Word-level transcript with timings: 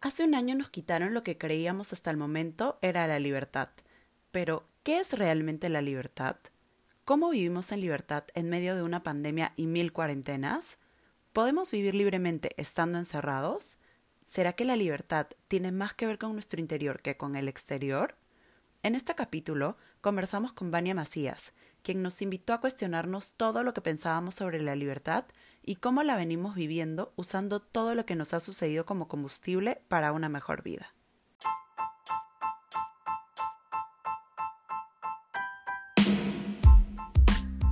Hace 0.00 0.22
un 0.22 0.36
año 0.36 0.54
nos 0.54 0.70
quitaron 0.70 1.12
lo 1.12 1.24
que 1.24 1.38
creíamos 1.38 1.92
hasta 1.92 2.12
el 2.12 2.16
momento 2.16 2.78
era 2.82 3.08
la 3.08 3.18
libertad. 3.18 3.70
Pero, 4.30 4.68
¿qué 4.84 5.00
es 5.00 5.12
realmente 5.18 5.68
la 5.68 5.82
libertad? 5.82 6.36
¿Cómo 7.04 7.30
vivimos 7.30 7.72
en 7.72 7.80
libertad 7.80 8.22
en 8.34 8.48
medio 8.48 8.76
de 8.76 8.82
una 8.82 9.02
pandemia 9.02 9.54
y 9.56 9.66
mil 9.66 9.92
cuarentenas? 9.92 10.78
¿Podemos 11.32 11.72
vivir 11.72 11.96
libremente 11.96 12.50
estando 12.56 12.96
encerrados? 12.96 13.78
¿Será 14.24 14.52
que 14.52 14.64
la 14.64 14.76
libertad 14.76 15.26
tiene 15.48 15.72
más 15.72 15.94
que 15.94 16.06
ver 16.06 16.18
con 16.18 16.32
nuestro 16.32 16.60
interior 16.60 17.02
que 17.02 17.16
con 17.16 17.34
el 17.34 17.48
exterior? 17.48 18.14
En 18.84 18.94
este 18.94 19.16
capítulo 19.16 19.76
conversamos 20.00 20.52
con 20.52 20.70
Vania 20.70 20.94
Macías, 20.94 21.54
quien 21.82 22.02
nos 22.02 22.22
invitó 22.22 22.52
a 22.52 22.60
cuestionarnos 22.60 23.34
todo 23.34 23.64
lo 23.64 23.74
que 23.74 23.80
pensábamos 23.80 24.36
sobre 24.36 24.60
la 24.60 24.76
libertad 24.76 25.24
y 25.62 25.76
cómo 25.76 26.02
la 26.02 26.16
venimos 26.16 26.54
viviendo 26.54 27.12
usando 27.16 27.60
todo 27.60 27.94
lo 27.94 28.06
que 28.06 28.16
nos 28.16 28.34
ha 28.34 28.40
sucedido 28.40 28.86
como 28.86 29.08
combustible 29.08 29.82
para 29.88 30.12
una 30.12 30.28
mejor 30.28 30.62
vida. 30.62 30.94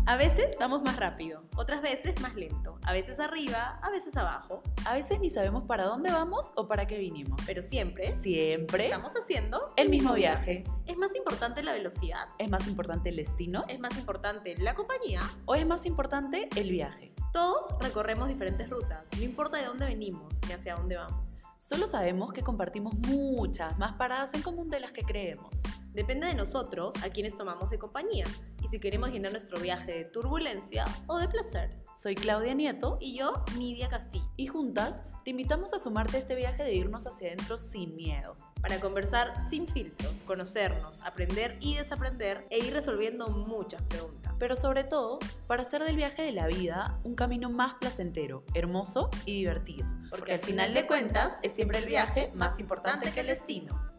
A 0.08 0.14
veces 0.14 0.54
vamos 0.60 0.82
más 0.82 0.94
rápido, 0.98 1.42
otras 1.56 1.82
veces 1.82 2.20
más 2.20 2.36
lento, 2.36 2.78
a 2.84 2.92
veces 2.92 3.18
arriba, 3.18 3.80
a 3.82 3.90
veces 3.90 4.16
abajo. 4.16 4.62
A 4.84 4.94
veces 4.94 5.18
ni 5.18 5.30
sabemos 5.30 5.64
para 5.64 5.82
dónde 5.82 6.12
vamos 6.12 6.52
o 6.54 6.68
para 6.68 6.86
qué 6.86 6.96
vinimos. 6.96 7.40
Pero 7.44 7.60
siempre, 7.60 8.14
Siempre 8.20 8.84
estamos 8.84 9.14
haciendo 9.16 9.74
el 9.74 9.88
mismo 9.88 10.14
viaje. 10.14 10.62
¿Es 10.86 10.96
más 10.96 11.16
importante 11.16 11.64
la 11.64 11.72
velocidad? 11.72 12.28
¿Es 12.38 12.48
más 12.48 12.68
importante 12.68 13.08
el 13.08 13.16
destino? 13.16 13.64
¿Es 13.66 13.80
más 13.80 13.98
importante 13.98 14.56
la 14.58 14.76
compañía? 14.76 15.22
¿O 15.44 15.56
es 15.56 15.66
más 15.66 15.84
importante 15.86 16.48
el 16.54 16.70
viaje? 16.70 17.12
Todos 17.32 17.74
recorremos 17.80 18.28
diferentes 18.28 18.70
rutas, 18.70 19.02
no 19.16 19.24
importa 19.24 19.58
de 19.58 19.64
dónde 19.64 19.86
venimos 19.86 20.38
ni 20.46 20.52
hacia 20.52 20.76
dónde 20.76 20.98
vamos. 20.98 21.40
Solo 21.58 21.88
sabemos 21.88 22.32
que 22.32 22.42
compartimos 22.42 22.94
muchas 22.94 23.76
más 23.76 23.94
paradas 23.94 24.32
en 24.34 24.42
común 24.42 24.70
de 24.70 24.78
las 24.78 24.92
que 24.92 25.02
creemos. 25.02 25.62
Depende 25.92 26.28
de 26.28 26.34
nosotros 26.34 26.94
a 27.02 27.10
quienes 27.10 27.34
tomamos 27.34 27.70
de 27.70 27.78
compañía 27.80 28.26
y 28.66 28.68
si 28.68 28.80
queremos 28.80 29.10
llenar 29.10 29.30
nuestro 29.30 29.60
viaje 29.60 29.92
de 29.92 30.04
turbulencia 30.04 30.84
o 31.06 31.18
de 31.18 31.28
placer. 31.28 31.70
Soy 31.96 32.16
Claudia 32.16 32.52
Nieto 32.52 32.98
Y 33.00 33.16
yo, 33.16 33.44
Nidia 33.56 33.88
Castillo, 33.88 34.28
y 34.36 34.48
juntas 34.48 35.04
te 35.24 35.30
invitamos 35.30 35.72
a 35.72 35.78
sumarte 35.78 36.16
a 36.16 36.20
este 36.20 36.34
viaje 36.34 36.64
de 36.64 36.74
irnos 36.74 37.06
hacia 37.06 37.28
adentro 37.28 37.58
sin 37.58 37.94
miedo. 37.94 38.36
para 38.60 38.80
conversar 38.80 39.34
sin 39.48 39.68
filtros, 39.68 40.24
conocernos, 40.24 41.00
aprender 41.02 41.56
y 41.60 41.76
desaprender 41.76 42.44
e 42.50 42.58
ir 42.58 42.72
resolviendo 42.72 43.28
muchas 43.28 43.80
preguntas. 43.82 44.32
Pero 44.40 44.56
sobre 44.56 44.82
todo, 44.82 45.20
para 45.46 45.62
hacer 45.62 45.84
del 45.84 45.94
viaje 45.94 46.22
de 46.22 46.32
la 46.32 46.48
vida 46.48 46.98
un 47.04 47.14
camino 47.14 47.48
más 47.48 47.74
placentero, 47.74 48.42
hermoso 48.54 49.08
y 49.24 49.34
divertido. 49.34 49.86
Porque 50.10 50.32
al 50.32 50.40
final 50.40 50.74
de 50.74 50.86
cuentas 50.88 51.34
es 51.42 51.52
siempre 51.52 51.78
el 51.78 51.86
viaje 51.86 52.32
más 52.34 52.58
importante 52.58 53.12
que 53.12 53.20
el 53.20 53.28
destino. 53.28 53.95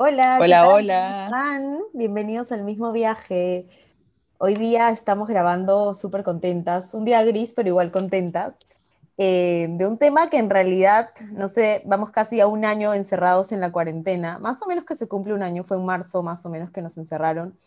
Hola, 0.00 0.44
¿qué 0.46 0.54
Hola, 0.54 0.56
tal? 0.56 0.70
hola. 0.70 1.02
¿Cómo 1.02 1.10
están? 1.10 1.80
Bienvenidos 1.92 2.52
al 2.52 2.62
mismo 2.64 2.92
viaje. 2.92 3.68
Hoy 4.38 4.56
día 4.56 4.90
estamos 4.90 5.28
grabando 5.28 5.94
súper 5.96 6.24
contentas, 6.24 6.94
un 6.94 7.04
día 7.04 7.22
gris, 7.24 7.52
pero 7.54 7.68
igual 7.68 7.90
contentas, 7.92 8.56
eh, 9.18 9.68
de 9.70 9.86
un 9.86 9.98
tema 9.98 10.30
que 10.30 10.38
en 10.38 10.50
realidad, 10.50 11.10
no 11.32 11.48
sé, 11.48 11.82
vamos 11.86 12.10
casi 12.12 12.40
a 12.40 12.46
un 12.48 12.64
año 12.64 12.94
encerrados 12.94 13.52
en 13.52 13.60
la 13.60 13.72
cuarentena, 13.72 14.38
más 14.40 14.62
o 14.62 14.66
menos 14.68 14.84
que 14.84 14.96
se 14.96 15.08
cumple 15.08 15.34
un 15.34 15.42
año, 15.42 15.64
fue 15.64 15.78
en 15.78 15.86
marzo 15.86 16.22
más 16.22 16.46
o 16.46 16.50
menos 16.50 16.70
que 16.72 16.82
nos 16.82 16.98
encerraron, 16.98 17.58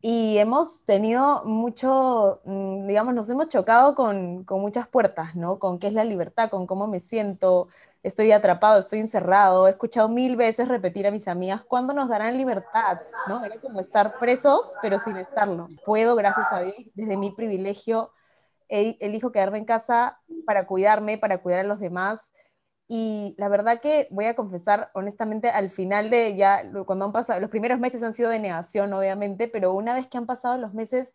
y 0.00 0.38
hemos 0.38 0.84
tenido 0.84 1.44
mucho, 1.44 2.40
mm, 2.44 2.86
digamos, 2.88 3.14
nos 3.14 3.28
hemos 3.30 3.48
chocado 3.48 3.94
con, 3.94 4.44
con 4.44 4.60
muchas 4.60 4.88
puertas, 4.88 5.36
¿no? 5.36 5.58
Con 5.58 5.78
qué 5.78 5.88
es 5.88 5.92
la 5.94 6.04
libertad, 6.04 6.50
con 6.50 6.66
cómo 6.66 6.88
me 6.88 7.00
siento, 7.00 7.68
estoy 8.02 8.32
atrapado, 8.32 8.80
estoy 8.80 9.00
encerrado. 9.00 9.66
He 9.66 9.70
escuchado 9.70 10.08
mil 10.08 10.36
veces 10.36 10.68
repetir 10.68 11.06
a 11.06 11.10
mis 11.10 11.28
amigas, 11.28 11.62
¿cuándo 11.62 11.94
nos 11.94 12.08
darán 12.08 12.36
libertad? 12.36 13.00
¿No? 13.28 13.44
Era 13.44 13.60
como 13.60 13.80
estar 13.80 14.18
presos, 14.18 14.72
pero 14.82 14.98
sin 14.98 15.16
estarlo. 15.16 15.68
Puedo, 15.84 16.16
gracias 16.16 16.46
a 16.50 16.60
Dios, 16.60 16.76
desde 16.94 17.16
mi 17.16 17.30
privilegio, 17.30 18.12
elijo 18.68 19.32
quedarme 19.32 19.58
en 19.58 19.64
casa 19.64 20.18
para 20.46 20.66
cuidarme, 20.66 21.18
para 21.18 21.38
cuidar 21.38 21.60
a 21.60 21.68
los 21.68 21.78
demás. 21.80 22.20
Y 22.88 23.34
la 23.38 23.48
verdad 23.48 23.80
que 23.80 24.08
voy 24.10 24.26
a 24.26 24.34
confesar, 24.34 24.90
honestamente, 24.94 25.48
al 25.48 25.70
final 25.70 26.10
de 26.10 26.36
ya, 26.36 26.62
cuando 26.84 27.06
han 27.06 27.12
pasado, 27.12 27.40
los 27.40 27.50
primeros 27.50 27.78
meses 27.78 28.02
han 28.02 28.14
sido 28.14 28.28
de 28.28 28.38
negación, 28.38 28.92
obviamente, 28.92 29.48
pero 29.48 29.72
una 29.72 29.94
vez 29.94 30.08
que 30.08 30.18
han 30.18 30.26
pasado 30.26 30.58
los 30.58 30.74
meses, 30.74 31.14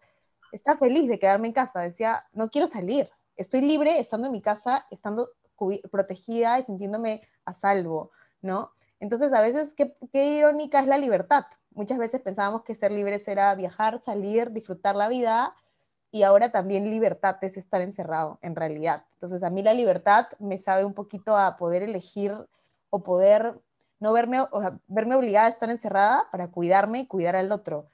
estaba 0.51 0.79
feliz 0.79 1.07
de 1.07 1.19
quedarme 1.19 1.47
en 1.47 1.53
casa. 1.53 1.81
Decía, 1.81 2.25
no 2.33 2.49
quiero 2.49 2.67
salir. 2.67 3.09
Estoy 3.35 3.61
libre 3.61 3.99
estando 3.99 4.27
en 4.27 4.33
mi 4.33 4.41
casa, 4.41 4.87
estando 4.89 5.29
protegida 5.91 6.59
y 6.59 6.63
sintiéndome 6.63 7.21
a 7.45 7.53
salvo, 7.53 8.11
¿no? 8.41 8.71
Entonces, 8.99 9.33
a 9.33 9.41
veces, 9.41 9.69
qué, 9.75 9.95
qué 10.11 10.37
irónica 10.37 10.79
es 10.79 10.87
la 10.87 10.97
libertad. 10.97 11.45
Muchas 11.71 11.97
veces 11.97 12.21
pensábamos 12.21 12.63
que 12.63 12.75
ser 12.75 12.91
libres 12.91 13.27
era 13.27 13.53
viajar, 13.55 13.99
salir, 13.99 14.51
disfrutar 14.51 14.95
la 14.95 15.07
vida, 15.07 15.53
y 16.11 16.23
ahora 16.23 16.51
también 16.51 16.89
libertad 16.89 17.37
es 17.41 17.57
estar 17.57 17.81
encerrado, 17.81 18.39
en 18.41 18.55
realidad. 18.55 19.03
Entonces, 19.13 19.43
a 19.43 19.49
mí 19.49 19.61
la 19.61 19.73
libertad 19.73 20.27
me 20.39 20.57
sabe 20.57 20.85
un 20.85 20.93
poquito 20.93 21.37
a 21.37 21.57
poder 21.57 21.83
elegir 21.83 22.33
o 22.89 23.03
poder 23.03 23.59
no 23.99 24.13
verme, 24.13 24.41
o 24.41 24.79
verme 24.87 25.15
obligada 25.15 25.47
a 25.47 25.49
estar 25.49 25.69
encerrada 25.69 26.27
para 26.31 26.49
cuidarme 26.49 26.99
y 26.99 27.07
cuidar 27.07 27.35
al 27.35 27.51
otro. 27.51 27.87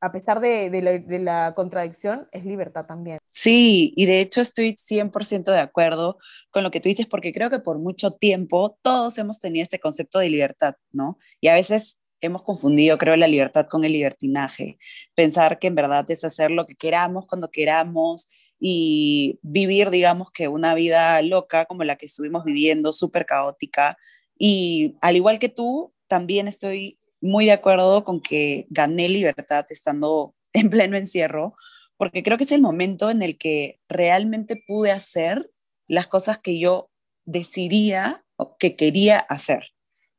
A 0.00 0.12
pesar 0.12 0.40
de, 0.40 0.70
la, 0.82 1.18
la 1.18 1.54
contradicción, 1.54 2.28
es 2.32 2.44
libertad 2.44 2.86
también. 2.86 3.18
Sí, 3.30 3.92
y 3.96 4.06
de 4.06 4.20
hecho 4.20 4.40
estoy 4.40 4.74
100% 4.74 5.44
de 5.52 5.60
acuerdo 5.60 6.18
con 6.50 6.62
lo 6.62 6.70
que 6.70 6.80
tú 6.80 6.88
dices, 6.88 7.06
porque 7.06 7.32
creo 7.32 7.50
que 7.50 7.58
por 7.58 7.78
mucho 7.78 8.12
tiempo 8.12 8.78
todos 8.82 9.18
hemos 9.18 9.40
tenido 9.40 9.62
este 9.62 9.80
concepto 9.80 10.18
de 10.18 10.30
libertad, 10.30 10.74
¿no? 10.92 11.18
Y 11.40 11.48
a 11.48 11.54
veces 11.54 11.98
hemos 12.20 12.42
confundido, 12.42 12.98
creo, 12.98 13.16
la 13.16 13.28
libertad 13.28 13.66
con 13.68 13.84
el 13.84 13.92
libertinaje. 13.92 14.78
Pensar 15.14 15.58
que 15.58 15.68
en 15.68 15.74
verdad 15.74 16.08
es 16.10 16.24
hacer 16.24 16.50
lo 16.50 16.66
que 16.66 16.74
queramos 16.74 17.26
cuando 17.26 17.50
queramos 17.50 18.28
y 18.60 19.38
vivir, 19.42 19.90
digamos, 19.90 20.30
que 20.32 20.48
una 20.48 20.74
vida 20.74 21.20
loca 21.22 21.64
como 21.66 21.84
la 21.84 21.96
que 21.96 22.06
estuvimos 22.06 22.44
viviendo, 22.44 22.92
súper 22.92 23.26
caótica. 23.26 23.96
Y 24.36 24.96
al 25.00 25.16
igual 25.16 25.38
que 25.38 25.48
tú, 25.48 25.92
también 26.08 26.48
estoy 26.48 26.98
muy 27.20 27.46
de 27.46 27.52
acuerdo 27.52 28.04
con 28.04 28.20
que 28.20 28.66
gané 28.70 29.08
libertad 29.08 29.66
estando 29.70 30.34
en 30.52 30.70
pleno 30.70 30.96
encierro 30.96 31.54
porque 31.98 32.22
creo 32.22 32.38
que 32.38 32.44
es 32.44 32.52
el 32.52 32.62
momento 32.62 33.10
en 33.10 33.22
el 33.22 33.36
que 33.36 33.80
realmente 33.88 34.62
pude 34.66 34.92
hacer 34.92 35.50
las 35.88 36.06
cosas 36.06 36.38
que 36.38 36.58
yo 36.58 36.90
decidía 37.26 38.24
o 38.36 38.56
que 38.56 38.76
quería 38.76 39.18
hacer. 39.18 39.72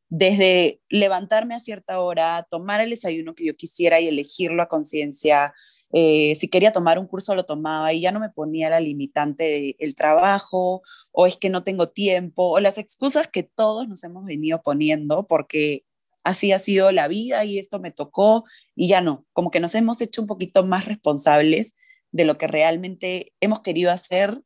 Desde 0.09 0.81
levantarme 0.89 1.55
a 1.55 1.59
cierta 1.59 2.01
hora, 2.01 2.45
tomar 2.51 2.81
el 2.81 2.89
desayuno 2.89 3.33
que 3.33 3.45
yo 3.45 3.55
quisiera 3.55 3.99
y 4.01 4.07
elegirlo 4.07 4.61
a 4.61 4.67
conciencia. 4.67 5.53
eh, 5.93 6.35
si 6.35 6.49
quería 6.49 6.73
tomar 6.73 6.99
un 6.99 7.07
curso, 7.07 7.33
lo 7.33 7.45
tomaba 7.45 7.93
y 7.93 8.01
ya 8.01 8.11
no 8.11 8.19
me 8.19 8.29
ponía 8.29 8.69
la 8.69 8.79
limitante 8.79 9.75
del 9.79 9.95
trabajo 9.95 10.83
o 11.11 11.27
es 11.27 11.37
que 11.37 11.49
no 11.49 11.63
tengo 11.63 11.89
tiempo 11.89 12.49
o 12.51 12.59
las 12.59 12.77
excusas 12.77 13.27
que 13.27 13.43
todos 13.43 13.87
nos 13.87 14.03
hemos 14.03 14.25
venido 14.25 14.61
poniendo 14.61 15.25
porque 15.27 15.85
así 16.23 16.51
ha 16.51 16.59
sido 16.59 16.91
la 16.91 17.07
vida 17.07 17.45
y 17.45 17.59
esto 17.59 17.79
me 17.79 17.91
tocó 17.91 18.45
y 18.75 18.87
ya 18.87 19.01
no, 19.01 19.25
como 19.33 19.51
que 19.51 19.59
nos 19.59 19.75
hemos 19.75 20.01
hecho 20.01 20.21
un 20.21 20.27
poquito 20.27 20.63
más 20.63 20.85
responsables 20.85 21.75
de 22.11 22.25
lo 22.25 22.37
que 22.37 22.47
realmente 22.47 23.33
hemos 23.39 23.61
querido 23.61 23.91
hacer, 23.91 24.41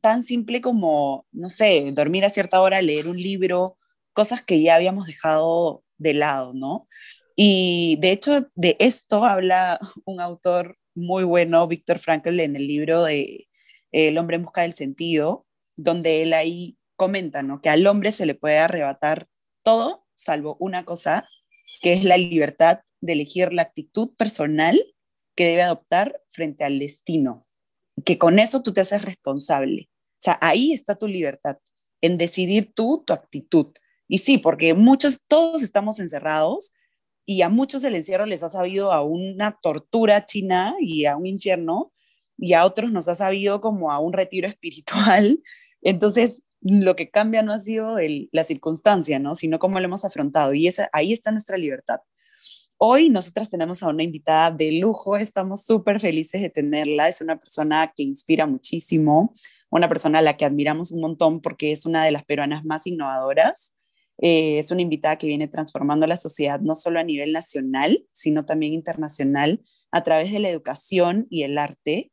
tan 0.00 0.22
simple 0.22 0.60
como, 0.60 1.26
no 1.32 1.48
sé, 1.48 1.90
dormir 1.92 2.24
a 2.24 2.30
cierta 2.30 2.60
hora, 2.60 2.82
leer 2.82 3.08
un 3.08 3.20
libro, 3.20 3.78
cosas 4.12 4.42
que 4.42 4.62
ya 4.62 4.74
habíamos 4.76 5.06
dejado 5.06 5.84
de 5.98 6.14
lado, 6.14 6.52
¿no? 6.54 6.88
Y 7.36 7.98
de 8.00 8.12
hecho 8.12 8.48
de 8.54 8.76
esto 8.80 9.24
habla 9.24 9.78
un 10.04 10.20
autor 10.20 10.78
muy 10.94 11.24
bueno, 11.24 11.66
Víctor 11.68 11.98
Frankl, 11.98 12.40
en 12.40 12.56
el 12.56 12.66
libro 12.66 13.04
de 13.04 13.48
El 13.92 14.18
hombre 14.18 14.36
en 14.36 14.42
busca 14.42 14.62
del 14.62 14.72
sentido, 14.72 15.46
donde 15.76 16.22
él 16.22 16.32
ahí 16.32 16.76
comenta, 16.96 17.42
¿no? 17.42 17.60
Que 17.62 17.70
al 17.70 17.86
hombre 17.86 18.10
se 18.12 18.26
le 18.26 18.34
puede 18.34 18.58
arrebatar 18.58 19.28
todo 19.62 20.07
salvo 20.18 20.56
una 20.60 20.84
cosa, 20.84 21.26
que 21.80 21.92
es 21.92 22.04
la 22.04 22.16
libertad 22.16 22.80
de 23.00 23.12
elegir 23.12 23.52
la 23.52 23.62
actitud 23.62 24.10
personal 24.16 24.78
que 25.36 25.46
debe 25.46 25.62
adoptar 25.62 26.20
frente 26.28 26.64
al 26.64 26.78
destino. 26.78 27.46
Que 28.04 28.18
con 28.18 28.38
eso 28.38 28.62
tú 28.62 28.72
te 28.72 28.80
haces 28.80 29.02
responsable. 29.02 29.88
O 29.90 30.20
sea, 30.20 30.38
ahí 30.40 30.72
está 30.72 30.96
tu 30.96 31.06
libertad, 31.06 31.58
en 32.00 32.18
decidir 32.18 32.72
tú 32.74 33.04
tu 33.06 33.12
actitud. 33.12 33.68
Y 34.08 34.18
sí, 34.18 34.38
porque 34.38 34.74
muchos, 34.74 35.20
todos 35.28 35.62
estamos 35.62 36.00
encerrados 36.00 36.72
y 37.24 37.42
a 37.42 37.48
muchos 37.48 37.84
el 37.84 37.94
encierro 37.94 38.26
les 38.26 38.42
ha 38.42 38.48
sabido 38.48 38.90
a 38.90 39.02
una 39.02 39.58
tortura 39.62 40.24
china 40.24 40.74
y 40.80 41.04
a 41.04 41.16
un 41.16 41.26
infierno, 41.26 41.92
y 42.36 42.54
a 42.54 42.64
otros 42.64 42.90
nos 42.90 43.08
ha 43.08 43.14
sabido 43.14 43.60
como 43.60 43.92
a 43.92 43.98
un 43.98 44.12
retiro 44.12 44.48
espiritual. 44.48 45.40
Entonces, 45.82 46.42
lo 46.60 46.96
que 46.96 47.10
cambia 47.10 47.42
no 47.42 47.52
ha 47.52 47.58
sido 47.58 47.96
la 48.32 48.44
circunstancia, 48.44 49.18
¿no? 49.18 49.34
sino 49.34 49.58
cómo 49.58 49.78
lo 49.78 49.86
hemos 49.86 50.04
afrontado. 50.04 50.54
Y 50.54 50.66
esa, 50.66 50.88
ahí 50.92 51.12
está 51.12 51.30
nuestra 51.30 51.56
libertad. 51.56 52.00
Hoy 52.76 53.10
nosotras 53.10 53.50
tenemos 53.50 53.82
a 53.82 53.88
una 53.88 54.04
invitada 54.04 54.52
de 54.52 54.70
lujo, 54.72 55.16
estamos 55.16 55.64
súper 55.64 55.98
felices 55.98 56.40
de 56.40 56.50
tenerla, 56.50 57.08
es 57.08 57.20
una 57.20 57.36
persona 57.36 57.92
que 57.94 58.04
inspira 58.04 58.46
muchísimo, 58.46 59.34
una 59.68 59.88
persona 59.88 60.20
a 60.20 60.22
la 60.22 60.36
que 60.36 60.44
admiramos 60.44 60.92
un 60.92 61.00
montón 61.00 61.40
porque 61.40 61.72
es 61.72 61.86
una 61.86 62.04
de 62.04 62.12
las 62.12 62.24
peruanas 62.24 62.64
más 62.64 62.86
innovadoras. 62.86 63.74
Eh, 64.20 64.58
es 64.58 64.70
una 64.70 64.82
invitada 64.82 65.16
que 65.16 65.26
viene 65.26 65.48
transformando 65.48 66.06
la 66.06 66.16
sociedad 66.16 66.60
no 66.60 66.74
solo 66.74 66.98
a 67.00 67.04
nivel 67.04 67.32
nacional, 67.32 68.04
sino 68.12 68.46
también 68.46 68.72
internacional 68.72 69.60
a 69.90 70.02
través 70.04 70.32
de 70.32 70.40
la 70.40 70.48
educación 70.48 71.26
y 71.30 71.42
el 71.42 71.58
arte. 71.58 72.12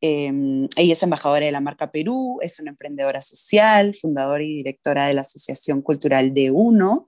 Em, 0.00 0.68
ella 0.76 0.92
es 0.92 1.02
embajadora 1.02 1.46
de 1.46 1.52
la 1.52 1.60
marca 1.60 1.90
Perú, 1.90 2.38
es 2.42 2.60
una 2.60 2.70
emprendedora 2.70 3.22
social, 3.22 3.94
fundadora 3.94 4.42
y 4.42 4.56
directora 4.56 5.06
de 5.06 5.14
la 5.14 5.22
Asociación 5.22 5.82
Cultural 5.82 6.34
de 6.34 6.50
Uno, 6.50 7.06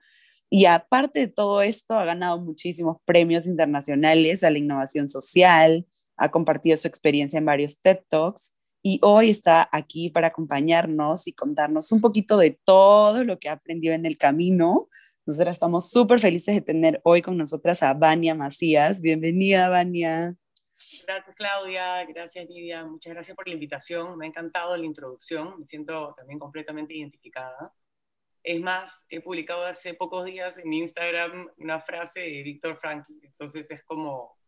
y 0.50 0.64
aparte 0.64 1.20
de 1.20 1.28
todo 1.28 1.60
esto, 1.62 1.94
ha 1.98 2.04
ganado 2.04 2.40
muchísimos 2.40 2.96
premios 3.04 3.46
internacionales 3.46 4.42
a 4.42 4.50
la 4.50 4.58
innovación 4.58 5.08
social, 5.08 5.86
ha 6.16 6.30
compartido 6.30 6.76
su 6.76 6.88
experiencia 6.88 7.38
en 7.38 7.44
varios 7.44 7.78
TED 7.80 7.98
Talks 8.08 8.52
y 8.82 8.98
hoy 9.02 9.30
está 9.30 9.68
aquí 9.72 10.08
para 10.08 10.28
acompañarnos 10.28 11.26
y 11.26 11.32
contarnos 11.32 11.92
un 11.92 12.00
poquito 12.00 12.38
de 12.38 12.58
todo 12.64 13.24
lo 13.24 13.38
que 13.38 13.48
ha 13.48 13.52
aprendido 13.52 13.94
en 13.94 14.06
el 14.06 14.16
camino. 14.16 14.88
Nosotras 15.26 15.56
estamos 15.56 15.90
súper 15.90 16.18
felices 16.20 16.54
de 16.54 16.62
tener 16.62 17.00
hoy 17.04 17.20
con 17.20 17.36
nosotras 17.36 17.82
a 17.82 17.92
Vania 17.92 18.34
Macías. 18.34 19.02
Bienvenida, 19.02 19.68
Vania. 19.68 20.34
Gracias, 21.06 21.34
Claudia. 21.36 22.04
Gracias, 22.04 22.48
Lidia. 22.48 22.84
Muchas 22.84 23.12
gracias 23.12 23.36
por 23.36 23.48
la 23.48 23.54
invitación. 23.54 24.16
Me 24.16 24.26
ha 24.26 24.28
encantado 24.28 24.76
la 24.76 24.84
introducción. 24.84 25.58
Me 25.58 25.66
siento 25.66 26.14
también 26.16 26.38
completamente 26.38 26.94
identificada. 26.94 27.74
Es 28.42 28.60
más, 28.60 29.04
he 29.08 29.20
publicado 29.20 29.64
hace 29.64 29.94
pocos 29.94 30.24
días 30.24 30.58
en 30.58 30.72
Instagram 30.72 31.50
una 31.58 31.80
frase 31.80 32.20
de 32.20 32.42
Víctor 32.42 32.78
Franklin, 32.78 33.20
entonces 33.22 33.70
es 33.70 33.82
como, 33.82 34.38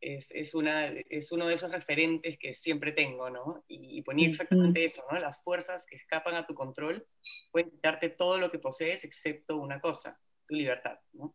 es, 0.00 0.30
es, 0.30 0.54
una, 0.54 0.86
es 0.86 1.32
uno 1.32 1.46
de 1.46 1.54
esos 1.54 1.72
referentes 1.72 2.38
que 2.38 2.54
siempre 2.54 2.92
tengo, 2.92 3.30
¿no? 3.30 3.64
Y, 3.66 3.98
y 3.98 4.02
ponía 4.02 4.28
exactamente 4.28 4.84
eso, 4.84 5.02
¿no? 5.10 5.18
Las 5.18 5.42
fuerzas 5.42 5.86
que 5.86 5.96
escapan 5.96 6.34
a 6.34 6.46
tu 6.46 6.54
control 6.54 7.06
pueden 7.50 7.70
quitarte 7.70 8.10
todo 8.10 8.38
lo 8.38 8.50
que 8.50 8.58
posees 8.58 9.02
excepto 9.04 9.56
una 9.56 9.80
cosa, 9.80 10.20
tu 10.46 10.54
libertad, 10.54 11.00
¿no? 11.12 11.34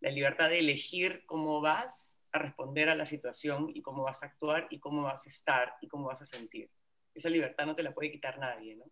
La 0.00 0.10
libertad 0.10 0.48
de 0.48 0.58
elegir 0.58 1.24
cómo 1.26 1.60
vas 1.60 2.18
a 2.32 2.38
responder 2.38 2.88
a 2.88 2.94
la 2.94 3.06
situación 3.06 3.70
y 3.74 3.82
cómo 3.82 4.02
vas 4.02 4.22
a 4.22 4.26
actuar 4.26 4.66
y 4.70 4.78
cómo 4.78 5.02
vas 5.02 5.26
a 5.26 5.28
estar 5.28 5.74
y 5.80 5.88
cómo 5.88 6.06
vas 6.06 6.22
a 6.22 6.26
sentir. 6.26 6.70
Esa 7.14 7.30
libertad 7.30 7.66
no 7.66 7.74
te 7.74 7.82
la 7.82 7.94
puede 7.94 8.12
quitar 8.12 8.38
nadie, 8.38 8.76
¿no? 8.76 8.84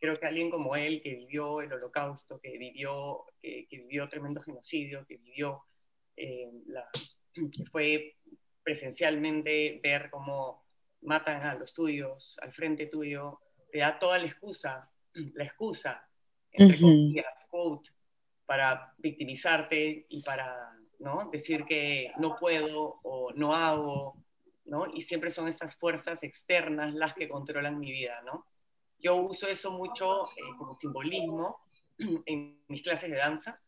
creo 0.00 0.18
que 0.18 0.26
alguien 0.26 0.50
como 0.50 0.76
él, 0.76 1.00
que 1.02 1.14
vivió 1.14 1.60
el 1.60 1.72
holocausto, 1.72 2.40
que 2.40 2.58
vivió, 2.58 3.24
que, 3.40 3.66
vivió 3.70 4.08
tremendo 4.08 4.42
genocidio, 4.42 5.06
que 5.06 5.16
vivió, 5.16 5.64
eh, 6.16 6.50
la, 6.66 6.88
que 7.34 7.64
fue 7.70 8.16
presencialmente 8.62 9.80
ver 9.82 10.10
cómo 10.10 10.64
matan 11.02 11.42
a 11.42 11.54
los 11.54 11.72
tuyos, 11.74 12.36
al 12.42 12.52
frente 12.52 12.86
tuyo, 12.86 13.40
te 13.70 13.78
da 13.78 13.98
toda 13.98 14.18
la 14.18 14.26
excusa, 14.26 14.90
la 15.34 15.44
excusa, 15.44 16.08
entre 16.50 16.78
comillas, 16.78 17.46
quote, 17.48 17.90
para 18.44 18.94
victimizarte 18.98 20.06
y 20.08 20.22
para 20.22 20.76
¿no? 21.02 21.28
decir 21.30 21.64
que 21.64 22.12
no 22.18 22.36
puedo 22.38 23.00
o 23.02 23.32
no 23.34 23.54
hago, 23.54 24.16
¿no? 24.64 24.86
Y 24.94 25.02
siempre 25.02 25.30
son 25.30 25.48
estas 25.48 25.74
fuerzas 25.74 26.22
externas 26.22 26.94
las 26.94 27.14
que 27.14 27.28
controlan 27.28 27.78
mi 27.78 27.90
vida, 27.90 28.22
¿no? 28.22 28.46
Yo 28.98 29.16
uso 29.16 29.48
eso 29.48 29.72
mucho 29.72 30.26
eh, 30.26 30.40
como 30.56 30.76
simbolismo 30.76 31.60
en 32.26 32.62
mis 32.68 32.82
clases 32.82 33.10
de 33.10 33.16
danza. 33.16 33.58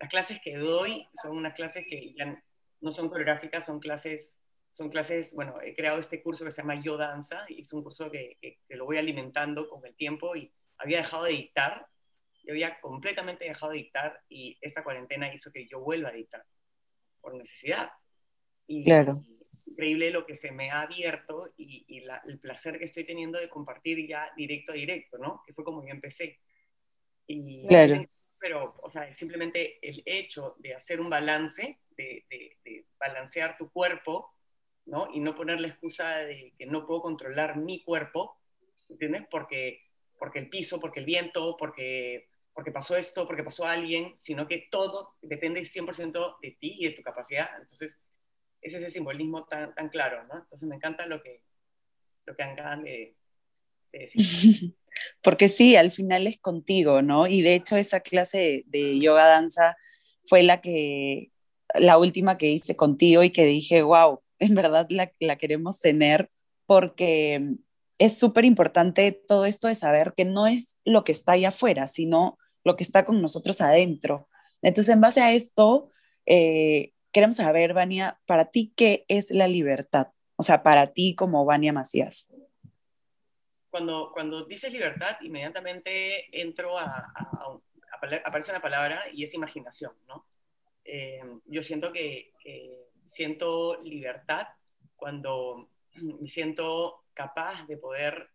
Las 0.00 0.08
clases 0.08 0.40
que 0.42 0.56
doy 0.56 1.06
son 1.22 1.36
unas 1.36 1.54
clases 1.54 1.84
que 1.88 2.14
ya 2.14 2.42
no 2.80 2.90
son 2.90 3.08
coreográficas, 3.08 3.66
son 3.66 3.80
clases, 3.80 4.48
son 4.70 4.88
clases, 4.88 5.34
bueno, 5.34 5.60
he 5.60 5.74
creado 5.74 5.98
este 5.98 6.22
curso 6.22 6.44
que 6.44 6.50
se 6.50 6.62
llama 6.62 6.80
Yo 6.80 6.96
Danza 6.96 7.44
y 7.48 7.60
es 7.62 7.72
un 7.72 7.82
curso 7.82 8.10
que, 8.10 8.38
que, 8.40 8.76
lo 8.76 8.86
voy 8.86 8.96
alimentando 8.96 9.68
con 9.68 9.84
el 9.84 9.94
tiempo 9.94 10.34
y 10.36 10.50
había 10.78 10.98
dejado 10.98 11.24
de 11.24 11.32
dictar, 11.32 11.86
yo 12.44 12.52
había 12.52 12.80
completamente 12.80 13.44
dejado 13.44 13.72
de 13.72 13.78
dictar 13.78 14.22
y 14.28 14.56
esta 14.62 14.84
cuarentena 14.84 15.34
hizo 15.34 15.50
que 15.50 15.66
yo 15.68 15.80
vuelva 15.80 16.10
a 16.10 16.12
dictar 16.12 16.44
por 17.28 17.38
necesidad. 17.38 17.90
Y, 18.66 18.84
claro 18.84 19.14
increíble 19.78 20.10
lo 20.10 20.26
que 20.26 20.36
se 20.36 20.50
me 20.50 20.70
ha 20.70 20.82
abierto 20.82 21.52
y, 21.56 22.02
el 22.24 22.38
placer 22.40 22.78
que 22.78 22.84
estoy 22.86 23.04
teniendo 23.04 23.38
de 23.38 23.48
compartir 23.48 24.08
ya 24.08 24.28
directo 24.36 24.72
a 24.72 24.74
directo, 24.74 25.18
¿no? 25.18 25.40
Que 25.46 25.52
fue 25.52 25.64
como 25.64 25.86
yo 25.86 25.90
empecé. 25.90 26.40
Y, 27.28 27.66
claro. 27.68 27.94
Pero, 28.40 28.64
o 28.64 28.90
sea, 28.90 29.14
simplemente 29.16 29.78
el 29.82 30.02
hecho 30.04 30.56
de 30.58 30.74
hacer 30.74 31.00
un 31.00 31.10
balance, 31.10 31.78
de, 31.96 32.24
de, 32.28 32.86
balancear 32.98 33.56
tu 33.56 33.70
cuerpo, 33.70 34.28
¿no? 34.86 35.08
Y 35.12 35.20
no 35.20 35.36
poner 35.36 35.60
la 35.60 35.68
excusa 35.68 36.18
de 36.18 36.54
que 36.58 36.66
no 36.66 36.86
puedo 36.86 37.02
controlar 37.02 37.56
mi 37.56 37.82
cuerpo, 37.82 38.36
¿entiendes? 38.88 39.22
Porque, 39.30 39.82
porque 40.18 40.40
el 40.40 40.48
piso, 40.48 40.80
porque 40.80 41.00
el 41.00 41.06
viento, 41.06 41.56
porque, 41.56 42.28
porque 42.58 42.72
pasó 42.72 42.96
esto, 42.96 43.24
porque 43.24 43.44
pasó 43.44 43.66
alguien, 43.66 44.14
sino 44.16 44.48
que 44.48 44.66
todo 44.68 45.14
depende 45.22 45.60
100% 45.60 46.38
de 46.42 46.50
ti 46.58 46.74
y 46.80 46.86
de 46.86 46.90
tu 46.90 47.02
capacidad. 47.02 47.48
Entonces, 47.60 48.00
es 48.60 48.74
ese 48.74 48.90
simbolismo 48.90 49.44
tan, 49.44 49.72
tan 49.76 49.88
claro, 49.88 50.24
¿no? 50.24 50.40
Entonces 50.40 50.68
me 50.68 50.74
encanta 50.74 51.06
lo 51.06 51.22
que, 51.22 51.44
lo 52.26 52.34
que 52.34 52.42
acaban 52.42 52.82
de, 52.82 53.14
decir. 53.92 54.74
Porque 55.22 55.46
sí, 55.46 55.76
al 55.76 55.92
final 55.92 56.26
es 56.26 56.40
contigo, 56.40 57.00
¿no? 57.00 57.28
Y 57.28 57.42
de 57.42 57.54
hecho 57.54 57.76
esa 57.76 58.00
clase 58.00 58.64
de, 58.66 58.98
yoga 58.98 59.28
danza 59.28 59.76
fue 60.26 60.42
la 60.42 60.60
que, 60.60 61.30
la 61.74 61.96
última 61.96 62.38
que 62.38 62.50
hice 62.50 62.74
contigo 62.74 63.22
y 63.22 63.30
que 63.30 63.44
dije, 63.44 63.82
wow, 63.82 64.20
en 64.40 64.56
verdad 64.56 64.88
la, 64.90 65.12
la 65.20 65.36
queremos 65.36 65.78
tener 65.78 66.28
porque 66.66 67.54
es 67.98 68.18
súper 68.18 68.44
importante 68.44 69.12
todo 69.12 69.44
esto 69.44 69.68
de 69.68 69.76
saber 69.76 70.12
que 70.16 70.24
no 70.24 70.48
es 70.48 70.76
lo 70.84 71.04
que 71.04 71.12
está 71.12 71.34
allá 71.34 71.50
afuera, 71.50 71.86
sino 71.86 72.36
lo 72.64 72.76
que 72.76 72.84
está 72.84 73.04
con 73.04 73.20
nosotros 73.22 73.60
adentro. 73.60 74.28
Entonces, 74.62 74.92
en 74.92 75.00
base 75.00 75.20
a 75.20 75.32
esto, 75.32 75.90
eh, 76.26 76.92
queremos 77.12 77.36
saber, 77.36 77.74
Vania, 77.74 78.20
para 78.26 78.50
ti, 78.50 78.72
¿qué 78.76 79.04
es 79.08 79.30
la 79.30 79.48
libertad? 79.48 80.08
O 80.36 80.42
sea, 80.42 80.62
para 80.62 80.88
ti 80.88 81.14
como 81.14 81.44
Vania 81.44 81.72
Macías. 81.72 82.28
Cuando, 83.70 84.10
cuando 84.12 84.44
dices 84.44 84.72
libertad, 84.72 85.16
inmediatamente 85.20 86.26
entro 86.40 86.78
a, 86.78 87.12
aparece 88.24 88.50
una 88.50 88.62
palabra 88.62 89.04
y 89.12 89.24
es 89.24 89.34
imaginación, 89.34 89.92
¿no? 90.06 90.26
Eh, 90.84 91.20
yo 91.46 91.62
siento 91.62 91.92
que, 91.92 92.32
siento 93.04 93.80
libertad 93.82 94.46
cuando 94.96 95.70
me 95.94 96.28
siento 96.28 97.04
capaz 97.14 97.66
de 97.66 97.76
poder 97.76 98.30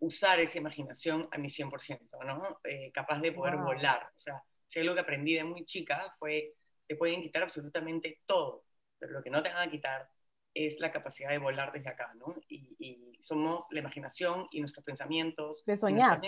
usar 0.00 0.40
esa 0.40 0.58
imaginación 0.58 1.28
a 1.30 1.38
mi 1.38 1.48
100%, 1.48 2.24
¿no? 2.24 2.60
Eh, 2.64 2.90
capaz 2.92 3.20
de 3.20 3.32
poder 3.32 3.56
volar. 3.56 4.10
O 4.14 4.18
sea, 4.18 4.42
si 4.66 4.80
algo 4.80 4.94
que 4.94 5.00
aprendí 5.00 5.34
de 5.34 5.44
muy 5.44 5.64
chica 5.64 6.14
fue 6.18 6.54
te 6.86 6.96
pueden 6.96 7.22
quitar 7.22 7.42
absolutamente 7.42 8.20
todo, 8.26 8.64
pero 8.98 9.12
lo 9.12 9.22
que 9.22 9.30
no 9.30 9.42
te 9.42 9.48
van 9.50 9.68
a 9.68 9.70
quitar 9.70 10.08
es 10.52 10.80
la 10.80 10.92
capacidad 10.92 11.30
de 11.30 11.38
volar 11.38 11.72
desde 11.72 11.88
acá, 11.88 12.12
¿no? 12.14 12.36
Y, 12.48 13.12
somos 13.20 13.66
la 13.70 13.80
imaginación 13.80 14.46
y 14.50 14.60
nuestros 14.60 14.84
pensamientos. 14.84 15.64
De 15.64 15.78
soñar. 15.78 16.20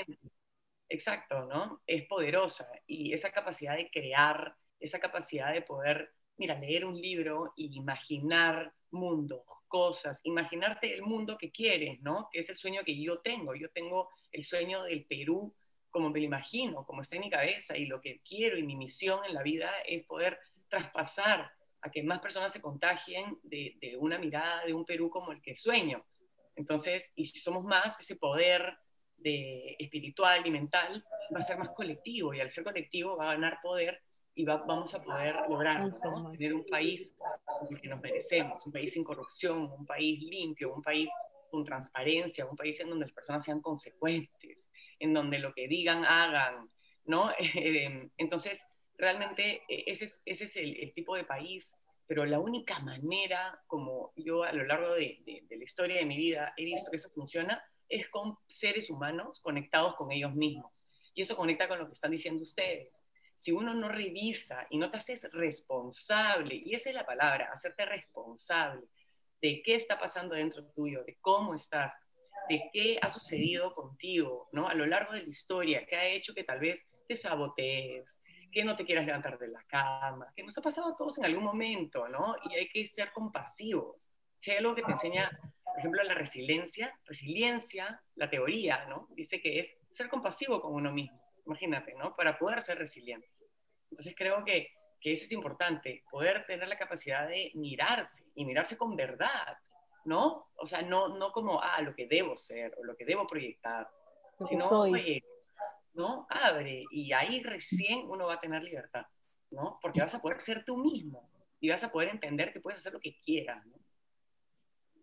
Exacto, 0.89 1.45
¿no? 1.45 1.83
Es 1.87 2.07
poderosa 2.07 2.71
y 2.87 3.13
esa 3.13 3.31
capacidad 3.31 3.77
de 3.77 3.91
crear, 3.91 4.57
esa 4.81 4.99
capacidad 4.99 5.53
de 5.53 5.61
poder, 5.61 6.15
mira, 6.39 6.59
leer 6.59 6.87
un 6.87 6.99
libro 6.99 7.53
e 7.57 7.65
imaginar 7.65 8.73
mundos, 8.91 9.43
cosas, 9.67 10.21
imaginarte 10.25 10.95
el 10.95 11.03
mundo 11.03 11.37
que 11.39 11.51
quieres, 11.51 12.01
¿no? 12.01 12.29
Que 12.33 12.41
es 12.41 12.51
el 12.51 12.57
sueño 12.57 12.83
que 12.85 13.01
yo 13.01 13.19
tengo. 13.19 13.55
Yo 13.55 13.71
tengo 13.71 14.09
el 14.33 14.45
sueño 14.45 14.85
del 14.85 15.05
Perú 15.07 15.55
como 15.97 16.11
me 16.11 16.19
lo 16.19 16.27
imagino, 16.27 16.85
como 16.85 17.01
está 17.01 17.17
en 17.17 17.23
mi 17.23 17.31
cabeza 17.31 17.75
y 17.75 17.87
lo 17.87 18.03
que 18.03 18.21
quiero 18.21 18.59
y 18.59 18.63
mi 18.63 18.77
misión 18.77 19.25
en 19.25 19.33
la 19.33 19.43
vida 19.43 19.71
es 19.87 20.05
poder 20.05 20.39
traspasar 20.69 21.51
a 21.81 21.91
que 21.91 22.03
más 22.03 22.19
personas 22.19 22.53
se 22.53 22.61
contagien 22.61 23.39
de, 23.43 23.79
de 23.81 23.97
una 23.97 24.19
mirada 24.19 24.67
de 24.67 24.75
un 24.75 24.85
Perú 24.85 25.09
como 25.09 25.33
el 25.33 25.41
que 25.41 25.57
sueño. 25.57 26.05
Entonces, 26.55 27.11
y 27.15 27.25
si 27.25 27.39
somos 27.39 27.65
más, 27.65 27.99
ese 27.99 28.17
poder 28.17 28.77
de 29.17 29.75
espiritual 29.79 30.47
y 30.47 30.51
mental 30.51 31.03
va 31.35 31.39
a 31.39 31.43
ser 31.43 31.57
más 31.57 31.71
colectivo 31.71 32.35
y 32.35 32.41
al 32.41 32.51
ser 32.51 32.65
colectivo 32.65 33.17
va 33.17 33.31
a 33.31 33.35
ganar 33.35 33.61
poder 33.63 34.03
y 34.37 34.45
va, 34.45 34.59
vamos 34.59 34.95
a 34.95 35.03
poder 35.03 35.35
lograr 35.49 35.91
tener 36.33 36.53
un 36.53 36.67
país 36.67 37.17
que 37.81 37.89
nos 37.89 38.01
merecemos, 38.03 38.65
un 38.67 38.73
país 38.73 38.93
sin 38.93 39.03
corrupción, 39.03 39.73
un 39.73 39.87
país 39.87 40.23
limpio, 40.23 40.75
un 40.75 40.83
país 40.83 41.09
con 41.51 41.65
transparencia, 41.65 42.45
un 42.45 42.55
país 42.55 42.79
en 42.81 42.91
donde 42.91 43.07
las 43.07 43.15
personas 43.15 43.45
sean 43.45 43.63
consecuentes, 43.63 44.71
en 44.99 45.15
donde 45.15 45.39
lo 45.39 45.55
que 45.55 45.67
digan, 45.69 46.05
hagan, 46.05 46.71
¿no? 47.07 47.33
Em, 47.55 48.11
entonces, 48.19 48.67
realmente 48.99 49.63
e, 49.69 49.85
ese 49.87 50.05
es, 50.05 50.21
ese 50.27 50.45
es 50.45 50.57
el, 50.57 50.93
tipo 50.93 51.17
de 51.17 51.25
país, 51.25 51.75
pero 52.07 52.27
la 52.27 52.39
única 52.39 52.79
manera, 52.81 53.59
como 53.67 54.13
yo 54.17 54.45
a 54.45 54.53
lo 54.53 54.67
largo 54.67 54.93
de, 54.93 55.19
de, 55.49 55.57
la 55.57 55.65
historia 55.65 55.97
de 55.97 56.05
mi 56.05 56.19
vida 56.19 56.53
he 56.59 56.65
visto 56.65 56.91
que 56.91 56.99
eso 56.99 57.09
funciona, 57.09 57.65
es 57.89 58.07
con 58.11 58.37
seres 58.47 58.91
humanos 58.91 59.41
conectados 59.41 59.97
con 59.97 60.13
ellos 60.13 60.35
mismos. 60.35 60.85
Y 61.15 61.23
eso 61.23 61.37
conecta 61.37 61.69
con 61.69 61.79
lo 61.79 61.87
que 61.87 61.95
están 61.95 62.11
diciendo 62.11 62.43
ustedes. 62.43 63.06
Si 63.47 63.53
uno 63.53 63.75
no 63.75 63.89
revisa 63.89 64.67
y 64.71 64.77
no 64.77 64.91
te 64.91 64.97
haces 64.97 65.23
responsable, 65.33 66.57
y 66.57 66.75
esa 66.75 66.89
es 66.89 66.97
la 66.97 67.07
palabra, 67.07 67.53
hacerte 67.55 67.87
responsable 67.87 68.89
de 69.41 69.63
qué 69.63 69.77
está 69.77 70.01
pasando 70.01 70.35
dentro 70.35 70.65
tuyo, 70.73 71.05
de 71.05 71.17
cómo 71.21 71.55
estás, 71.55 71.95
de 72.49 72.69
qué 72.73 72.99
ha 73.01 73.09
sucedido 73.09 73.73
contigo, 73.73 74.49
¿no? 74.51 74.69
A 74.69 74.75
lo 74.75 74.85
largo 74.85 75.13
de 75.13 75.23
la 75.23 75.29
historia, 75.29 75.87
qué 75.87 75.95
ha 75.95 76.09
hecho 76.09 76.35
que 76.35 76.43
tal 76.43 76.59
vez 76.59 76.89
te 77.07 77.15
sabotees, 77.15 78.21
que 78.51 78.65
no 78.65 78.77
te 78.77 78.85
quieras 78.85 79.07
levantar 79.07 79.39
de 79.39 79.47
la 79.47 79.63
cama, 79.69 80.33
que 80.35 80.43
nos 80.43 80.59
ha 80.59 80.63
pasado 80.63 80.89
a 80.89 80.97
todos 80.97 81.17
en 81.19 81.27
algún 81.27 81.45
momento, 81.45 82.09
¿no? 82.09 82.35
Y 82.51 82.57
hay 82.57 82.69
que 82.69 82.85
ser 82.85 83.13
compasivos. 83.13 84.11
Si 84.41 84.51
hay 84.51 84.57
algo 84.57 84.75
que 84.75 84.83
te 84.83 84.91
enseña, 84.91 85.31
por 85.63 85.79
ejemplo, 85.79 86.03
la 86.03 86.15
resiliencia, 86.15 86.99
resiliencia, 87.05 88.03
la 88.17 88.29
teoría, 88.29 88.87
¿no? 88.87 89.07
Dice 89.15 89.41
que 89.41 89.61
es 89.61 89.71
ser 89.93 90.09
compasivo 90.09 90.61
con 90.61 90.75
uno 90.75 90.91
mismo, 90.91 91.23
imagínate, 91.47 91.95
¿no? 91.95 92.17
Para 92.17 92.37
poder 92.37 92.61
ser 92.61 92.79
resiliente. 92.79 93.36
Entonces 93.97 94.15
creo 94.15 94.45
que, 94.45 94.69
que 95.01 95.13
eso 95.15 95.25
es 95.25 95.33
importante, 95.33 96.05
poder 96.11 96.45
tener 96.47 96.69
la 96.69 96.77
capacidad 96.77 97.27
de 97.27 97.51
mirarse 97.55 98.25
y 98.35 98.45
mirarse 98.45 98.77
con 98.77 98.95
verdad, 98.95 99.57
¿no? 100.05 100.51
O 100.57 100.67
sea, 100.67 100.83
no, 100.83 101.09
no 101.17 101.33
como, 101.33 101.63
ah, 101.63 101.81
lo 101.81 101.95
que 101.95 102.07
debo 102.07 102.37
ser 102.37 102.75
o 102.77 102.85
lo 102.85 102.95
que 102.95 103.07
debo 103.07 103.27
proyectar, 103.27 103.89
sino, 104.47 104.69
oye, 104.69 105.25
¿no? 105.95 106.27
Abre 106.29 106.85
y 106.91 107.11
ahí 107.15 107.43
recién 107.43 108.03
uno 108.11 108.27
va 108.27 108.35
a 108.35 108.41
tener 108.41 108.63
libertad, 108.63 109.07
¿no? 109.51 109.79
Porque 109.81 110.03
vas 110.03 110.15
a 110.15 110.21
poder 110.21 110.41
ser 110.43 110.63
tú 110.63 110.77
mismo 110.77 111.31
y 111.59 111.71
vas 111.71 111.83
a 111.83 111.91
poder 111.91 112.11
entender 112.11 112.53
que 112.53 112.61
puedes 112.61 112.81
hacer 112.81 112.93
lo 112.93 113.01
que 113.01 113.19
quieras, 113.25 113.65
¿no? 113.65 113.79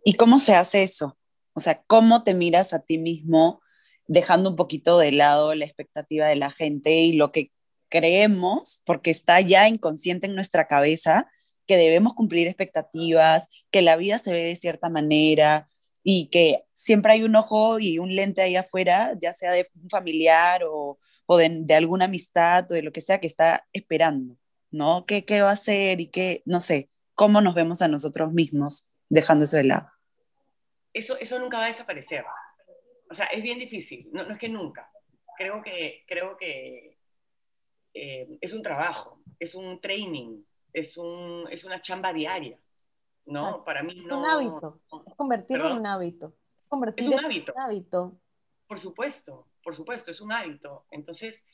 ¿Y 0.04 0.14
cómo 0.14 0.38
se 0.38 0.54
hace 0.54 0.84
eso? 0.84 1.18
O 1.54 1.60
sea, 1.60 1.82
¿cómo 1.88 2.24
te 2.24 2.36
miras 2.36 2.74
a 2.74 2.84
ti 2.84 3.00
mismo 3.00 3.60
dejando 4.06 4.52
un 4.52 4.56
poquito 4.56 5.00
de 5.00 5.14
lado 5.14 5.56
la 5.56 5.66
expectativa 5.66 6.28
de 6.28 6.36
la 6.36 6.52
gente 6.52 6.92
y 6.92 7.14
lo 7.14 7.32
que 7.32 7.52
creemos, 7.94 8.82
porque 8.88 9.12
está 9.12 9.40
ya 9.40 9.68
inconsciente 9.68 10.26
en 10.26 10.34
nuestra 10.34 10.66
cabeza, 10.66 11.30
que 11.68 11.78
debemos 11.78 12.16
cumplir 12.16 12.48
expectativas, 12.48 13.50
que 13.70 13.84
la 13.84 13.98
vida 13.98 14.18
se 14.18 14.32
ve 14.34 14.44
de 14.44 14.56
cierta 14.56 14.90
manera 14.90 15.70
y 16.02 16.32
que 16.32 16.64
siempre 16.74 17.14
hay 17.14 17.22
un 17.22 17.36
ojo 17.36 17.78
y 17.80 18.00
un 18.00 18.16
lente 18.16 18.42
ahí 18.42 18.56
afuera, 18.56 19.14
ya 19.22 19.32
sea 19.32 19.52
de 19.52 19.68
un 19.76 19.92
familiar 19.92 20.64
o, 20.64 20.98
o 21.28 21.38
de, 21.38 21.50
de, 21.52 21.76
alguna 21.76 22.06
amistad 22.06 22.66
o 22.72 22.74
de 22.74 22.82
lo 22.82 22.92
que 22.92 23.02
sea 23.02 23.20
que 23.20 23.28
está 23.28 23.68
esperando, 23.74 24.38
¿no? 24.72 25.06
¿Qué, 25.06 25.24
¿Qué 25.24 25.44
va 25.44 25.52
a 25.52 25.54
hacer 25.54 26.02
y 26.02 26.08
qué, 26.08 26.42
no 26.46 26.62
sé, 26.62 26.90
cómo 27.14 27.42
nos 27.42 27.54
vemos 27.54 27.84
a 27.84 27.88
nosotros 27.88 28.34
mismos 28.34 28.92
dejando 29.08 29.44
eso 29.44 29.58
de 29.58 29.66
lado? 29.66 29.88
Eso, 30.94 31.16
eso 31.20 31.38
nunca 31.38 31.60
va 31.60 31.66
a 31.66 31.68
desaparecer. 31.68 32.26
O 33.08 33.14
sea, 33.14 33.28
es 33.28 33.44
bien 33.44 33.60
difícil, 33.60 34.10
no, 34.12 34.24
no 34.24 34.34
es 34.34 34.40
que 34.40 34.50
nunca. 34.50 34.90
Creo 35.38 35.62
que, 35.62 36.04
creo 36.08 36.38
que 36.38 36.93
eh, 37.94 38.38
es 38.42 38.54
un 38.54 38.62
trabajo, 38.62 39.20
es 39.40 39.56
un 39.56 39.80
training, 39.80 40.44
es, 40.72 40.98
un, 40.98 41.46
es 41.50 41.64
una 41.64 41.82
chamba 41.82 42.12
diaria, 42.12 42.60
¿no? 43.26 43.64
Para 43.64 43.84
mí 43.84 44.00
es 44.00 44.06
no... 44.06 44.20
un 44.20 44.26
hábito, 44.26 44.82
es 45.06 45.14
convertirlo 45.16 45.70
en 45.70 45.78
un 45.78 45.86
hábito. 45.86 46.34
Es 46.98 47.08
un 47.08 47.20
hábito. 47.20 47.54
un 47.54 47.62
hábito. 47.62 48.20
Por 48.68 48.80
supuesto, 48.80 49.48
por 49.64 49.76
supuesto, 49.76 50.10
es 50.10 50.22
un 50.22 50.32
hábito. 50.32 50.88
Entonces, 50.90 51.46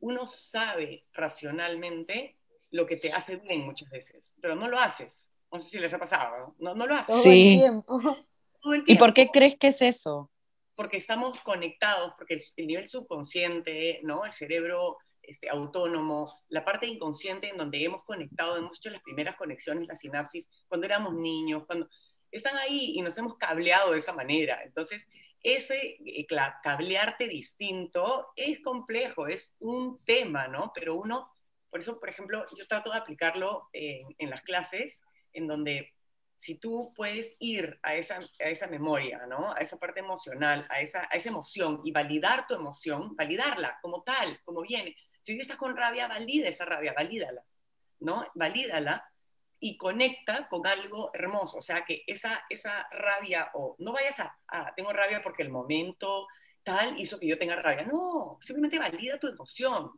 uno 0.00 0.26
sabe 0.26 1.06
racionalmente 1.12 2.38
lo 2.70 2.86
que 2.86 2.96
te 2.96 3.08
hace 3.08 3.36
bien 3.36 3.66
muchas 3.66 3.90
veces, 3.90 4.34
pero 4.40 4.54
no 4.54 4.68
lo 4.68 4.78
haces. 4.78 5.30
No 5.50 5.58
sé 5.58 5.68
si 5.68 5.78
les 5.78 5.92
ha 5.92 5.98
pasado, 5.98 6.54
¿no? 6.58 6.74
No, 6.74 6.86
lo 6.86 6.94
haces. 6.94 7.22
Todo 7.22 7.32
el 7.32 7.58
tiempo. 7.58 7.98
Todo 8.62 8.72
el 8.72 8.84
tiempo. 8.84 8.92
¿Y 8.92 8.96
por 8.96 9.12
qué 9.12 9.28
crees 9.28 9.56
que 9.58 9.68
es 9.68 9.82
eso? 9.82 10.30
Porque 10.74 10.96
estamos 10.96 11.38
conectados, 11.40 12.14
porque 12.16 12.34
el, 12.34 12.42
el 12.56 12.66
nivel 12.66 12.88
subconsciente, 12.88 14.00
¿no? 14.02 14.24
El 14.24 14.32
cerebro 14.32 14.96
este, 15.22 15.48
autónomo, 15.48 16.42
la 16.48 16.64
parte 16.64 16.86
inconsciente 16.86 17.48
en 17.48 17.56
donde 17.56 17.84
hemos 17.84 18.04
conectado, 18.04 18.56
hemos 18.56 18.78
hecho 18.78 18.90
las 18.90 19.02
primeras 19.02 19.36
conexiones, 19.36 19.88
la 19.88 19.94
sinapsis, 19.94 20.48
cuando 20.68 20.86
éramos 20.86 21.14
niños, 21.14 21.64
cuando 21.66 21.88
están 22.30 22.56
ahí 22.56 22.92
y 22.96 23.02
nos 23.02 23.16
hemos 23.18 23.36
cableado 23.36 23.92
de 23.92 23.98
esa 23.98 24.12
manera. 24.12 24.62
Entonces, 24.62 25.08
ese 25.42 25.98
eh, 26.04 26.26
cablearte 26.62 27.28
distinto 27.28 28.28
es 28.36 28.60
complejo, 28.60 29.26
es 29.26 29.56
un 29.58 30.02
tema, 30.04 30.48
¿no? 30.48 30.72
Pero 30.74 30.94
uno, 30.94 31.30
por 31.70 31.80
eso, 31.80 31.98
por 31.98 32.08
ejemplo, 32.08 32.44
yo 32.56 32.66
trato 32.66 32.90
de 32.90 32.98
aplicarlo 32.98 33.68
en, 33.72 34.14
en 34.18 34.30
las 34.30 34.42
clases, 34.42 35.02
en 35.32 35.46
donde 35.46 35.92
si 36.42 36.56
tú 36.56 36.92
puedes 36.96 37.36
ir 37.38 37.78
a 37.84 37.94
esa, 37.94 38.18
a 38.40 38.48
esa 38.48 38.66
memoria, 38.66 39.26
¿no? 39.28 39.52
A 39.52 39.58
esa 39.58 39.78
parte 39.78 40.00
emocional, 40.00 40.66
a 40.70 40.80
esa, 40.80 41.08
a 41.08 41.16
esa 41.16 41.28
emoción 41.28 41.80
y 41.84 41.92
validar 41.92 42.48
tu 42.48 42.54
emoción, 42.54 43.14
validarla 43.14 43.78
como 43.80 44.02
tal, 44.02 44.40
como 44.44 44.62
viene, 44.62 44.96
si 45.22 45.38
estás 45.38 45.56
con 45.56 45.76
rabia, 45.76 46.08
valida 46.08 46.48
esa 46.48 46.64
rabia, 46.64 46.92
valídala, 46.94 47.42
¿no? 48.00 48.24
Valídala 48.34 49.08
y 49.58 49.76
conecta 49.76 50.48
con 50.48 50.66
algo 50.66 51.10
hermoso. 51.14 51.58
O 51.58 51.62
sea, 51.62 51.84
que 51.84 52.02
esa, 52.06 52.44
esa 52.50 52.88
rabia, 52.90 53.50
o 53.54 53.76
no 53.78 53.92
vayas 53.92 54.20
a, 54.20 54.36
a, 54.48 54.74
tengo 54.74 54.92
rabia 54.92 55.22
porque 55.22 55.42
el 55.42 55.50
momento 55.50 56.26
tal 56.64 57.00
hizo 57.00 57.18
que 57.18 57.28
yo 57.28 57.38
tenga 57.38 57.56
rabia. 57.56 57.84
No, 57.84 58.38
simplemente 58.40 58.78
valida 58.78 59.18
tu 59.18 59.28
emoción. 59.28 59.92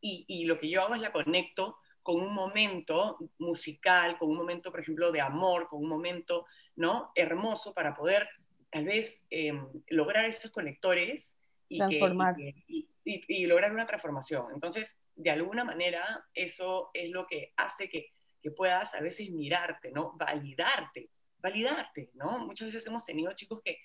Y, 0.00 0.24
y 0.28 0.44
lo 0.44 0.58
que 0.58 0.70
yo 0.70 0.82
hago 0.82 0.94
es 0.94 1.00
la 1.00 1.12
conecto 1.12 1.78
con 2.02 2.20
un 2.20 2.32
momento 2.32 3.18
musical, 3.38 4.16
con 4.18 4.30
un 4.30 4.36
momento, 4.36 4.70
por 4.70 4.80
ejemplo, 4.80 5.12
de 5.12 5.20
amor, 5.20 5.68
con 5.68 5.82
un 5.82 5.88
momento, 5.88 6.46
¿no? 6.76 7.12
Hermoso 7.14 7.74
para 7.74 7.94
poder 7.94 8.28
tal 8.70 8.84
vez 8.84 9.26
eh, 9.30 9.52
lograr 9.88 10.24
estos 10.24 10.50
conectores 10.50 11.37
y, 11.68 11.78
Transformar. 11.78 12.36
Que, 12.36 12.54
y, 12.66 12.88
y, 13.04 13.24
y, 13.28 13.46
lograr 13.46 13.72
una 13.72 13.86
transformación. 13.86 14.46
Entonces, 14.54 14.98
de 15.14 15.30
alguna 15.30 15.64
manera, 15.64 16.24
eso 16.34 16.90
es 16.94 17.10
lo 17.10 17.26
que 17.26 17.52
hace 17.56 17.88
que, 17.88 18.12
que 18.42 18.50
puedas 18.50 18.94
a 18.94 19.00
veces 19.00 19.30
mirarte, 19.30 19.90
¿no? 19.90 20.14
Validarte, 20.16 21.10
validarte, 21.38 22.10
¿no? 22.14 22.38
Muchas 22.46 22.68
veces 22.68 22.86
hemos 22.86 23.04
tenido 23.04 23.32
chicos 23.32 23.60
que, 23.64 23.78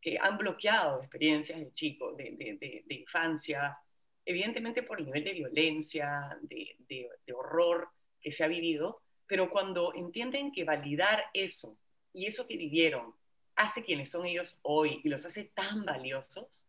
que 0.00 0.18
han 0.20 0.38
bloqueado 0.38 1.00
experiencias 1.00 1.58
de 1.58 1.72
chicos, 1.72 2.16
de, 2.16 2.36
de, 2.36 2.58
de, 2.58 2.84
de, 2.86 2.94
infancia, 2.94 3.76
evidentemente 4.24 4.82
por 4.82 4.98
el 4.98 5.06
nivel 5.06 5.24
de 5.24 5.34
violencia, 5.34 6.38
de, 6.42 6.76
de 6.88 7.32
horror 7.32 7.88
que 8.20 8.32
se 8.32 8.44
ha 8.44 8.48
vivido, 8.48 9.02
pero 9.26 9.50
cuando 9.50 9.94
entienden 9.94 10.52
que 10.52 10.64
validar 10.64 11.24
eso 11.34 11.78
y 12.12 12.26
eso 12.26 12.46
que 12.46 12.56
vivieron 12.56 13.14
hace 13.56 13.82
quienes 13.82 14.10
son 14.10 14.24
ellos 14.24 14.58
hoy 14.62 15.00
y 15.02 15.08
los 15.08 15.26
hace 15.26 15.44
tan 15.44 15.84
valiosos, 15.84 16.67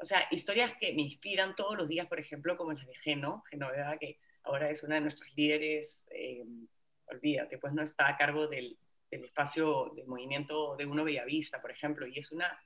o 0.00 0.04
sea, 0.04 0.26
historias 0.30 0.72
que 0.78 0.92
me 0.92 1.02
inspiran 1.02 1.54
todos 1.54 1.76
los 1.76 1.88
días, 1.88 2.06
por 2.06 2.20
ejemplo, 2.20 2.56
como 2.56 2.72
las 2.72 2.86
de 2.86 2.94
Geno, 2.96 3.42
Genoveva, 3.50 3.98
que 3.98 4.20
ahora 4.44 4.70
es 4.70 4.82
una 4.82 4.96
de 4.96 5.00
nuestras 5.02 5.36
líderes, 5.36 6.08
eh, 6.12 6.44
olvídate, 7.06 7.58
pues 7.58 7.72
no 7.72 7.82
está 7.82 8.08
a 8.08 8.16
cargo 8.16 8.46
del, 8.46 8.78
del, 9.10 9.24
espacio 9.24 9.92
del 9.96 10.06
movimiento 10.06 10.76
de 10.76 10.86
Uno 10.86 11.04
Bellavista, 11.04 11.60
por 11.60 11.70
ejemplo, 11.70 12.06
y 12.06 12.18
es 12.18 12.30
una 12.30 12.58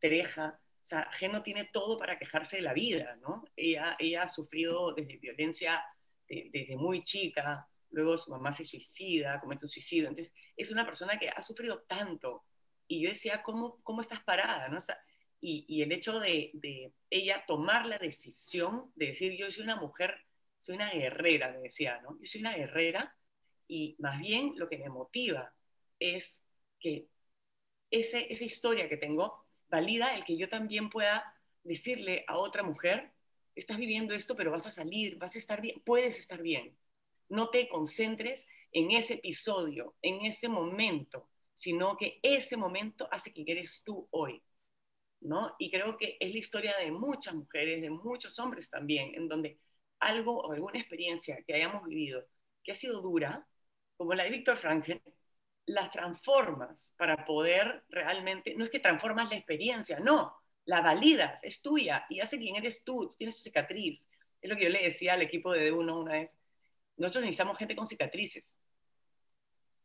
tereja, 0.00 0.58
o 0.60 0.84
sea, 0.84 1.08
Geno 1.12 1.42
tiene 1.42 1.70
todo 1.72 1.98
para 1.98 2.18
quejarse 2.18 2.56
de 2.56 2.62
la 2.62 2.74
vida, 2.74 3.16
¿no? 3.22 3.44
Ella, 3.56 3.96
ella 3.98 4.24
ha 4.24 4.28
sufrido 4.28 4.92
desde 4.94 5.16
violencia 5.18 5.84
de, 6.28 6.50
desde 6.52 6.76
muy 6.76 7.04
chica, 7.04 7.68
luego 7.90 8.16
su 8.16 8.30
mamá 8.32 8.52
se 8.52 8.64
suicida, 8.64 9.40
comete 9.40 9.64
un 9.64 9.70
suicidio, 9.70 10.08
entonces 10.08 10.34
es 10.56 10.70
una 10.72 10.84
persona 10.84 11.18
que 11.18 11.28
ha 11.28 11.40
sufrido 11.40 11.82
tanto, 11.82 12.44
y 12.88 13.02
yo 13.02 13.10
decía, 13.10 13.42
¿cómo, 13.42 13.80
cómo 13.82 14.00
estás 14.00 14.20
parada? 14.24 14.68
¿no? 14.68 14.78
O 14.78 14.80
sea, 14.80 14.98
y, 15.46 15.82
el 15.82 15.92
hecho 15.92 16.20
de, 16.20 16.50
de, 16.54 16.92
ella 17.10 17.44
tomar 17.46 17.84
la 17.86 17.98
decisión 17.98 18.90
de 18.96 19.08
decir, 19.08 19.36
yo 19.36 19.50
soy 19.52 19.64
una 19.64 19.76
mujer, 19.76 20.16
soy 20.58 20.76
una 20.76 20.90
guerrera, 20.90 21.52
me 21.52 21.58
decía, 21.58 22.00
¿no? 22.02 22.18
Yo 22.18 22.26
soy 22.26 22.40
una 22.40 22.56
guerrera 22.56 23.14
y 23.68 23.94
más 23.98 24.18
bien 24.18 24.54
lo 24.56 24.68
que 24.70 24.78
me 24.78 24.88
motiva 24.88 25.52
es 25.98 26.42
que 26.80 27.08
ese, 27.90 28.32
esa 28.32 28.44
historia 28.44 28.88
que 28.88 28.96
tengo 28.96 29.44
valida 29.68 30.16
el 30.16 30.24
que 30.24 30.38
yo 30.38 30.48
también 30.48 30.88
pueda 30.88 31.38
decirle 31.62 32.24
a 32.26 32.38
otra 32.38 32.62
mujer, 32.62 33.12
estás 33.54 33.76
viviendo 33.76 34.14
esto, 34.14 34.36
pero 34.36 34.50
vas 34.50 34.66
a 34.66 34.70
salir, 34.70 35.18
vas 35.18 35.34
a 35.34 35.38
estar 35.38 35.60
bien, 35.60 35.82
puedes 35.84 36.18
estar 36.18 36.40
bien. 36.40 36.74
No 37.28 37.50
te 37.50 37.68
concentres 37.68 38.46
en 38.72 38.90
ese 38.92 39.14
episodio, 39.14 39.94
en 40.00 40.24
ese 40.24 40.48
momento, 40.48 41.28
sino 41.52 41.98
que 41.98 42.18
ese 42.22 42.56
momento 42.56 43.08
hace 43.10 43.32
que 43.32 43.44
eres 43.46 43.84
tú 43.84 44.08
hoy. 44.10 44.42
¿No? 45.24 45.54
Y 45.58 45.70
creo 45.70 45.96
que 45.96 46.16
es 46.20 46.32
la 46.32 46.38
historia 46.38 46.76
de 46.78 46.92
muchas 46.92 47.34
mujeres, 47.34 47.80
de 47.80 47.90
muchos 47.90 48.38
hombres 48.38 48.70
también, 48.70 49.14
en 49.14 49.28
donde 49.28 49.58
algo 49.98 50.40
o 50.40 50.52
alguna 50.52 50.78
experiencia 50.78 51.42
que 51.46 51.54
hayamos 51.54 51.86
vivido 51.88 52.24
que 52.62 52.72
ha 52.72 52.74
sido 52.74 53.02
dura, 53.02 53.46
como 53.96 54.14
la 54.14 54.24
de 54.24 54.30
Víctor 54.30 54.56
Frankl, 54.56 54.92
la 55.66 55.90
transformas 55.90 56.94
para 56.96 57.24
poder 57.24 57.84
realmente, 57.88 58.54
no 58.54 58.64
es 58.64 58.70
que 58.70 58.80
transformas 58.80 59.30
la 59.30 59.36
experiencia, 59.36 60.00
no, 60.00 60.34
la 60.64 60.80
validas, 60.80 61.42
es 61.42 61.60
tuya 61.62 62.06
y 62.08 62.20
hace 62.20 62.38
quien 62.38 62.56
eres 62.56 62.84
tú, 62.84 63.08
tú 63.08 63.16
tienes 63.16 63.36
tu 63.36 63.42
cicatriz. 63.42 64.08
Es 64.40 64.50
lo 64.50 64.56
que 64.56 64.64
yo 64.64 64.68
le 64.70 64.82
decía 64.82 65.14
al 65.14 65.22
equipo 65.22 65.52
de 65.52 65.70
D1 65.70 66.00
una 66.00 66.12
vez, 66.12 66.38
nosotros 66.96 67.22
necesitamos 67.22 67.58
gente 67.58 67.76
con 67.76 67.86
cicatrices. 67.86 68.60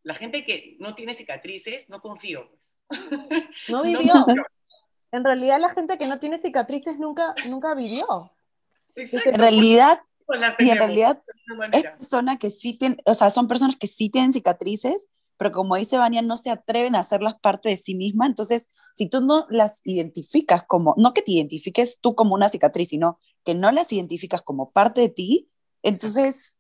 La 0.03 0.15
gente 0.15 0.46
que 0.46 0.77
no 0.79 0.96
tiene 0.96 1.13
cicatrices, 1.13 1.89
no 1.89 2.01
confío, 2.01 2.50
pues. 2.50 2.77
No 3.67 3.84
vivió. 3.84 4.13
No, 4.13 4.46
en 5.12 5.24
realidad 5.24 5.60
la 5.60 5.70
gente 5.70 5.98
que 5.98 6.08
no 6.08 6.20
tiene 6.20 6.38
cicatrices 6.38 7.00
nunca, 7.00 7.34
nunca 7.48 7.74
vivió. 7.75 8.32
Exacto. 8.96 9.30
En 9.30 9.36
realidad 9.36 10.00
y 10.60 10.70
en 10.70 10.78
realidad 10.78 11.22
es 11.72 11.84
persona 11.84 12.38
que 12.38 12.51
sí 12.51 12.74
tiene, 12.74 12.98
o 13.06 13.13
sea, 13.13 13.30
son 13.30 13.48
personas 13.48 13.78
que 13.78 13.88
sí 13.88 14.10
tienen 14.10 14.34
cicatrices, 14.34 15.08
pero 15.38 15.51
como 15.51 15.75
dice 15.75 15.98
Vania, 15.98 16.22
no 16.22 16.38
se 16.38 16.51
atreven 16.51 16.96
a 16.96 17.00
hacerlas 17.00 17.36
parte 17.39 17.70
de 17.70 17.78
sí 17.78 17.96
misma. 17.96 18.28
Entonces, 18.28 18.68
si 18.96 19.08
tú 19.08 19.22
no 19.22 19.48
las 19.50 19.82
identificas 19.84 20.63
como, 20.63 20.94
no 20.98 21.13
que 21.13 21.22
te 21.22 21.32
identifiques 21.32 22.00
tú 22.00 22.13
como 22.13 22.36
una 22.36 22.50
cicatriz, 22.50 22.89
sino 22.89 23.20
que 23.46 23.56
no 23.56 23.72
las 23.72 23.92
identificas 23.92 24.42
como 24.44 24.72
parte 24.72 25.01
de 25.01 25.10
ti, 25.10 25.50
entonces 25.82 26.58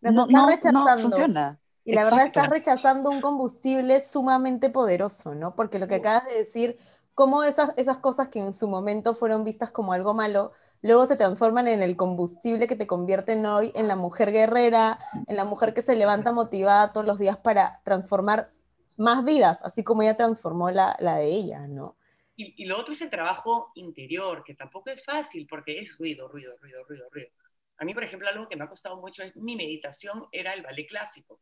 no, 0.00 0.26
no, 0.26 0.48
no, 0.48 0.98
funciona. 0.98 1.60
Y 1.84 1.94
la 1.94 2.04
verdad 2.04 2.26
estás 2.26 2.48
rechazando 2.48 3.10
un 3.10 3.20
combustible 3.20 3.98
sumamente 3.98 4.70
poderoso, 4.70 5.34
¿no? 5.34 5.56
Porque 5.56 5.80
lo 5.80 5.88
que 5.88 5.96
acabas 5.96 6.24
de 6.26 6.34
decir, 6.34 6.78
cómo 7.14 7.44
esas, 7.44 7.72
esas 7.76 7.98
cosas 7.98 8.28
que 8.28 8.40
en 8.40 8.54
su 8.54 8.68
momento 8.68 9.14
fueron 9.14 9.44
vistas 9.44 9.70
como 9.70 9.92
algo 9.92 10.14
malo, 10.14 10.52
luego 10.80 11.06
se 11.06 11.16
transforman 11.16 11.68
en 11.68 11.82
el 11.82 11.96
combustible 11.96 12.66
que 12.66 12.76
te 12.76 12.86
convierten 12.86 13.44
hoy 13.46 13.72
en 13.74 13.88
la 13.88 13.96
mujer 13.96 14.32
guerrera, 14.32 14.98
en 15.26 15.36
la 15.36 15.44
mujer 15.44 15.74
que 15.74 15.82
se 15.82 15.96
levanta 15.96 16.32
motivada 16.32 16.92
todos 16.92 17.06
los 17.06 17.18
días 17.18 17.36
para 17.36 17.80
transformar 17.84 18.52
más 18.96 19.24
vidas, 19.24 19.58
así 19.62 19.84
como 19.84 20.02
ella 20.02 20.16
transformó 20.16 20.70
la, 20.70 20.96
la 21.00 21.16
de 21.16 21.26
ella, 21.26 21.66
¿no? 21.66 21.96
Y, 22.34 22.62
y, 22.62 22.66
lo 22.66 22.78
otro 22.78 22.94
es 22.94 23.02
el 23.02 23.10
trabajo 23.10 23.72
interior, 23.74 24.42
que 24.42 24.54
tampoco 24.54 24.90
es 24.90 25.04
fácil 25.04 25.46
porque 25.46 25.78
es 25.78 25.96
ruido, 25.98 26.28
ruido, 26.28 26.56
ruido, 26.58 26.82
ruido, 26.84 27.08
ruido. 27.10 27.28
A 27.76 27.84
mí, 27.84 27.94
por 27.94 28.04
ejemplo, 28.04 28.28
algo 28.28 28.48
que 28.48 28.56
me 28.56 28.64
ha 28.64 28.68
costado 28.68 28.96
mucho 28.96 29.22
es 29.22 29.36
mi 29.36 29.54
meditación 29.54 30.26
era 30.32 30.54
el 30.54 30.62
ballet 30.62 30.86
clásico. 30.86 31.40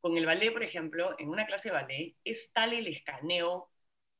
Con 0.00 0.16
el 0.16 0.26
ballet, 0.26 0.52
por 0.52 0.62
ejemplo, 0.62 1.14
en 1.18 1.28
una 1.28 1.46
clase 1.46 1.70
de 1.70 1.74
ballet 1.74 2.16
es 2.24 2.52
tal 2.52 2.72
el 2.72 2.86
escaneo 2.86 3.71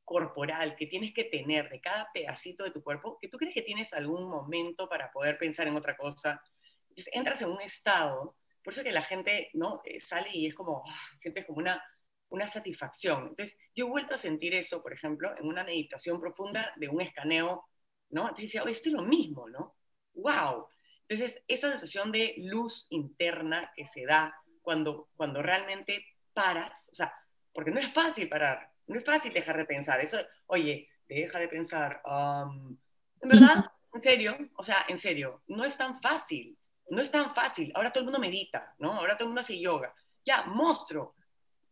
corporal 0.03 0.75
que 0.75 0.87
tienes 0.87 1.13
que 1.13 1.23
tener 1.25 1.69
de 1.69 1.81
cada 1.81 2.09
pedacito 2.13 2.63
de 2.63 2.71
tu 2.71 2.83
cuerpo, 2.83 3.17
que 3.21 3.27
tú 3.27 3.37
crees 3.37 3.53
que 3.53 3.61
tienes 3.61 3.93
algún 3.93 4.29
momento 4.29 4.89
para 4.89 5.11
poder 5.11 5.37
pensar 5.37 5.67
en 5.67 5.75
otra 5.75 5.95
cosa. 5.95 6.41
Entonces 6.89 7.13
entras 7.13 7.41
en 7.41 7.49
un 7.49 7.61
estado, 7.61 8.35
por 8.63 8.73
eso 8.73 8.83
que 8.83 8.91
la 8.91 9.01
gente 9.01 9.49
¿no? 9.53 9.81
Eh, 9.85 9.99
sale 9.99 10.29
y 10.31 10.47
es 10.47 10.53
como, 10.53 10.83
ah, 10.87 11.09
sientes 11.17 11.45
como 11.45 11.59
una, 11.59 11.83
una 12.29 12.47
satisfacción. 12.47 13.29
Entonces 13.29 13.57
yo 13.75 13.87
he 13.87 13.89
vuelto 13.89 14.15
a 14.15 14.17
sentir 14.17 14.53
eso, 14.53 14.81
por 14.81 14.93
ejemplo, 14.93 15.35
en 15.37 15.47
una 15.47 15.63
meditación 15.63 16.19
profunda 16.19 16.73
de 16.77 16.89
un 16.89 17.01
escaneo, 17.01 17.65
¿no? 18.09 18.23
Entonces 18.23 18.51
decía, 18.51 18.63
esto 18.69 18.89
es 18.89 18.95
lo 18.95 19.03
mismo, 19.03 19.49
¿no? 19.49 19.75
¡Wow! 20.13 20.67
Entonces 21.07 21.43
esa 21.47 21.69
sensación 21.71 22.11
de 22.11 22.35
luz 22.37 22.87
interna 22.89 23.71
que 23.75 23.87
se 23.87 24.05
da 24.05 24.35
cuando, 24.61 25.09
cuando 25.15 25.41
realmente 25.41 26.05
paras, 26.33 26.89
o 26.91 26.95
sea, 26.95 27.13
porque 27.53 27.71
no 27.71 27.79
es 27.79 27.91
fácil 27.93 28.29
parar, 28.29 28.72
no 28.87 28.99
es 28.99 29.05
fácil 29.05 29.33
dejar 29.33 29.57
de 29.57 29.65
pensar. 29.65 29.99
Eso, 29.99 30.17
oye, 30.47 30.89
deja 31.07 31.39
de 31.39 31.47
pensar. 31.47 32.01
en 32.05 33.29
verdad, 33.29 33.65
en 33.93 34.01
serio, 34.01 34.37
o 34.55 34.63
sea, 34.63 34.85
en 34.87 34.97
serio, 34.97 35.41
no 35.47 35.65
es 35.65 35.77
tan 35.77 36.01
fácil. 36.01 36.57
No 36.89 37.01
es 37.01 37.11
tan 37.11 37.33
fácil. 37.33 37.71
Ahora 37.75 37.91
todo 37.91 38.01
el 38.01 38.05
mundo 38.05 38.19
medita, 38.19 38.75
¿no? 38.79 38.93
Ahora 38.93 39.15
todo 39.15 39.25
el 39.25 39.29
mundo 39.29 39.41
hace 39.41 39.59
yoga. 39.59 39.93
Ya, 40.25 40.43
monstruo. 40.43 41.15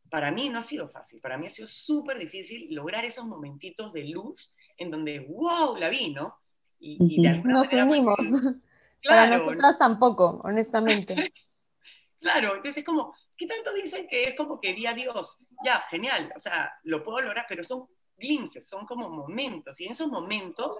Para 0.09 0.31
mí 0.31 0.49
no 0.49 0.59
ha 0.59 0.63
sido 0.63 0.89
fácil. 0.89 1.19
Para 1.21 1.37
mí 1.37 1.47
ha 1.47 1.49
sido 1.49 1.67
súper 1.67 2.17
difícil 2.17 2.73
lograr 2.73 3.05
esos 3.05 3.25
momentitos 3.25 3.93
de 3.93 4.05
luz 4.05 4.53
en 4.77 4.89
donde, 4.89 5.19
wow, 5.19 5.75
la 5.75 5.89
vi, 5.89 6.13
¿no? 6.13 6.37
Y, 6.79 7.21
Nos 7.43 7.71
unimos. 7.71 8.17
Para 9.03 9.27
nosotras 9.27 9.77
tampoco, 9.77 10.41
honestamente. 10.43 11.15
claro, 12.19 12.55
entonces 12.55 12.77
es 12.77 12.83
como, 12.83 13.15
¿qué 13.41 13.47
tanto 13.47 13.73
dicen 13.73 14.07
que 14.07 14.25
es 14.25 14.35
como 14.35 14.61
que 14.61 14.73
vi 14.73 14.85
a 14.85 14.93
Dios? 14.93 15.39
Ya, 15.65 15.79
genial, 15.89 16.31
o 16.35 16.39
sea, 16.39 16.71
lo 16.83 17.03
puedo 17.03 17.21
lograr, 17.21 17.47
pero 17.49 17.63
son 17.63 17.87
glimpses, 18.15 18.69
son 18.69 18.85
como 18.85 19.09
momentos, 19.09 19.79
y 19.79 19.85
en 19.85 19.91
esos 19.93 20.07
momentos 20.09 20.77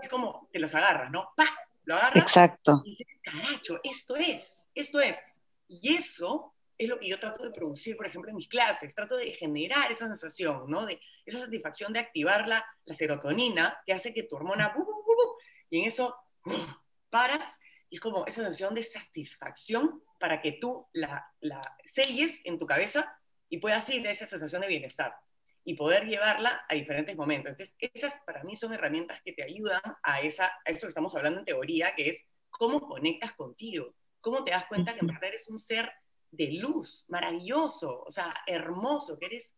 es 0.00 0.08
como 0.08 0.48
que 0.52 0.60
los 0.60 0.72
agarras, 0.76 1.10
¿no? 1.10 1.30
¡Pah! 1.36 1.50
Lo 1.84 1.96
agarras 1.96 2.22
Exacto. 2.22 2.82
y 2.84 2.90
dices, 2.90 3.06
caracho, 3.20 3.80
esto 3.82 4.14
es, 4.14 4.68
esto 4.74 5.00
es. 5.00 5.20
Y 5.66 5.96
eso 5.96 6.54
es 6.76 6.88
lo 6.88 7.00
que 7.00 7.08
yo 7.08 7.18
trato 7.18 7.42
de 7.42 7.50
producir, 7.50 7.96
por 7.96 8.06
ejemplo, 8.06 8.30
en 8.30 8.36
mis 8.36 8.46
clases, 8.46 8.94
trato 8.94 9.16
de 9.16 9.32
generar 9.32 9.90
esa 9.90 10.06
sensación, 10.06 10.70
¿no? 10.70 10.86
De 10.86 11.00
esa 11.26 11.40
satisfacción 11.40 11.92
de 11.92 11.98
activar 11.98 12.46
la, 12.46 12.64
la 12.84 12.94
serotonina 12.94 13.76
que 13.84 13.92
hace 13.92 14.14
que 14.14 14.22
tu 14.22 14.36
hormona, 14.36 14.72
y 15.68 15.80
en 15.80 15.86
eso 15.86 16.14
paras, 17.10 17.58
y 17.90 17.96
es 17.96 18.00
como 18.00 18.24
esa 18.26 18.42
sensación 18.42 18.74
de 18.74 18.84
satisfacción 18.84 20.00
para 20.18 20.40
que 20.42 20.52
tú 20.52 20.86
la, 20.92 21.26
la 21.40 21.60
selles 21.86 22.40
en 22.44 22.58
tu 22.58 22.66
cabeza 22.66 23.18
y 23.48 23.58
puedas 23.58 23.88
ir 23.90 24.06
a 24.06 24.10
esa 24.10 24.26
sensación 24.26 24.62
de 24.62 24.68
bienestar 24.68 25.14
y 25.64 25.74
poder 25.74 26.06
llevarla 26.06 26.64
a 26.68 26.74
diferentes 26.74 27.14
momentos. 27.16 27.50
Entonces, 27.50 27.74
esas 27.78 28.20
para 28.20 28.42
mí 28.42 28.56
son 28.56 28.72
herramientas 28.72 29.20
que 29.22 29.32
te 29.32 29.42
ayudan 29.42 29.82
a, 30.02 30.20
esa, 30.20 30.46
a 30.46 30.70
eso 30.70 30.82
que 30.82 30.88
estamos 30.88 31.14
hablando 31.14 31.40
en 31.40 31.44
teoría, 31.44 31.94
que 31.94 32.08
es 32.08 32.26
cómo 32.48 32.80
conectas 32.80 33.34
contigo, 33.34 33.94
cómo 34.20 34.44
te 34.44 34.50
das 34.50 34.66
cuenta 34.66 34.94
que 34.94 35.00
en 35.00 35.08
verdad 35.08 35.24
eres 35.24 35.48
un 35.48 35.58
ser 35.58 35.92
de 36.30 36.52
luz, 36.54 37.04
maravilloso, 37.08 38.02
o 38.02 38.10
sea, 38.10 38.34
hermoso, 38.46 39.18
que 39.18 39.26
eres, 39.26 39.54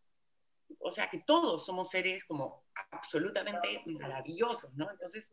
o 0.79 0.91
sea, 0.91 1.09
que 1.09 1.23
todos 1.25 1.65
somos 1.65 1.89
seres 1.89 2.23
como 2.25 2.65
absolutamente 2.91 3.83
maravillosos, 3.87 4.73
¿no? 4.73 4.89
Entonces, 4.91 5.31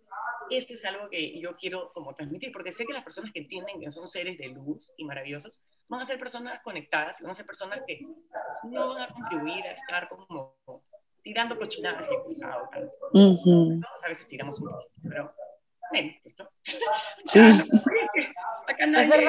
este 0.51 0.75
es 0.75 0.85
algo 0.85 1.09
que 1.11 1.39
yo 1.41 1.57
quiero 1.57 1.93
como 1.93 2.15
transmitir, 2.15 2.53
porque 2.53 2.73
sé 2.73 2.87
que 2.87 2.93
las 2.93 3.05
personas 3.05 3.33
que 3.33 3.41
entienden 3.41 3.81
que 3.81 3.91
son 3.91 4.07
seres 4.07 4.39
de 4.39 4.49
luz 4.49 4.93
y 4.97 5.05
maravillosos 5.05 5.63
van 5.89 6.01
a 6.01 6.07
ser 6.07 6.19
personas 6.19 6.61
conectadas, 6.63 7.21
van 7.21 7.31
a 7.31 7.35
ser 7.35 7.47
personas 7.47 7.81
que 7.87 8.01
no 8.65 8.95
van 8.95 9.03
a 9.03 9.09
contribuir 9.09 9.65
a 9.65 9.73
estar 9.73 10.09
como 10.09 10.57
tirando 11.23 11.57
cochinadas 11.57 12.09
y 12.29 12.39
tanto. 12.39 12.91
a 13.13 14.09
veces 14.09 14.29
tiramos 14.29 14.59
un 14.61 14.71
poquito, 14.71 14.93
pero 15.03 15.33
bueno, 15.91 16.13
¿no? 16.39 16.51
Sí. 17.25 17.41
Acá 18.69 18.87
nadie 18.87 19.27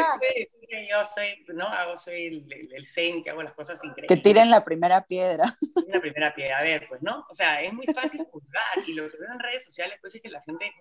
yo 0.69 0.97
soy, 1.13 1.45
¿no? 1.55 1.67
Hago, 1.67 1.97
soy 1.97 2.27
el, 2.27 2.73
el, 2.73 2.85
zen 2.85 3.23
que 3.23 3.29
hago 3.29 3.41
las 3.41 3.53
cosas 3.53 3.83
increíbles. 3.83 4.07
Que 4.07 4.21
tiren 4.21 4.49
la 4.49 4.63
primera 4.63 5.05
piedra. 5.05 5.55
La 5.87 5.99
primera 5.99 6.33
piedra, 6.33 6.59
a 6.59 6.63
ver, 6.63 6.85
pues, 6.87 7.01
¿no? 7.01 7.25
O 7.29 7.33
sea, 7.33 7.61
es 7.61 7.73
muy 7.73 7.85
fácil 7.87 8.23
juzgar 8.29 8.63
y 8.87 8.93
lo 8.93 9.09
que 9.09 9.17
veo 9.17 9.31
en 9.31 9.39
redes 9.39 9.65
sociales, 9.65 9.97
pues, 10.01 10.15
es 10.15 10.21
que 10.21 10.29
la 10.29 10.41
gente, 10.41 10.71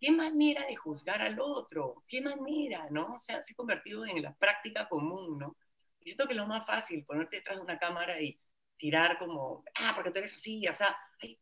¿qué 0.00 0.10
manera 0.10 0.66
de 0.66 0.76
juzgar 0.76 1.22
al 1.22 1.40
otro? 1.40 2.02
¿Qué 2.06 2.20
manera, 2.20 2.88
no? 2.90 3.14
O 3.14 3.18
sea, 3.18 3.42
se 3.42 3.52
ha 3.52 3.56
convertido 3.56 4.06
en 4.06 4.22
la 4.22 4.34
práctica 4.34 4.88
común, 4.88 5.38
¿no? 5.38 5.56
Y 6.00 6.10
siento 6.10 6.26
que 6.26 6.32
es 6.34 6.38
lo 6.38 6.46
más 6.46 6.66
fácil, 6.66 7.04
ponerte 7.04 7.36
detrás 7.36 7.58
de 7.58 7.64
una 7.64 7.78
cámara 7.78 8.20
y 8.20 8.38
tirar 8.78 9.18
como, 9.18 9.64
ah, 9.80 9.92
porque 9.94 10.10
tú 10.10 10.18
eres 10.18 10.34
así, 10.34 10.66
o 10.68 10.72
sea, 10.72 10.96
ay, 11.20 11.38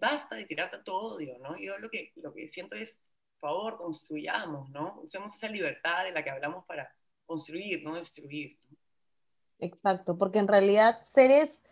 basta 0.00 0.36
de 0.36 0.44
tirar 0.44 0.70
tanto 0.70 0.94
odio, 0.94 1.38
¿no? 1.38 1.58
Yo 1.58 1.78
lo 1.78 1.88
que, 1.90 2.12
lo 2.16 2.32
que 2.32 2.48
siento 2.48 2.76
es, 2.76 3.02
por 3.38 3.50
favor, 3.50 3.76
construyamos, 3.78 4.70
¿no? 4.70 5.00
Usemos 5.02 5.34
esa 5.34 5.48
libertad 5.48 6.04
de 6.04 6.12
la 6.12 6.22
que 6.22 6.30
hablamos 6.30 6.64
para 6.66 6.94
construir, 7.26 7.82
no 7.82 7.94
destruir. 7.94 8.58
Exacto, 9.58 10.16
porque 10.16 10.38
en 10.38 10.48
realidad 10.48 11.02
seres, 11.04 11.62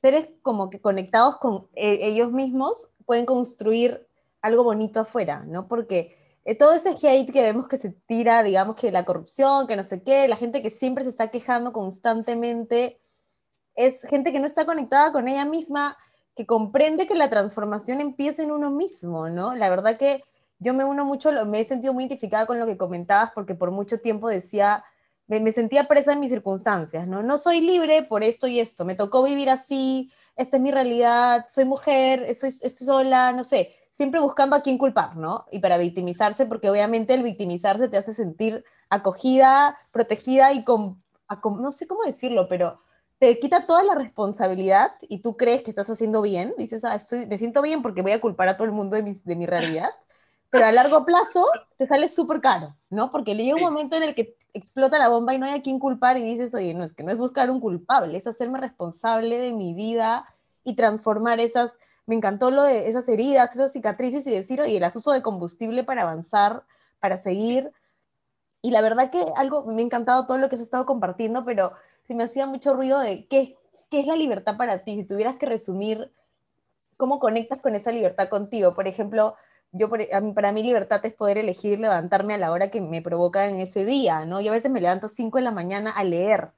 seres 0.00 0.28
como 0.42 0.70
que 0.70 0.80
conectados 0.80 1.38
con 1.38 1.68
eh, 1.74 1.98
ellos 2.02 2.32
mismos 2.32 2.90
pueden 3.06 3.26
construir 3.26 4.06
algo 4.42 4.64
bonito 4.64 5.00
afuera, 5.00 5.44
¿no? 5.46 5.68
Porque 5.68 6.16
eh, 6.44 6.54
todo 6.54 6.74
ese 6.74 6.90
hate 6.90 7.30
que 7.30 7.42
vemos 7.42 7.68
que 7.68 7.78
se 7.78 7.90
tira, 7.90 8.42
digamos 8.42 8.76
que 8.76 8.90
la 8.90 9.04
corrupción, 9.04 9.66
que 9.66 9.76
no 9.76 9.84
sé 9.84 10.02
qué, 10.02 10.26
la 10.28 10.36
gente 10.36 10.62
que 10.62 10.70
siempre 10.70 11.04
se 11.04 11.10
está 11.10 11.30
quejando 11.30 11.72
constantemente, 11.72 13.00
es 13.74 14.02
gente 14.02 14.32
que 14.32 14.40
no 14.40 14.46
está 14.46 14.64
conectada 14.64 15.12
con 15.12 15.28
ella 15.28 15.44
misma, 15.44 15.96
que 16.34 16.46
comprende 16.46 17.06
que 17.06 17.14
la 17.14 17.30
transformación 17.30 18.00
empieza 18.00 18.42
en 18.42 18.52
uno 18.52 18.70
mismo, 18.70 19.28
¿no? 19.28 19.54
La 19.54 19.68
verdad 19.70 19.98
que 19.98 20.24
yo 20.58 20.74
me 20.74 20.84
uno 20.84 21.04
mucho, 21.04 21.30
me 21.46 21.60
he 21.60 21.64
sentido 21.64 21.92
muy 21.94 22.04
identificada 22.04 22.46
con 22.46 22.58
lo 22.58 22.66
que 22.66 22.76
comentabas 22.76 23.32
porque 23.34 23.54
por 23.54 23.70
mucho 23.70 24.00
tiempo 24.00 24.28
decía, 24.28 24.84
me, 25.26 25.52
sentía 25.52 25.84
presa 25.84 26.12
en 26.12 26.20
mis 26.20 26.30
circunstancias, 26.30 27.06
¿no? 27.06 27.22
No 27.22 27.38
soy 27.38 27.60
libre 27.60 28.02
por 28.02 28.24
esto 28.24 28.46
y 28.46 28.60
esto, 28.60 28.84
me 28.84 28.94
tocó 28.94 29.22
vivir 29.22 29.48
así, 29.50 30.10
esta 30.36 30.56
es 30.56 30.62
mi 30.62 30.70
realidad, 30.72 31.46
soy 31.48 31.64
mujer, 31.64 32.24
estoy, 32.26 32.48
estoy 32.48 32.86
sola, 32.86 33.32
no 33.32 33.44
sé, 33.44 33.74
siempre 34.00 34.20
buscando 34.20 34.56
a 34.56 34.62
quién 34.62 34.78
culpar, 34.78 35.16
¿no? 35.16 35.44
Y 35.52 35.58
para 35.58 35.76
victimizarse, 35.76 36.46
porque 36.46 36.70
obviamente 36.70 37.12
el 37.12 37.22
victimizarse 37.22 37.86
te 37.88 37.98
hace 37.98 38.14
sentir 38.14 38.64
acogida, 38.88 39.78
protegida 39.92 40.54
y 40.54 40.64
con, 40.64 41.02
no 41.44 41.70
sé 41.70 41.86
cómo 41.86 42.04
decirlo, 42.04 42.48
pero 42.48 42.80
te 43.18 43.38
quita 43.38 43.66
toda 43.66 43.84
la 43.84 43.94
responsabilidad 43.94 44.92
y 45.02 45.18
tú 45.18 45.36
crees 45.36 45.60
que 45.62 45.70
estás 45.70 45.90
haciendo 45.90 46.22
bien, 46.22 46.54
dices, 46.56 46.82
ah, 46.84 46.94
estoy, 46.94 47.26
me 47.26 47.36
siento 47.36 47.60
bien 47.60 47.82
porque 47.82 48.00
voy 48.00 48.12
a 48.12 48.20
culpar 48.22 48.48
a 48.48 48.56
todo 48.56 48.64
el 48.64 48.72
mundo 48.72 48.96
de 48.96 49.02
mi, 49.02 49.12
de 49.12 49.36
mi 49.36 49.44
realidad 49.44 49.90
pero 50.50 50.66
a 50.66 50.72
largo 50.72 51.04
plazo 51.04 51.46
te 51.78 51.86
sale 51.86 52.08
súper 52.08 52.40
caro, 52.40 52.76
¿no? 52.90 53.10
Porque 53.12 53.34
le 53.34 53.44
llega 53.44 53.56
un 53.56 53.62
momento 53.62 53.96
en 53.96 54.02
el 54.02 54.14
que 54.14 54.36
explota 54.52 54.98
la 54.98 55.08
bomba 55.08 55.32
y 55.32 55.38
no 55.38 55.46
hay 55.46 55.58
a 55.58 55.62
quién 55.62 55.78
culpar 55.78 56.18
y 56.18 56.24
dices, 56.24 56.52
oye, 56.54 56.74
no, 56.74 56.82
es 56.82 56.92
que 56.92 57.04
no 57.04 57.12
es 57.12 57.18
buscar 57.18 57.50
un 57.50 57.60
culpable, 57.60 58.18
es 58.18 58.26
hacerme 58.26 58.58
responsable 58.58 59.38
de 59.38 59.52
mi 59.52 59.74
vida 59.74 60.26
y 60.64 60.74
transformar 60.74 61.38
esas, 61.38 61.70
me 62.10 62.16
encantó 62.16 62.50
lo 62.50 62.64
de 62.64 62.88
esas 62.88 63.06
heridas, 63.08 63.54
esas 63.54 63.70
cicatrices 63.70 64.26
y 64.26 64.32
decir, 64.32 64.60
oye, 64.60 64.80
las 64.80 64.96
uso 64.96 65.12
de 65.12 65.22
combustible 65.22 65.84
para 65.84 66.02
avanzar, 66.02 66.64
para 66.98 67.18
seguir. 67.18 67.70
Y 68.62 68.72
la 68.72 68.80
verdad 68.80 69.12
que 69.12 69.24
algo, 69.36 69.64
me 69.64 69.80
ha 69.80 69.84
encantado 69.84 70.26
todo 70.26 70.36
lo 70.36 70.48
que 70.48 70.56
se 70.56 70.62
ha 70.62 70.64
estado 70.64 70.86
compartiendo, 70.86 71.44
pero 71.44 71.72
se 72.08 72.16
me 72.16 72.24
hacía 72.24 72.48
mucho 72.48 72.74
ruido 72.74 72.98
de 72.98 73.28
qué, 73.28 73.56
qué 73.90 74.00
es 74.00 74.08
la 74.08 74.16
libertad 74.16 74.56
para 74.56 74.82
ti, 74.82 74.96
si 74.96 75.04
tuvieras 75.04 75.36
que 75.36 75.46
resumir 75.46 76.10
cómo 76.96 77.20
conectas 77.20 77.60
con 77.60 77.76
esa 77.76 77.92
libertad 77.92 78.28
contigo. 78.28 78.74
Por 78.74 78.88
ejemplo, 78.88 79.36
yo 79.70 79.88
para 79.88 80.50
mí 80.50 80.64
libertad 80.64 81.06
es 81.06 81.14
poder 81.14 81.38
elegir 81.38 81.78
levantarme 81.78 82.34
a 82.34 82.38
la 82.38 82.50
hora 82.50 82.72
que 82.72 82.80
me 82.80 83.02
provoca 83.02 83.46
en 83.46 83.60
ese 83.60 83.84
día, 83.84 84.24
¿no? 84.24 84.40
Yo 84.40 84.50
a 84.50 84.56
veces 84.56 84.72
me 84.72 84.80
levanto 84.80 85.06
5 85.06 85.38
de 85.38 85.44
la 85.44 85.52
mañana 85.52 85.92
a 85.92 86.02
leer. 86.02 86.50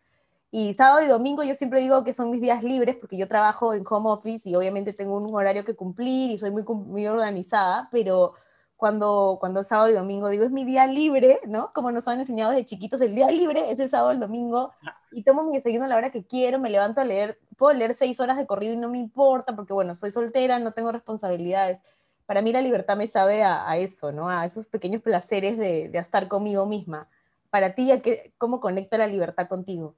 Y 0.54 0.74
sábado 0.74 1.02
y 1.02 1.08
domingo 1.08 1.42
yo 1.42 1.54
siempre 1.54 1.80
digo 1.80 2.04
que 2.04 2.12
son 2.12 2.30
mis 2.30 2.42
días 2.42 2.62
libres 2.62 2.96
porque 2.96 3.16
yo 3.16 3.26
trabajo 3.26 3.72
en 3.72 3.84
home 3.88 4.10
office 4.10 4.50
y 4.50 4.54
obviamente 4.54 4.92
tengo 4.92 5.16
un 5.16 5.34
horario 5.34 5.64
que 5.64 5.74
cumplir 5.74 6.30
y 6.30 6.36
soy 6.36 6.50
muy, 6.50 6.62
muy 6.62 7.06
organizada, 7.06 7.88
pero 7.90 8.34
cuando, 8.76 9.38
cuando 9.40 9.62
sábado 9.62 9.88
y 9.88 9.94
domingo 9.94 10.28
digo 10.28 10.44
es 10.44 10.50
mi 10.50 10.66
día 10.66 10.86
libre, 10.86 11.40
¿no? 11.46 11.72
Como 11.72 11.90
nos 11.90 12.06
han 12.06 12.20
enseñado 12.20 12.50
desde 12.50 12.66
chiquitos, 12.66 13.00
el 13.00 13.14
día 13.14 13.30
libre 13.30 13.70
es 13.72 13.80
el 13.80 13.88
sábado 13.88 14.10
y 14.12 14.14
el 14.16 14.20
domingo 14.20 14.72
y 15.10 15.22
tomo 15.22 15.42
mi 15.44 15.54
desayuno 15.54 15.86
a 15.86 15.88
la 15.88 15.96
hora 15.96 16.12
que 16.12 16.26
quiero, 16.26 16.58
me 16.58 16.68
levanto 16.68 17.00
a 17.00 17.04
leer, 17.06 17.38
puedo 17.56 17.72
leer 17.72 17.94
seis 17.94 18.20
horas 18.20 18.36
de 18.36 18.46
corrido 18.46 18.74
y 18.74 18.76
no 18.76 18.90
me 18.90 18.98
importa 18.98 19.56
porque, 19.56 19.72
bueno, 19.72 19.94
soy 19.94 20.10
soltera, 20.10 20.58
no 20.58 20.72
tengo 20.72 20.92
responsabilidades. 20.92 21.80
Para 22.26 22.42
mí 22.42 22.52
la 22.52 22.60
libertad 22.60 22.98
me 22.98 23.06
sabe 23.06 23.42
a, 23.42 23.74
eso, 23.78 24.12
¿no? 24.12 24.28
A 24.28 24.44
esos 24.44 24.66
pequeños 24.66 25.00
placeres 25.00 25.56
de, 25.56 25.88
de 25.88 25.98
estar 25.98 26.28
conmigo 26.28 26.66
misma. 26.66 27.08
Para 27.48 27.74
ti, 27.74 27.90
¿cómo 28.36 28.60
conecta 28.60 28.98
la 28.98 29.06
libertad 29.06 29.48
contigo? 29.48 29.96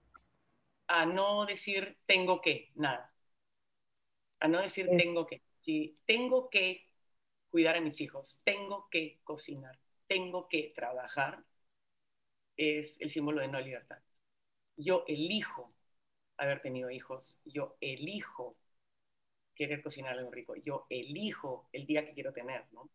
A 0.87 1.07
no 1.07 1.47
decir 1.47 1.99
tengo 2.07 2.41
que, 2.41 2.73
nada. 2.75 3.13
A 4.41 4.49
no 4.49 4.61
decir 4.61 4.89
tengo 4.97 5.27
que. 5.27 5.43
Si 5.63 5.99
tengo 6.07 6.51
que 6.51 6.87
cuidar 7.51 7.77
a 7.77 7.81
mis 7.81 8.01
hijos, 8.01 8.41
tengo 8.45 8.89
que 8.91 9.21
cocinar, 9.25 9.79
tengo 10.07 10.49
que 10.49 10.73
trabajar, 10.75 11.45
es 12.57 13.01
el 13.01 13.11
símbolo 13.11 13.41
de 13.41 13.49
no 13.49 13.61
libertad. 13.61 13.99
Yo 14.77 15.05
elijo 15.07 15.73
haber 16.37 16.61
tenido 16.61 16.91
hijos, 16.91 17.39
yo 17.45 17.77
elijo 17.81 18.57
querer 19.55 19.83
cocinar 19.83 20.19
algo 20.19 20.31
rico, 20.31 20.57
yo 20.57 20.87
elijo 20.91 21.69
el 21.73 21.87
día 21.87 22.05
que 22.05 22.15
quiero 22.15 22.33
tener, 22.33 22.65
¿no? 22.73 22.91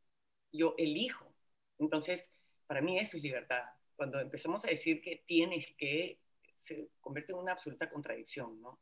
Yo 0.52 0.76
elijo. 0.78 1.34
Entonces, 1.80 2.30
para 2.68 2.82
mí 2.82 3.00
eso 3.00 3.18
es 3.18 3.24
libertad. 3.24 3.64
Cuando 3.96 4.20
empezamos 4.20 4.66
a 4.66 4.70
decir 4.70 5.02
que 5.02 5.24
tienes 5.26 5.68
que, 5.78 6.20
se 6.62 6.90
convierte 7.00 7.32
en 7.32 7.40
una 7.40 7.54
absoluta 7.54 7.90
contradicción, 7.90 8.62
¿no? 8.62 8.80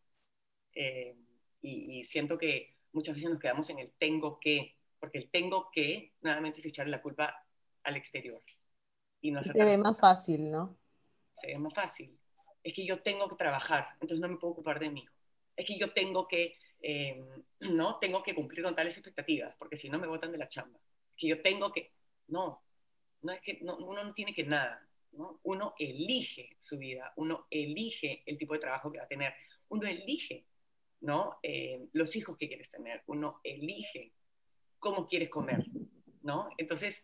Eh, 0.73 1.15
y, 1.61 1.99
y 1.99 2.05
siento 2.05 2.37
que 2.37 2.77
muchas 2.91 3.15
veces 3.15 3.29
nos 3.29 3.39
quedamos 3.39 3.69
en 3.69 3.79
el 3.79 3.91
tengo 3.97 4.39
que, 4.39 4.75
porque 4.99 5.19
el 5.19 5.29
tengo 5.29 5.69
que, 5.71 6.13
nuevamente, 6.21 6.59
es 6.59 6.65
echarle 6.65 6.91
la 6.91 7.01
culpa 7.01 7.45
al 7.83 7.95
exterior. 7.95 8.41
Y 9.21 9.31
no 9.31 9.43
Se 9.43 9.53
ve 9.53 9.77
más 9.77 9.99
fácil, 9.99 10.51
¿no? 10.51 10.77
Se 11.31 11.47
ve 11.47 11.57
más 11.57 11.73
fácil. 11.73 12.17
Es 12.63 12.73
que 12.73 12.85
yo 12.85 13.01
tengo 13.01 13.29
que 13.29 13.35
trabajar, 13.35 13.87
entonces 13.93 14.19
no 14.19 14.27
me 14.27 14.37
puedo 14.37 14.53
ocupar 14.53 14.79
de 14.79 14.89
mi 14.89 15.01
hijo. 15.01 15.13
Es 15.55 15.65
que 15.65 15.77
yo 15.77 15.93
tengo 15.93 16.27
que, 16.27 16.57
em, 16.81 17.25
¿no? 17.61 17.97
Tengo 17.99 18.21
que 18.23 18.35
cumplir 18.35 18.63
con 18.63 18.75
tales 18.75 18.95
expectativas, 18.97 19.55
porque 19.57 19.77
si 19.77 19.89
no 19.89 19.99
me 19.99 20.07
botan 20.07 20.31
de 20.31 20.37
la 20.37 20.49
chamba. 20.49 20.79
Es 21.11 21.21
que 21.21 21.27
yo 21.27 21.41
tengo 21.41 21.71
que, 21.71 21.93
no, 22.27 22.61
no 23.21 23.31
es 23.31 23.41
que 23.41 23.59
uno 23.61 24.03
no 24.03 24.13
tiene 24.13 24.33
que 24.33 24.43
nada, 24.43 24.86
¿no? 25.17 25.39
Uno 25.43 25.73
elige 25.77 26.55
su 26.59 26.77
vida, 26.77 27.13
uno 27.17 27.47
elige 27.49 28.23
el 28.25 28.37
tipo 28.37 28.53
de 28.53 28.59
trabajo 28.59 28.91
que 28.91 28.99
va 28.99 29.05
a 29.05 29.07
tener, 29.07 29.33
uno 29.69 29.87
elige, 29.87 30.45
¿no? 31.01 31.39
Em, 31.43 31.89
los 31.93 32.15
hijos 32.15 32.37
que 32.37 32.47
quieres 32.47 32.69
tener, 32.69 33.03
uno 33.07 33.41
elige 33.43 34.13
cómo 34.79 35.07
quieres 35.07 35.29
comer, 35.29 35.65
¿no? 36.21 36.49
Entonces, 36.57 37.03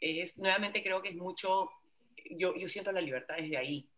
es, 0.00 0.36
nuevamente 0.38 0.82
creo 0.82 1.02
que 1.02 1.10
es 1.10 1.16
mucho, 1.16 1.70
yo, 2.30 2.54
yo 2.56 2.68
siento 2.68 2.92
la 2.92 3.00
libertad 3.00 3.36
desde 3.38 3.56
ahí. 3.56 3.88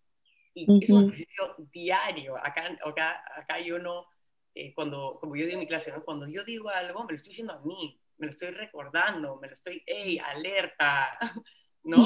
Y 0.54 0.82
es 0.82 0.88
un 0.88 1.04
ejercicio 1.04 1.54
diario. 1.70 2.36
Acá, 2.38 2.78
acá, 2.82 3.22
acá 3.36 3.60
yo 3.60 3.78
no, 3.78 4.06
eh, 4.54 4.72
cuando, 4.74 5.18
como 5.20 5.36
yo 5.36 5.44
digo 5.44 5.54
en 5.54 5.60
mi 5.60 5.66
clase, 5.66 5.92
¿no? 5.92 6.02
cuando 6.02 6.26
yo 6.26 6.42
digo 6.44 6.70
algo, 6.70 7.04
me 7.04 7.12
lo 7.12 7.16
estoy 7.16 7.30
diciendo 7.30 7.52
a 7.52 7.60
mí, 7.60 8.00
me 8.16 8.26
lo 8.26 8.30
estoy 8.30 8.50
recordando, 8.52 9.36
me 9.36 9.48
lo 9.48 9.52
estoy, 9.52 9.82
hey, 9.84 10.18
alerta, 10.18 11.18
¿no? 11.84 11.98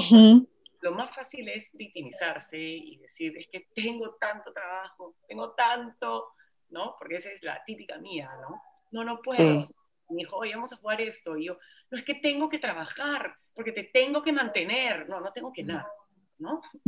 Lo 0.80 0.92
más 0.92 1.14
fácil 1.14 1.48
es 1.48 1.70
victimizarse 1.74 2.58
y 2.58 2.96
decir, 2.98 3.36
es 3.36 3.48
que 3.48 3.68
tengo 3.74 4.16
tanto 4.16 4.52
trabajo, 4.52 5.16
tengo 5.28 5.52
tanto, 5.52 6.32
¿no? 6.70 6.96
Porque 6.98 7.16
esa 7.16 7.30
es 7.30 7.42
la 7.42 7.62
típica 7.64 7.98
mía, 7.98 8.30
¿no? 8.40 8.62
No, 8.92 9.04
no 9.04 9.20
puedo 9.20 9.68
me 10.10 10.18
dijo, 10.18 10.36
oye, 10.36 10.54
vamos 10.54 10.72
a 10.72 10.76
jugar 10.76 11.00
esto. 11.00 11.36
Y 11.36 11.46
yo, 11.46 11.58
no, 11.90 11.98
es 11.98 12.04
que 12.04 12.14
tengo 12.14 12.48
que 12.48 12.58
trabajar, 12.58 13.36
porque 13.54 13.72
te 13.72 13.84
tengo 13.84 14.22
que 14.22 14.32
mantener. 14.32 15.08
No, 15.08 15.20
no 15.20 15.32
tengo 15.32 15.52
que 15.52 15.62
nada, 15.62 15.90
¿no? 16.38 16.60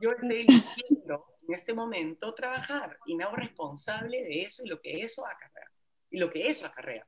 yo 0.00 0.10
estoy 0.10 0.46
eligiendo 0.46 1.26
en 1.48 1.54
este 1.54 1.74
momento 1.74 2.34
trabajar 2.34 2.98
y 3.06 3.14
me 3.14 3.24
hago 3.24 3.36
responsable 3.36 4.22
de 4.22 4.42
eso 4.42 4.62
y 4.64 4.68
lo 4.68 4.80
que 4.80 5.02
eso 5.02 5.26
acarrea. 5.26 5.70
Y 6.10 6.18
lo 6.18 6.30
que 6.30 6.48
eso 6.48 6.66
acarrea. 6.66 7.06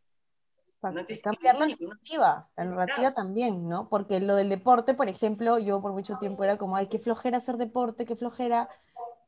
No 0.80 1.04
cambiar 1.22 1.58
la 1.58 1.66
narrativa, 1.66 2.48
la 2.56 2.64
narrativa 2.64 3.12
también, 3.12 3.68
¿no? 3.68 3.88
Porque 3.88 4.20
lo 4.20 4.36
del 4.36 4.48
deporte, 4.48 4.94
por 4.94 5.08
ejemplo, 5.08 5.58
yo 5.58 5.82
por 5.82 5.92
mucho 5.92 6.18
tiempo 6.18 6.44
era 6.44 6.56
como, 6.56 6.76
ay, 6.76 6.86
qué 6.86 6.98
flojera 7.00 7.38
hacer 7.38 7.56
deporte, 7.56 8.04
qué 8.04 8.14
flojera 8.14 8.68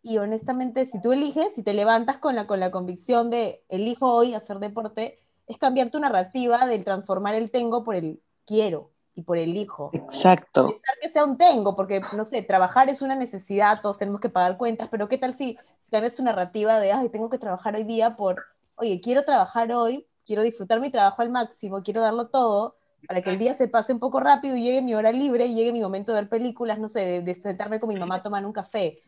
y 0.03 0.19
honestamente, 0.19 0.87
si 0.87 1.01
tú 1.01 1.13
eliges, 1.13 1.49
si 1.55 1.63
te 1.63 1.75
levantas 1.75 2.19
con 2.19 2.35
la, 2.35 2.47
con 2.47 2.61
la 2.61 2.71
convicción 2.71 3.31
de 3.31 3.65
elijo 3.69 4.13
hoy 4.13 4.35
hacer 4.35 4.59
deporte, 4.59 5.19
es 5.47 5.59
cambiar 5.59 5.91
tu 5.91 6.01
narrativa 6.01 6.67
del 6.67 6.85
transformar 6.85 7.35
el 7.35 7.51
tengo 7.51 7.85
por 7.85 7.97
el 7.97 8.23
quiero 8.47 8.93
y 9.15 9.23
por 9.23 9.37
el 9.37 9.57
hijo. 9.57 9.91
Exacto. 9.93 10.69
Pensar 10.69 10.95
que 11.03 11.11
sea 11.11 11.25
un 11.25 11.37
tengo, 11.37 11.77
porque, 11.77 12.01
no 12.17 12.25
sé, 12.25 12.43
trabajar 12.43 12.89
es 12.89 13.03
una 13.03 13.15
necesidad, 13.15 13.81
todos 13.83 13.99
tenemos 13.99 14.21
que 14.21 14.31
pagar 14.31 14.57
cuentas, 14.57 14.89
pero 14.91 15.09
¿qué 15.09 15.19
tal 15.19 15.35
si 15.35 15.59
cambias 15.91 16.15
tu 16.15 16.23
narrativa 16.23 16.81
de, 16.81 16.93
ay, 16.93 17.09
tengo 17.11 17.29
que 17.29 17.39
trabajar 17.39 17.75
hoy 17.75 17.85
día 17.85 18.17
por, 18.17 18.37
oye, 18.77 19.01
quiero 19.03 19.25
trabajar 19.25 19.71
hoy, 19.73 20.07
quiero 20.25 20.43
disfrutar 20.43 20.81
mi 20.81 20.91
trabajo 20.91 21.23
al 21.23 21.31
máximo, 21.31 21.83
quiero 21.83 22.01
darlo 22.01 22.29
todo, 22.29 22.77
para 23.07 23.23
que 23.23 23.31
el 23.31 23.39
día 23.39 23.55
se 23.55 23.69
pase 23.69 23.93
un 23.93 23.99
poco 23.99 24.21
rápido 24.21 24.57
y 24.57 24.63
llegue 24.63 24.83
mi 24.83 24.95
hora 24.95 25.11
libre 25.11 25.47
y 25.47 25.55
llegue 25.55 25.73
mi 25.73 25.81
momento 25.81 26.13
de 26.13 26.21
ver 26.21 26.29
películas, 26.29 26.79
no 26.79 26.89
sé, 26.89 27.01
de, 27.01 27.21
de 27.23 27.35
sentarme 27.35 27.81
con 27.81 27.89
mi 27.89 27.99
mamá 27.99 28.17
a 28.17 28.23
tomar 28.23 28.45
un 28.45 28.53
café 28.53 29.03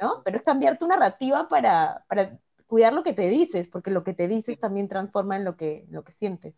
¿no? 0.00 0.22
Pero 0.24 0.38
es 0.38 0.42
cambiar 0.42 0.78
tu 0.78 0.86
narrativa 0.86 1.48
para, 1.48 2.04
para 2.08 2.38
cuidar 2.66 2.92
lo 2.92 3.02
que 3.02 3.12
te 3.12 3.28
dices, 3.28 3.68
porque 3.68 3.90
lo 3.90 4.04
que 4.04 4.14
te 4.14 4.28
dices 4.28 4.58
también 4.58 4.88
transforma 4.88 5.36
en 5.36 5.44
lo 5.44 5.56
que, 5.56 5.84
lo 5.90 6.04
que 6.04 6.12
sientes. 6.12 6.56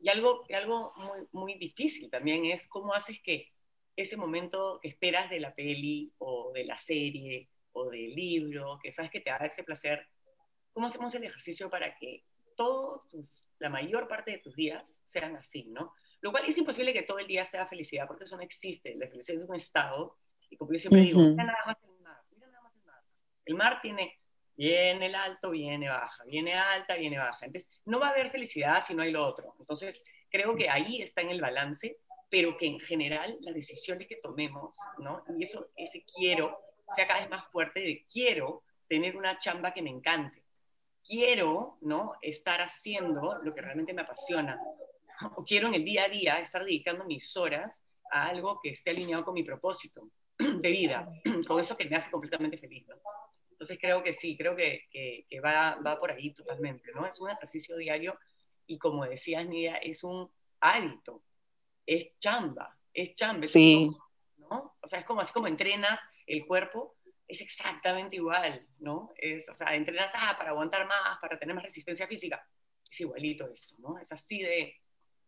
Y 0.00 0.08
algo, 0.08 0.44
algo 0.54 0.92
muy, 0.96 1.28
muy 1.32 1.54
difícil 1.54 2.10
también 2.10 2.44
es 2.44 2.68
cómo 2.68 2.94
haces 2.94 3.20
que 3.20 3.52
ese 3.96 4.16
momento 4.16 4.80
que 4.82 4.88
esperas 4.88 5.30
de 5.30 5.40
la 5.40 5.54
peli 5.54 6.12
o 6.18 6.52
de 6.52 6.64
la 6.64 6.76
serie 6.76 7.48
o 7.72 7.90
del 7.90 8.14
libro, 8.14 8.78
que 8.82 8.92
sabes 8.92 9.10
que 9.10 9.20
te 9.20 9.30
da 9.30 9.36
ese 9.38 9.64
placer, 9.64 10.06
¿cómo 10.72 10.88
hacemos 10.88 11.14
el 11.14 11.24
ejercicio 11.24 11.70
para 11.70 11.96
que 11.96 12.24
todos 12.56 13.08
tus, 13.08 13.48
la 13.58 13.70
mayor 13.70 14.08
parte 14.08 14.32
de 14.32 14.38
tus 14.38 14.54
días 14.54 15.00
sean 15.04 15.36
así, 15.36 15.66
¿no? 15.66 15.92
Lo 16.20 16.30
cual 16.30 16.44
es 16.46 16.56
imposible 16.56 16.92
que 16.92 17.02
todo 17.02 17.18
el 17.18 17.26
día 17.26 17.44
sea 17.44 17.66
felicidad, 17.66 18.06
porque 18.06 18.24
eso 18.24 18.36
no 18.36 18.42
existe. 18.42 18.94
La 18.96 19.08
felicidad 19.08 19.42
es 19.42 19.48
un 19.48 19.56
estado, 19.56 20.16
y 20.48 20.56
como 20.56 20.72
yo 20.72 20.78
siempre 20.78 21.00
digo, 21.02 21.20
nada 21.36 21.54
más 21.66 21.76
el 23.44 23.54
mar 23.54 23.80
tiene, 23.82 24.18
viene 24.56 25.06
el 25.06 25.14
alto, 25.14 25.50
viene 25.50 25.88
baja, 25.88 26.24
viene 26.24 26.54
alta, 26.54 26.96
viene 26.96 27.18
baja. 27.18 27.46
Entonces, 27.46 27.70
no 27.84 28.00
va 28.00 28.08
a 28.08 28.10
haber 28.10 28.30
felicidad 28.30 28.82
si 28.84 28.94
no 28.94 29.02
hay 29.02 29.12
lo 29.12 29.26
otro. 29.26 29.54
Entonces, 29.58 30.02
creo 30.30 30.56
que 30.56 30.68
ahí 30.68 31.02
está 31.02 31.20
en 31.20 31.30
el 31.30 31.40
balance, 31.40 31.98
pero 32.30 32.56
que 32.56 32.66
en 32.66 32.80
general 32.80 33.36
las 33.42 33.54
decisiones 33.54 34.06
que 34.06 34.16
tomemos, 34.16 34.76
¿no? 34.98 35.24
Y 35.38 35.44
eso, 35.44 35.70
ese 35.76 36.04
quiero, 36.16 36.58
sea 36.94 37.06
cada 37.06 37.20
vez 37.20 37.30
más 37.30 37.44
fuerte 37.50 37.80
de 37.80 38.06
quiero 38.10 38.62
tener 38.88 39.16
una 39.16 39.38
chamba 39.38 39.72
que 39.72 39.82
me 39.82 39.90
encante. 39.90 40.43
Quiero, 41.06 41.78
¿no? 41.80 42.12
Estar 42.22 42.60
haciendo 42.60 43.38
lo 43.42 43.54
que 43.54 43.62
realmente 43.62 43.92
me 43.92 44.02
apasiona. 44.02 44.60
O 45.36 45.44
quiero 45.44 45.68
en 45.68 45.74
el 45.74 45.84
día 45.84 46.04
a 46.04 46.08
día 46.08 46.38
estar 46.38 46.64
dedicando 46.64 47.04
mis 47.04 47.36
horas 47.36 47.84
a 48.10 48.28
algo 48.28 48.60
que 48.62 48.70
esté 48.70 48.90
alineado 48.90 49.24
con 49.24 49.34
mi 49.34 49.42
propósito 49.42 50.08
de 50.38 50.70
vida, 50.70 51.08
con 51.46 51.60
eso 51.60 51.76
que 51.76 51.88
me 51.88 51.96
hace 51.96 52.10
completamente 52.10 52.58
feliz. 52.58 52.86
¿no? 52.88 52.96
Entonces 53.50 53.78
creo 53.80 54.02
que 54.02 54.12
sí, 54.12 54.36
creo 54.36 54.56
que, 54.56 54.86
que, 54.90 55.40
va, 55.40 55.76
va, 55.76 55.98
por 56.00 56.10
ahí 56.10 56.34
totalmente, 56.34 56.90
¿no? 56.92 57.06
Es 57.06 57.20
un 57.20 57.30
ejercicio 57.30 57.76
diario 57.76 58.18
y 58.66 58.78
como 58.78 59.04
decías, 59.04 59.46
Nidia, 59.46 59.76
es 59.76 60.02
un 60.02 60.30
hábito, 60.60 61.22
es 61.86 62.18
chamba, 62.18 62.76
es 62.92 63.14
chamba. 63.14 63.46
Sí. 63.46 63.90
¿no? 64.38 64.76
O 64.80 64.88
sea, 64.88 64.98
es 64.98 65.04
como 65.04 65.20
así 65.20 65.32
como 65.32 65.46
entrenas 65.46 66.00
el 66.26 66.46
cuerpo, 66.46 66.93
es 67.28 67.40
exactamente 67.40 68.16
igual, 68.16 68.66
¿no? 68.78 69.12
Es, 69.16 69.48
o 69.48 69.56
sea, 69.56 69.74
entrenas 69.74 70.12
ah, 70.14 70.34
para 70.36 70.50
aguantar 70.50 70.86
más, 70.86 71.18
para 71.20 71.38
tener 71.38 71.54
más 71.54 71.64
resistencia 71.64 72.06
física. 72.06 72.46
Es 72.90 73.00
igualito 73.00 73.48
eso, 73.48 73.76
¿no? 73.78 73.98
Es 73.98 74.12
así 74.12 74.42
de, 74.42 74.74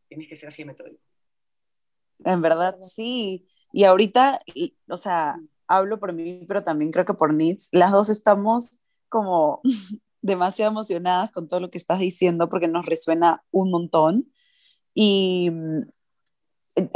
tienes 0.09 0.29
que 0.29 0.37
ser 0.37 0.49
así 0.49 0.63
de 0.63 0.67
metódico. 0.67 1.03
En 2.25 2.43
verdad, 2.43 2.77
sí. 2.81 3.49
Y 3.73 3.85
ahorita, 3.85 4.41
o 4.89 4.97
sea, 4.97 5.37
hablo 5.67 5.99
por 5.99 6.13
mí, 6.13 6.45
pero 6.47 6.65
también 6.65 6.93
creo 6.93 7.05
que 7.05 7.15
por 7.15 7.35
Nitz, 7.35 7.69
las 7.73 7.93
dos 7.93 8.09
estamos 8.09 8.81
como 9.09 9.61
demasiado 10.23 10.71
emocionadas 10.71 11.31
con 11.31 11.49
todo 11.49 11.61
lo 11.61 11.71
que 11.71 11.79
estás 11.79 11.99
diciendo 11.99 12.49
porque 12.49 12.69
nos 12.69 12.87
resuena 12.87 13.45
un 13.51 13.71
montón. 13.71 14.33
Y 14.95 15.51
mm, 15.51 15.81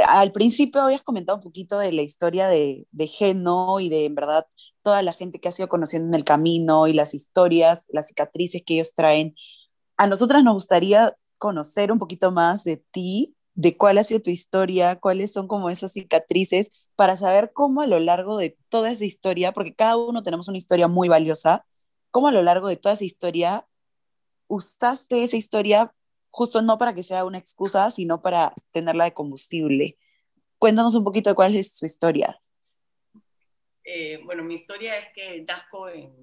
al 0.06 0.32
principio 0.32 0.82
habías 0.82 1.02
comentado 1.02 1.38
un 1.38 1.44
poquito 1.44 1.78
de 1.78 1.92
la 1.92 2.02
historia 2.02 2.48
de, 2.48 2.86
de 2.90 3.06
Geno 3.08 3.80
y 3.80 3.88
de, 3.88 4.04
en 4.04 4.14
verdad, 4.14 4.46
toda 4.82 5.02
la 5.02 5.12
gente 5.12 5.40
que 5.40 5.48
has 5.48 5.58
ido 5.58 5.68
conociendo 5.68 6.08
en 6.08 6.14
el 6.14 6.24
camino 6.24 6.86
y 6.86 6.92
las 6.92 7.14
historias, 7.14 7.82
las 7.88 8.08
cicatrices 8.08 8.62
que 8.64 8.74
ellos 8.74 8.94
traen. 8.94 9.34
A 9.96 10.06
nosotras 10.06 10.44
nos 10.44 10.54
gustaría 10.54 11.16
conocer 11.38 11.92
un 11.92 11.98
poquito 11.98 12.32
más 12.32 12.64
de 12.64 12.76
ti 12.78 13.36
de 13.54 13.76
cuál 13.76 13.98
ha 13.98 14.04
sido 14.04 14.20
tu 14.22 14.30
historia, 14.30 14.98
cuáles 15.00 15.32
son 15.32 15.48
como 15.48 15.70
esas 15.70 15.92
cicatrices, 15.92 16.70
para 16.96 17.16
saber 17.16 17.52
cómo 17.52 17.82
a 17.82 17.86
lo 17.86 17.98
largo 17.98 18.36
de 18.38 18.56
toda 18.68 18.90
esa 18.90 19.04
historia, 19.04 19.52
porque 19.52 19.74
cada 19.74 19.96
uno 19.96 20.22
tenemos 20.22 20.48
una 20.48 20.58
historia 20.58 20.88
muy 20.88 21.08
valiosa, 21.08 21.66
cómo 22.10 22.28
a 22.28 22.32
lo 22.32 22.42
largo 22.42 22.68
de 22.68 22.76
toda 22.76 22.94
esa 22.94 23.04
historia 23.04 23.66
usaste 24.48 25.24
esa 25.24 25.36
historia 25.36 25.94
justo 26.30 26.62
no 26.62 26.78
para 26.78 26.94
que 26.94 27.02
sea 27.02 27.24
una 27.24 27.38
excusa, 27.38 27.90
sino 27.90 28.22
para 28.22 28.54
tenerla 28.72 29.04
de 29.04 29.14
combustible. 29.14 29.98
Cuéntanos 30.58 30.94
un 30.94 31.04
poquito 31.04 31.30
de 31.30 31.36
cuál 31.36 31.56
es 31.56 31.76
su 31.76 31.86
historia. 31.86 32.40
Eh, 33.92 34.20
bueno, 34.24 34.44
mi 34.44 34.54
historia 34.54 34.98
es 34.98 35.06
que 35.12 35.42
nazco 35.42 35.88
en, 35.88 36.14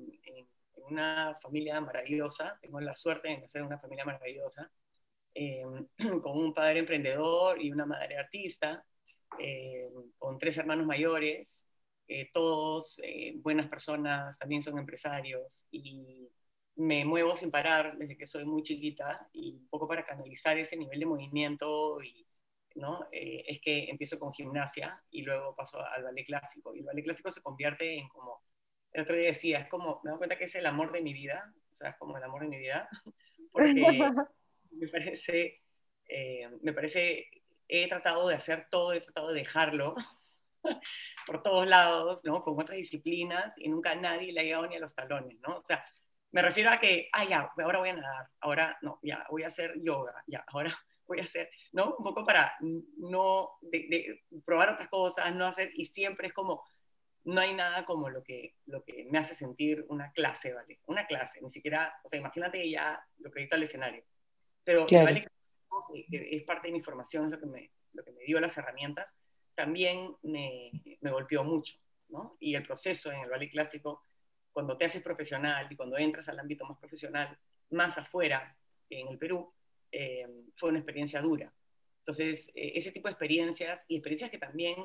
una 0.90 1.38
familia 1.42 1.82
maravillosa, 1.82 2.58
tengo 2.62 2.80
la 2.80 2.96
suerte 2.96 3.28
de 3.28 3.40
nacer 3.40 3.60
en 3.60 3.68
una 3.68 3.78
familia 3.78 4.06
maravillosa, 4.06 4.72
eh, 5.36 5.66
con 6.24 6.38
un 6.38 6.54
padre 6.54 6.80
emprendedor 6.80 7.62
y 7.62 7.70
una 7.70 7.86
madre 7.86 8.18
artista, 8.18 8.86
eh, 9.38 9.90
con 10.18 10.40
tres 10.40 10.58
hermanos 10.58 10.86
mayores, 10.86 11.68
todos 12.32 13.02
buenas 13.42 13.68
personas, 13.68 14.40
también 14.40 14.62
son 14.62 14.80
empresarios 14.80 15.66
y 15.70 16.30
me 16.78 17.04
muevo 17.04 17.36
sin 17.36 17.52
parar 17.52 17.98
desde 17.98 18.16
que 18.16 18.26
soy 18.26 18.46
muy 18.46 18.64
chiquita 18.64 19.28
y 19.34 19.56
un 19.56 19.68
poco 19.68 19.90
para 19.90 20.06
canalizar 20.06 20.58
ese 20.58 20.78
nivel 20.78 21.02
de 21.02 21.06
movimiento 21.06 22.02
y, 22.02 22.26
¿no? 22.78 23.08
Eh, 23.12 23.44
es 23.48 23.60
que 23.60 23.90
empiezo 23.90 24.20
con 24.20 24.34
gimnasia 24.34 25.02
y 25.10 25.24
luego 25.24 25.56
paso 25.56 25.84
al 25.86 26.04
ballet 26.04 26.26
clásico. 26.26 26.76
Y 26.76 26.80
el 26.80 26.86
ballet 26.86 27.04
clásico 27.04 27.32
se 27.32 27.42
convierte 27.42 27.98
en 27.98 28.08
como, 28.10 28.44
el 28.92 29.02
otro 29.02 29.16
día 29.16 29.28
decía, 29.28 29.60
es 29.60 29.68
como, 29.68 30.00
me 30.04 30.12
doy 30.12 30.18
cuenta 30.18 30.38
que 30.38 30.46
es 30.46 30.56
el 30.56 30.66
amor 30.66 30.92
de 30.92 31.02
mi 31.02 31.14
vida, 31.14 31.54
o 31.72 31.74
sea, 31.74 31.90
es 31.90 31.98
como 31.98 32.18
el 32.18 32.24
amor 32.24 32.42
de 32.42 32.48
mi 32.48 32.60
vida, 32.60 32.88
porque 33.52 33.74
me 34.72 34.88
parece, 34.88 35.62
eh, 36.08 36.50
me 36.62 36.74
parece, 36.74 37.28
he 37.68 37.88
tratado 37.90 38.28
de 38.28 38.36
hacer 38.36 38.68
todo, 38.70 38.94
he 38.94 39.02
tratado 39.02 39.30
de 39.30 39.40
dejarlo 39.40 39.96
por 41.26 41.42
todos 41.44 41.68
lados, 41.68 42.24
¿no? 42.24 42.44
Con 42.44 42.60
otras 42.60 42.78
disciplinas 42.78 43.56
y 43.58 43.70
nunca 43.70 43.96
nadie 43.96 44.32
le 44.32 44.42
ha 44.42 44.44
llegado 44.44 44.68
ni 44.68 44.76
a 44.76 44.80
los 44.80 44.96
talones, 44.96 45.40
¿no? 45.40 45.58
O 45.58 45.66
sea, 45.66 45.84
me 46.32 46.42
refiero 46.42 46.70
a 46.70 46.80
que, 46.80 47.10
ah, 47.12 47.26
ya, 47.26 47.52
ahora 47.58 47.80
voy 47.80 47.90
a 47.90 47.94
nadar, 47.94 48.28
ahora 48.40 48.78
no, 48.82 49.00
ya, 49.02 49.26
voy 49.30 49.44
a 49.44 49.48
hacer 49.48 49.74
yoga, 49.82 50.24
ya, 50.28 50.44
ahora 50.48 50.78
voy 51.08 51.20
a 51.20 51.24
hacer, 51.24 51.50
¿no? 51.72 51.96
Un 51.98 52.04
poco 52.04 52.26
para 52.26 52.54
no, 52.98 53.52
de, 53.62 54.24
probar 54.46 54.70
otras 54.70 54.90
cosas, 54.90 55.34
no 55.34 55.46
hacer, 55.46 55.72
y 55.74 55.86
siempre 55.86 56.28
es 56.28 56.34
como, 56.34 56.64
no 57.24 57.42
hay 57.42 57.54
nada 57.54 57.86
como 57.86 58.10
lo 58.10 58.24
que, 58.24 58.56
lo 58.66 58.84
que 58.84 59.06
me 59.10 59.18
hace 59.18 59.36
sentir 59.36 59.86
una 59.90 60.12
clase, 60.12 60.54
¿vale? 60.54 60.80
Una 60.86 61.08
clase, 61.08 61.42
ni 61.42 61.52
siquiera, 61.52 61.94
o 62.04 62.10
sea, 62.10 62.20
imagínate 62.20 62.70
ya 62.70 63.02
lo 63.20 63.32
que 63.32 63.48
al 63.50 63.64
escenario. 63.64 64.04
Pero 64.64 64.86
¿vale? 64.92 65.28
es 65.94 66.44
parte 66.44 66.68
de 66.68 66.74
mi 66.74 66.82
formación, 66.82 67.26
es 67.26 67.32
lo 67.32 67.40
que 67.40 67.46
me, 67.46 67.72
lo 67.94 68.04
que 68.04 68.12
me 68.12 68.24
dio 68.24 68.40
las 68.40 68.58
herramientas, 68.58 69.18
también 69.56 70.16
me, 70.24 70.72
me 71.02 71.12
golpeó 71.12 71.44
mucho, 71.44 71.78
¿no? 72.10 72.38
Y 72.40 72.56
el 72.56 72.66
proceso 72.66 73.12
en 73.12 73.22
el 73.22 73.30
ballet 73.30 73.50
clásico 73.50 74.04
cuando 74.52 74.78
te 74.78 74.86
haces 74.86 75.02
profesional 75.02 75.68
y 75.70 75.76
cuando 75.76 75.98
entras 75.98 76.28
al 76.30 76.40
ámbito 76.40 76.66
más 76.66 76.78
profesional, 76.80 77.38
más 77.70 77.98
afuera, 77.98 78.58
en 78.90 79.08
el 79.08 79.18
Perú, 79.18 79.54
eh, 79.92 80.28
fue 80.56 80.70
una 80.70 80.80
experiencia 80.80 81.22
dura. 81.22 81.54
Entonces, 82.00 82.50
eh, 82.56 82.74
ese 82.76 82.92
tipo 82.92 83.08
de 83.08 83.14
experiencias 83.14 83.86
y 83.88 83.96
experiencias 83.96 84.32
que 84.32 84.38
también 84.38 84.76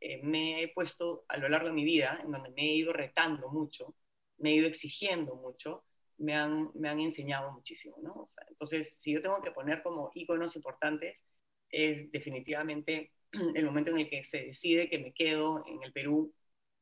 eh, 0.00 0.20
me 0.22 0.62
he 0.62 0.68
puesto 0.68 1.24
a 1.28 1.38
lo 1.38 1.48
largo 1.48 1.68
de 1.68 1.74
mi 1.74 1.84
vida, 1.84 2.20
en 2.22 2.30
donde 2.30 2.50
me 2.50 2.62
he 2.62 2.74
ido 2.74 2.92
retando 2.92 3.48
mucho, 3.50 3.94
me 4.38 4.50
he 4.50 4.54
ido 4.54 4.68
exigiendo 4.68 5.36
mucho, 5.36 5.84
me 6.18 6.34
han, 6.34 6.70
me 6.74 6.88
han 6.88 7.00
enseñado 7.00 7.52
muchísimo, 7.52 7.96
¿no? 8.02 8.24
entonces, 8.48 8.96
si 9.00 9.12
yo 9.12 9.22
tengo 9.22 9.42
que 9.42 9.50
poner 9.50 9.82
como 9.82 10.10
iconos 10.14 10.56
importantes, 10.56 11.24
es 11.68 12.10
definitivamente 12.10 13.12
el 13.54 13.64
momento 13.66 13.90
en 13.90 13.98
el 13.98 14.08
que 14.08 14.24
se 14.24 14.46
decide 14.46 14.88
que 14.88 14.98
me 14.98 15.12
quedo 15.12 15.62
en 15.66 15.82
el 15.82 15.92
Perú 15.92 16.34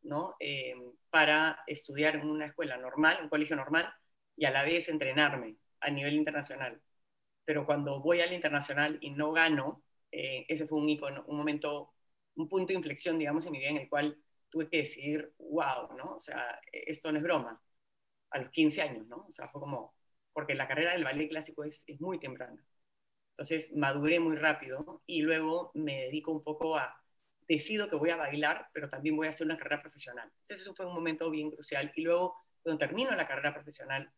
¿no? 0.05 0.37
Em, 0.39 0.93
para 1.11 1.59
estudiar 1.67 2.17
en 2.17 2.29
una 2.29 2.47
escuela 2.47 2.77
normal, 2.77 3.19
un 3.23 3.29
colegio 3.29 3.57
normal, 3.57 3.93
y 4.37 4.45
a 4.45 4.51
la 4.51 4.65
vez 4.65 4.89
entrenarme 4.89 5.57
a 5.81 5.91
nivel 5.91 6.15
internacional. 6.15 6.81
Pero 7.45 7.67
cuando 7.67 8.01
voy 8.01 8.21
al 8.21 8.33
internacional 8.33 8.99
y 9.01 9.11
no 9.11 9.33
gano, 9.33 9.83
eh, 10.11 10.47
ese 10.49 10.67
fue 10.67 10.79
un 10.79 10.89
icono, 10.89 11.25
un 11.27 11.37
momento, 11.37 11.93
un 12.37 12.49
punto 12.49 12.69
de 12.69 12.75
inflexión, 12.75 13.19
digamos, 13.19 13.45
en 13.47 13.53
mi 13.53 13.59
vida 13.59 13.71
en 13.71 13.79
el 13.79 13.89
cual 13.89 14.17
tuve 14.49 14.69
que 14.69 14.79
decidir, 14.79 15.35
wow, 15.39 15.97
¿no? 15.97 16.15
O 16.15 16.19
sea, 16.21 16.61
esto 16.73 17.11
no 17.13 17.19
es 17.19 17.25
broma. 17.25 17.61
A 18.31 18.39
los 18.41 18.51
15 18.51 18.83
años, 18.83 19.07
¿no? 19.07 19.27
O 19.29 19.31
sea, 19.31 19.49
fue 19.49 19.61
como, 19.61 19.95
porque 20.33 20.55
la 20.55 20.69
carrera 20.69 20.93
del 20.93 21.05
ballet 21.05 21.29
clásico 21.29 21.65
es, 21.65 21.85
es 21.87 22.01
muy 22.01 22.19
temprana. 22.19 22.65
Entonces 23.31 23.73
maduré 23.75 24.21
muy 24.21 24.37
rápido 24.37 25.03
y 25.07 25.23
luego 25.23 25.73
me 25.75 26.03
dedico 26.03 26.31
un 26.33 26.43
poco 26.45 26.77
a 26.77 27.05
decido 27.49 27.91
que 27.91 27.97
voy 27.97 28.11
a 28.11 28.17
bailar, 28.17 28.69
pero 28.73 28.89
también 28.89 29.17
voy 29.17 29.27
a 29.27 29.31
hacer 29.31 29.47
una 29.47 29.57
carrera 29.59 29.83
profesional. 29.83 30.31
Entonces 30.41 30.63
eso 30.63 30.75
fue 30.75 30.87
un 30.87 30.95
momento 30.95 31.31
bien 31.31 31.51
crucial. 31.51 31.93
Y 31.97 32.03
luego, 32.03 32.37
cuando 32.63 32.79
termino 32.79 33.11
la 33.13 33.27
carrera 33.27 33.55
profesional 33.55 34.11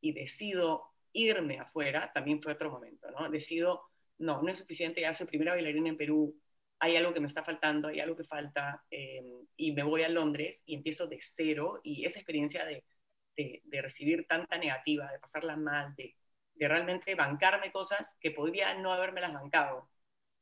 y 0.00 0.12
decido 0.12 0.92
irme 1.16 1.58
afuera, 1.58 2.10
también 2.12 2.42
fue 2.42 2.52
otro 2.52 2.70
momento, 2.70 3.10
¿no? 3.10 3.28
Decido, 3.30 3.82
no, 4.18 4.42
no 4.42 4.48
es 4.50 4.58
suficiente, 4.58 5.00
ya 5.00 5.12
soy 5.14 5.26
primera 5.26 5.52
bailarina 5.52 5.88
en 5.88 5.96
Perú, 5.96 6.38
hay 6.78 6.96
algo 6.96 7.14
que 7.14 7.20
me 7.20 7.26
está 7.26 7.42
faltando, 7.42 7.88
hay 7.88 8.00
algo 8.00 8.16
que 8.16 8.24
falta, 8.24 8.84
eh, 8.90 9.22
y 9.56 9.72
me 9.72 9.82
voy 9.82 10.02
a 10.02 10.08
Londres 10.08 10.62
y 10.66 10.74
empiezo 10.74 11.06
de 11.06 11.18
cero, 11.22 11.80
y 11.82 12.04
esa 12.04 12.18
experiencia 12.18 12.64
de, 12.66 12.84
de, 13.36 13.62
de 13.64 13.82
recibir 13.82 14.26
tanta 14.28 14.58
negativa, 14.58 15.10
de 15.10 15.18
pasarla 15.18 15.56
mal, 15.56 15.94
de, 15.96 16.14
de 16.54 16.68
realmente 16.68 17.14
bancarme 17.14 17.72
cosas 17.72 18.16
que 18.20 18.30
podría 18.30 18.74
no 18.74 18.92
haberme 18.92 19.20
las 19.20 19.32
bancado, 19.32 19.90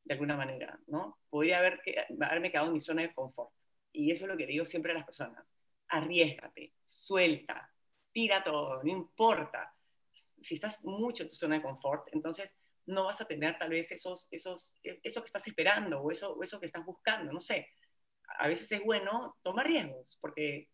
de 0.04 0.14
alguna 0.14 0.36
manera, 0.36 0.78
¿no? 0.86 1.18
Podría 1.30 1.58
haber, 1.58 1.80
haberme 2.20 2.50
quedado 2.50 2.68
en 2.68 2.74
mi 2.74 2.80
zona 2.80 3.02
de 3.02 3.14
confort. 3.14 3.50
Y 3.92 4.10
eso 4.10 4.24
es 4.24 4.30
lo 4.30 4.36
que 4.36 4.46
digo 4.46 4.66
siempre 4.66 4.92
a 4.92 4.94
las 4.94 5.04
personas. 5.04 5.54
Arriesgate, 5.88 6.74
suelta, 6.84 7.72
tira 8.12 8.42
todo, 8.44 8.82
no 8.82 8.90
importa. 8.90 9.74
Si 10.40 10.54
estás 10.54 10.84
mucho 10.84 11.22
en 11.22 11.28
tu 11.28 11.34
zona 11.34 11.56
de 11.56 11.62
confort, 11.62 12.08
entonces 12.12 12.56
no 12.86 13.04
vas 13.04 13.20
a 13.20 13.26
tener 13.26 13.58
tal 13.58 13.70
vez 13.70 13.90
esos, 13.92 14.28
esos, 14.30 14.78
eso 14.82 15.20
que 15.20 15.26
estás 15.26 15.46
esperando 15.46 16.00
o 16.00 16.10
eso, 16.10 16.40
eso 16.42 16.60
que 16.60 16.66
estás 16.66 16.84
buscando, 16.84 17.32
no 17.32 17.40
sé. 17.40 17.68
A 18.38 18.48
veces 18.48 18.70
es 18.72 18.82
bueno 18.82 19.36
tomar 19.42 19.66
riesgos, 19.66 20.18
porque 20.20 20.70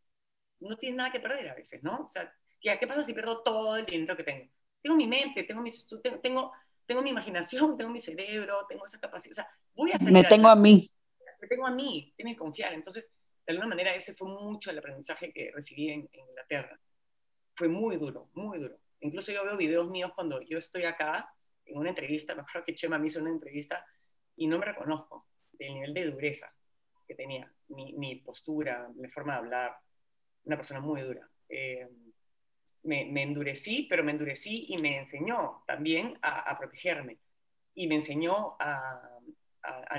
no 0.61 0.77
tienes 0.77 0.97
nada 0.97 1.13
que 1.13 1.21
perder 1.21 1.49
a 1.49 1.55
veces, 1.55 1.83
¿no? 1.83 2.05
O 2.05 2.09
sea, 2.09 2.33
¿qué 2.61 2.87
pasa 2.87 3.03
si 3.03 3.13
pierdo 3.13 3.43
todo 3.43 3.77
el 3.77 3.87
dinero 3.87 4.17
que 4.17 4.25
tengo? 4.25 4.51
Tengo 4.83 4.97
mi 4.97 5.07
mente, 5.07 5.45
tengo, 5.45 5.63
mis, 5.63 5.87
tengo, 6.03 6.21
tengo 6.21 6.53
tengo 6.91 7.03
mi 7.03 7.11
imaginación, 7.11 7.77
tengo 7.79 7.93
mi 7.93 8.01
cerebro, 8.01 8.67
tengo 8.69 8.85
esa 8.85 8.99
capacidad, 8.99 9.31
o 9.31 9.35
sea, 9.35 9.49
voy 9.77 9.93
a 9.93 9.95
hacer... 9.95 10.11
Me 10.11 10.25
tengo 10.25 10.49
a 10.49 10.57
mí. 10.57 10.85
Me 11.41 11.47
tengo 11.47 11.65
a 11.65 11.71
mí, 11.71 12.13
tiene 12.17 12.33
que 12.33 12.39
confiar. 12.39 12.73
Entonces, 12.73 13.13
de 13.47 13.53
alguna 13.53 13.69
manera, 13.69 13.95
ese 13.95 14.13
fue 14.15 14.27
mucho 14.27 14.73
el 14.73 14.79
aprendizaje 14.79 15.33
que 15.33 15.53
recibí 15.55 15.89
en, 15.91 16.09
Inglaterra. 16.13 16.79
Fue 17.55 17.69
muy 17.69 17.97
duro, 17.97 18.29
muy 18.35 18.59
duro. 18.59 18.77
Incluso 19.01 19.33
yo 19.33 19.45
veo 19.45 19.57
videos 19.57 19.89
míos 19.89 20.13
cuando 20.15 20.41
yo 20.43 20.59
estoy 20.59 20.85
acá, 20.85 21.33
en 21.65 21.79
una 21.79 21.91
entrevista, 21.91 22.35
me 22.35 22.43
acuerdo 22.43 22.65
que 22.67 22.75
Chema 22.75 22.99
me 22.99 23.07
hizo 23.07 23.21
una 23.21 23.31
entrevista 23.31 23.85
y 24.37 24.47
no 24.47 24.59
me 24.59 24.67
reconozco 24.67 25.27
del 25.53 25.75
nivel 25.75 25.95
de 25.95 26.11
dureza 26.11 26.55
que 27.07 27.15
tenía, 27.15 27.53
mi, 27.69 28.17
postura, 28.17 28.89
mi 28.95 29.09
forma 29.09 29.35
de 29.35 29.39
hablar, 29.39 29.77
una 30.45 30.57
persona 30.57 30.81
muy 30.81 31.01
dura. 31.01 31.29
Eh, 31.49 31.89
me, 32.83 33.23
endurecí, 33.23 33.87
pero 33.89 34.05
me 34.05 34.13
endurecí 34.13 34.67
y 34.69 34.79
me 34.79 34.99
enseñó 34.99 35.63
también 35.67 36.19
a, 36.23 36.57
protegerme 36.59 37.19
y 37.75 37.87
me 37.87 37.97
enseñó 37.97 38.57
a, 38.59 39.19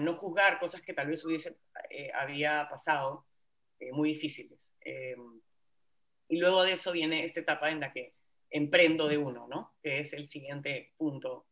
no 0.02 0.16
juzgar 0.18 0.60
cosas 0.60 0.82
que 0.82 0.94
tal 0.94 1.08
vez 1.08 1.24
hubiese, 1.24 1.58
eh, 1.90 2.12
había 2.14 2.68
pasado 2.70 3.26
eh, 3.80 3.92
muy 3.92 4.14
difíciles. 4.14 4.74
Eh, 4.82 5.16
y 6.28 6.40
luego 6.40 6.64
de 6.64 6.74
eso 6.74 6.92
viene 6.92 7.24
esta 7.24 7.42
etapa 7.42 7.70
en 7.70 7.80
la 7.80 7.92
que 7.92 8.16
emprendo 8.52 9.08
de 9.08 9.18
uno, 9.18 9.48
¿no? 9.48 9.74
Que 9.82 10.00
es 10.00 10.14
el 10.14 10.28
siguiente 10.28 10.94
punto. 10.98 11.48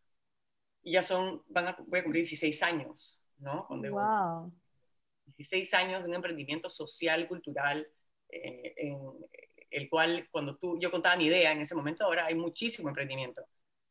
Y 0.84 0.94
ya 0.94 1.04
son, 1.04 1.44
van 1.48 1.70
a, 1.70 1.78
voy 1.88 2.00
a 2.00 2.04
cumplir 2.04 2.24
16 2.24 2.62
años, 2.64 3.20
¿no? 3.38 3.66
Con 3.66 3.82
wow. 3.90 4.52
16 5.38 5.74
años 5.74 6.04
de 6.04 6.10
un 6.10 6.16
emprendimiento 6.16 6.70
social, 6.70 7.28
cultural, 7.28 7.88
en, 8.30 8.98
el 9.72 9.90
cual 9.90 10.28
cuando 10.32 10.58
tú, 10.58 10.78
yo 10.80 10.92
contaba 10.92 11.16
mi 11.16 11.26
idea 11.26 11.52
en 11.52 11.62
ese 11.62 11.76
momento, 11.76 12.04
ahora 12.04 12.26
hay 12.26 12.36
muchísimo 12.36 12.90
emprendimiento, 12.90 13.44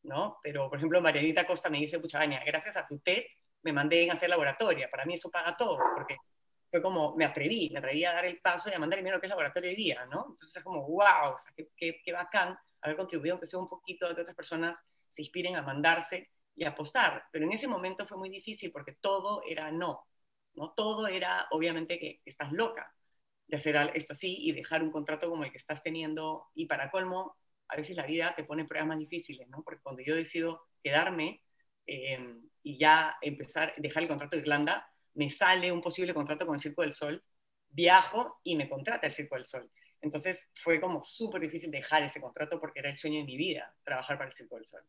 ¿no? 0.02 0.38
Pero, 0.42 0.68
por 0.68 0.78
ejemplo, 0.78 1.00
Marianita 1.00 1.46
Costa 1.46 1.70
me 1.70 1.78
dice, 1.78 2.00
pucha, 2.00 2.24
gracias 2.26 2.76
a 2.76 2.86
tu 2.86 2.98
TED 2.98 3.24
me 3.62 3.72
mandé 3.72 4.10
a 4.10 4.14
hacer 4.14 4.28
laboratoria, 4.28 4.88
para 4.90 5.04
mí 5.04 5.14
eso 5.14 5.30
paga 5.30 5.56
todo, 5.56 5.78
porque 5.94 6.16
fue 6.70 6.82
como, 6.82 7.16
me 7.16 7.24
atreví, 7.24 7.70
me 7.70 7.78
atreví 7.78 8.04
a 8.04 8.12
dar 8.12 8.26
el 8.26 8.40
paso 8.40 8.70
y 8.70 8.74
a 8.74 8.78
mandar 8.78 9.00
lo 9.00 9.20
que 9.20 9.26
es 9.26 9.30
laboratorio 9.30 9.70
hoy 9.70 9.76
día, 9.76 10.04
¿no? 10.06 10.26
Entonces 10.30 10.56
es 10.56 10.62
como, 10.62 10.82
wow, 10.82 11.34
o 11.34 11.38
sea, 11.38 11.52
qué, 11.56 11.68
qué, 11.76 12.00
qué 12.04 12.12
bacán 12.12 12.58
haber 12.82 12.96
contribuido, 12.96 13.40
que 13.40 13.46
sea 13.46 13.58
un 13.58 13.68
poquito 13.68 14.06
a 14.06 14.14
que 14.14 14.22
otras 14.22 14.36
personas 14.36 14.84
se 15.08 15.22
inspiren 15.22 15.56
a 15.56 15.62
mandarse 15.62 16.30
y 16.54 16.64
apostar. 16.64 17.24
Pero 17.32 17.44
en 17.44 17.52
ese 17.52 17.68
momento 17.68 18.06
fue 18.06 18.18
muy 18.18 18.28
difícil 18.30 18.72
porque 18.72 18.92
todo 19.00 19.42
era 19.46 19.70
no, 19.70 20.06
¿no? 20.54 20.72
Todo 20.76 21.06
era, 21.06 21.46
obviamente, 21.50 21.98
que 21.98 22.20
estás 22.24 22.52
loca, 22.52 22.94
de 23.46 23.56
hacer 23.56 23.76
esto 23.94 24.12
así 24.12 24.36
y 24.40 24.52
dejar 24.52 24.82
un 24.82 24.90
contrato 24.90 25.28
como 25.30 25.44
el 25.44 25.50
que 25.50 25.58
estás 25.58 25.82
teniendo. 25.82 26.48
Y 26.54 26.66
para 26.66 26.90
colmo, 26.90 27.36
a 27.68 27.76
veces 27.76 27.96
la 27.96 28.06
vida 28.06 28.34
te 28.36 28.44
pone 28.44 28.64
pruebas 28.64 28.88
más 28.88 28.98
difíciles, 28.98 29.48
¿no? 29.48 29.62
Porque 29.62 29.82
cuando 29.82 30.02
yo 30.02 30.14
decido 30.14 30.62
quedarme 30.82 31.42
em, 31.86 32.42
y 32.62 32.78
ya 32.78 33.16
empezar, 33.22 33.74
dejar 33.78 34.02
el 34.02 34.08
contrato 34.08 34.36
de 34.36 34.42
Irlanda, 34.42 34.88
me 35.14 35.30
sale 35.30 35.72
un 35.72 35.80
posible 35.80 36.14
contrato 36.14 36.46
con 36.46 36.54
el 36.56 36.60
Circo 36.60 36.82
del 36.82 36.94
Sol, 36.94 37.24
viajo 37.68 38.40
y 38.42 38.56
me 38.56 38.68
contrata 38.68 39.06
el 39.06 39.14
Circo 39.14 39.36
del 39.36 39.46
Sol. 39.46 39.70
Entonces 40.00 40.48
fue 40.54 40.80
como 40.80 41.04
súper 41.04 41.40
difícil 41.40 41.70
dejar 41.70 42.02
ese 42.02 42.20
contrato 42.20 42.60
porque 42.60 42.80
era 42.80 42.90
el 42.90 42.96
sueño 42.96 43.18
de 43.18 43.24
mi 43.24 43.36
vida, 43.36 43.74
trabajar 43.82 44.16
para 44.16 44.30
el 44.30 44.36
Circo 44.36 44.56
del 44.56 44.66
Sol. 44.66 44.82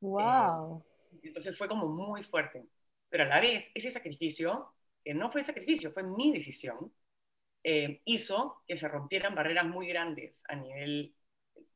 ¡Wow! 0.00 0.84
Eh, 1.12 1.20
entonces 1.24 1.56
fue 1.56 1.68
como 1.68 1.88
muy 1.88 2.24
fuerte. 2.24 2.66
Pero 3.08 3.24
a 3.24 3.26
la 3.26 3.40
vez, 3.40 3.70
ese 3.74 3.90
sacrificio, 3.90 4.74
que 5.04 5.14
no 5.14 5.30
fue 5.30 5.42
el 5.42 5.46
sacrificio, 5.46 5.92
fue 5.92 6.02
mi 6.02 6.32
decisión, 6.32 6.92
eh, 7.62 8.00
hizo 8.04 8.62
que 8.66 8.76
se 8.76 8.88
rompieran 8.88 9.34
barreras 9.34 9.66
muy 9.66 9.88
grandes 9.88 10.42
a 10.48 10.54
nivel 10.54 11.14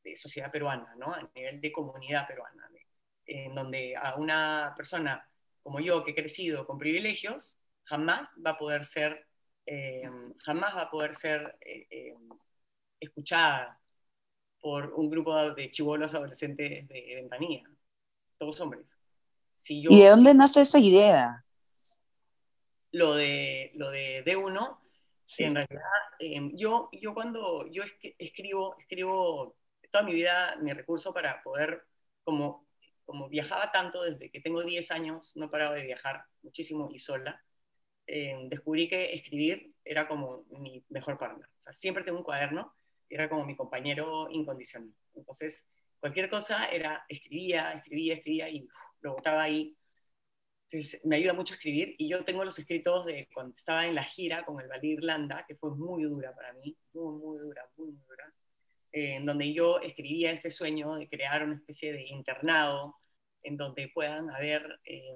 de 0.04 0.16
sociedad 0.16 0.50
peruana, 0.50 0.94
¿no? 0.96 1.12
a 1.12 1.30
nivel 1.34 1.60
de 1.60 1.72
comunidad 1.72 2.26
peruana, 2.26 2.68
en 3.26 3.54
donde 3.54 3.96
a 3.96 4.16
una 4.16 4.72
persona 4.76 5.26
como 5.62 5.80
yo 5.80 6.04
que 6.04 6.12
he 6.12 6.14
crecido 6.14 6.66
con 6.66 6.78
privilegios, 6.78 7.56
jamás 7.84 8.34
va 8.44 8.50
a 8.50 8.58
poder 8.58 8.84
ser, 8.84 9.26
eh, 9.66 10.08
jamás 10.44 10.74
va 10.76 10.82
a 10.82 10.90
poder 10.90 11.14
ser 11.14 11.56
escuchada 13.00 13.80
por 14.60 14.92
un 14.92 15.10
grupo 15.10 15.54
de 15.54 15.70
chivolos 15.70 16.14
adolescentes 16.14 16.86
de 16.86 17.12
ventanilla, 17.16 17.62
todos 18.38 18.60
hombres. 18.60 18.96
Si 19.56 19.82
¿Y 19.88 20.02
de 20.02 20.08
dónde 20.08 20.34
nace 20.34 20.62
esa 20.62 20.78
idea? 20.78 21.44
Lo 22.92 23.14
de, 23.14 23.72
lo 23.74 23.90
de 23.90 24.24
D1, 24.24 24.78
en 25.38 25.54
realidad, 25.54 25.82
em, 26.18 26.56
yo, 26.56 26.88
yo 26.92 27.14
cuando 27.14 27.66
yo 27.70 27.82
escribo, 28.18 28.76
escribo 28.78 29.56
toda 29.90 30.04
mi 30.04 30.12
vida 30.12 30.56
mi 30.60 30.72
recurso 30.72 31.12
para 31.12 31.42
poder, 31.42 31.84
como, 32.24 32.66
como 33.04 33.28
viajaba 33.28 33.70
tanto 33.70 34.02
desde 34.02 34.30
que 34.30 34.40
tengo 34.40 34.62
10 34.62 34.90
años, 34.90 35.32
no 35.34 35.46
he 35.46 35.48
parado 35.48 35.74
de 35.74 35.82
viajar 35.82 36.24
muchísimo 36.42 36.88
y 36.92 36.98
sola, 36.98 37.42
em, 38.06 38.48
descubrí 38.48 38.88
que 38.88 39.14
escribir 39.14 39.74
era 39.84 40.08
como 40.08 40.44
mi 40.50 40.84
mejor 40.88 41.18
partner. 41.18 41.46
O 41.58 41.60
sea, 41.60 41.72
siempre 41.72 42.02
tengo 42.02 42.18
un 42.18 42.24
cuaderno 42.24 42.74
era 43.10 43.28
como 43.28 43.44
mi 43.44 43.56
compañero 43.56 44.28
incondicional. 44.30 44.94
Entonces, 45.14 45.66
cualquier 45.98 46.30
cosa 46.30 46.66
era, 46.66 47.04
escribía, 47.08 47.72
escribía, 47.72 48.14
escribía 48.14 48.48
y 48.48 48.68
lo 49.00 49.14
botaba 49.14 49.42
ahí. 49.42 49.76
Entonces, 50.70 51.04
me 51.04 51.16
ayuda 51.16 51.32
mucho 51.32 51.54
escribir 51.54 51.96
y 51.98 52.08
yo 52.08 52.24
tengo 52.24 52.44
los 52.44 52.58
escritos 52.58 53.04
de 53.04 53.28
cuando 53.34 53.54
estaba 53.56 53.86
en 53.86 53.96
la 53.96 54.04
gira 54.04 54.44
con 54.44 54.60
el 54.60 54.68
Ballet 54.68 54.92
Irlanda, 54.92 55.44
que 55.46 55.56
fue 55.56 55.74
muy 55.74 56.04
dura 56.04 56.34
para 56.34 56.52
mí, 56.54 56.76
muy, 56.92 57.18
muy 57.18 57.38
dura, 57.38 57.68
muy, 57.76 57.90
muy 57.90 58.06
dura, 58.06 58.32
eh, 58.92 59.16
en 59.16 59.26
donde 59.26 59.52
yo 59.52 59.80
escribía 59.80 60.30
ese 60.30 60.50
sueño 60.50 60.94
de 60.94 61.08
crear 61.08 61.42
una 61.42 61.56
especie 61.56 61.92
de 61.92 62.02
internado 62.06 62.96
en 63.42 63.56
donde 63.56 63.88
puedan 63.88 64.30
haber 64.30 64.80
eh, 64.84 65.12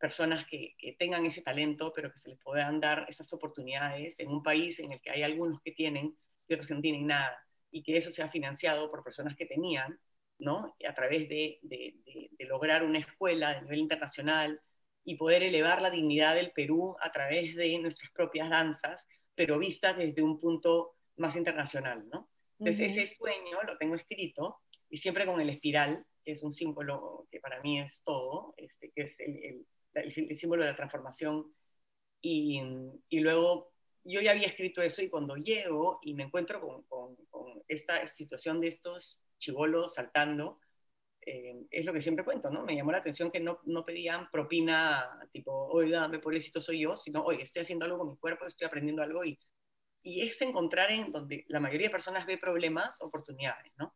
personas 0.00 0.46
que, 0.46 0.74
que, 0.78 0.94
tengan 0.94 1.26
ese 1.26 1.42
talento, 1.42 1.92
pero 1.94 2.10
que 2.10 2.18
se 2.18 2.30
les 2.30 2.38
puedan 2.38 2.80
dar 2.80 3.04
esas 3.08 3.30
oportunidades 3.34 4.18
en 4.20 4.28
un 4.28 4.42
país 4.42 4.78
en 4.78 4.92
el 4.92 5.00
que 5.02 5.10
hay 5.10 5.22
algunos 5.22 5.60
que 5.60 5.72
tienen 5.72 6.16
y 6.48 6.54
otros 6.54 6.66
que 6.68 6.74
no 6.74 6.80
tienen 6.80 7.06
nada, 7.06 7.36
y 7.70 7.82
que 7.82 7.96
eso 7.96 8.10
sea 8.10 8.28
financiado 8.28 8.90
por 8.90 9.02
personas 9.02 9.36
que 9.36 9.46
tenían, 9.46 9.98
¿no? 10.38 10.76
A 10.86 10.94
través 10.94 11.28
de, 11.28 11.58
de, 11.62 11.96
de, 12.38 12.46
lograr 12.46 12.84
una 12.84 12.98
escuela 12.98 13.54
de 13.54 13.62
nivel 13.62 13.80
internacional 13.80 14.60
y 15.04 15.16
poder 15.16 15.42
elevar 15.42 15.82
la 15.82 15.90
dignidad 15.90 16.34
del 16.34 16.52
Perú 16.52 16.96
a 17.00 17.12
través 17.12 17.54
de 17.56 17.78
nuestras 17.78 18.10
propias 18.12 18.50
danzas, 18.50 19.06
pero 19.34 19.58
vistas 19.58 19.96
desde 19.96 20.22
un 20.22 20.40
punto 20.40 20.96
más 21.16 21.36
internacional, 21.36 22.08
¿no? 22.08 22.28
Entonces, 22.58 22.96
ese 22.96 23.14
sueño 23.14 23.62
lo 23.66 23.76
tengo 23.76 23.94
escrito 23.94 24.60
y 24.88 24.98
siempre 24.98 25.26
con 25.26 25.40
el 25.40 25.50
espiral, 25.50 26.06
que 26.24 26.32
es 26.32 26.42
un 26.42 26.52
símbolo 26.52 27.26
que 27.30 27.40
para 27.40 27.60
mí 27.60 27.80
es 27.80 28.02
todo, 28.04 28.54
este, 28.56 28.90
que 28.92 29.02
es 29.02 29.20
el, 29.20 29.66
el, 29.94 30.28
el, 30.30 30.38
símbolo 30.38 30.62
de 30.62 30.70
la 30.70 30.76
transformación. 30.76 31.52
Y, 32.22 32.62
y 33.08 33.20
luego 33.20 33.73
yo 34.04 34.20
ya 34.20 34.32
había 34.32 34.46
escrito 34.48 34.82
eso 34.82 35.02
y 35.02 35.08
cuando 35.08 35.36
llego 35.36 35.98
y 36.02 36.14
me 36.14 36.24
encuentro 36.24 36.60
con, 36.60 36.82
con, 36.84 37.16
esta 37.66 38.06
situación 38.06 38.60
de 38.60 38.68
estos 38.68 39.18
chivolos 39.38 39.94
saltando, 39.94 40.60
eh, 41.22 41.64
es 41.70 41.86
lo 41.86 41.94
que 41.94 42.02
siempre 42.02 42.24
cuento, 42.24 42.50
¿no? 42.50 42.62
Me 42.62 42.76
llamó 42.76 42.92
la 42.92 42.98
atención 42.98 43.30
que 43.30 43.40
no, 43.40 43.58
no 43.64 43.86
pedían 43.86 44.30
propina 44.30 45.18
tipo, 45.32 45.50
oiga, 45.68 46.06
me 46.08 46.18
pobrecito 46.18 46.60
soy 46.60 46.80
yo, 46.80 46.94
sino, 46.94 47.24
oye, 47.24 47.42
estoy 47.42 47.62
haciendo 47.62 47.86
algo 47.86 47.98
con 47.98 48.10
mi 48.10 48.16
cuerpo, 48.18 48.46
estoy 48.46 48.66
aprendiendo 48.66 49.02
algo 49.02 49.24
y, 49.24 49.38
y 50.02 50.20
es 50.20 50.40
encontrar 50.42 50.90
en 50.90 51.10
donde 51.10 51.46
la 51.48 51.60
mayoría 51.60 51.88
de 51.88 51.92
personas 51.92 52.26
ve 52.26 52.36
problemas, 52.36 53.00
oportunidades, 53.00 53.72
¿no? 53.78 53.94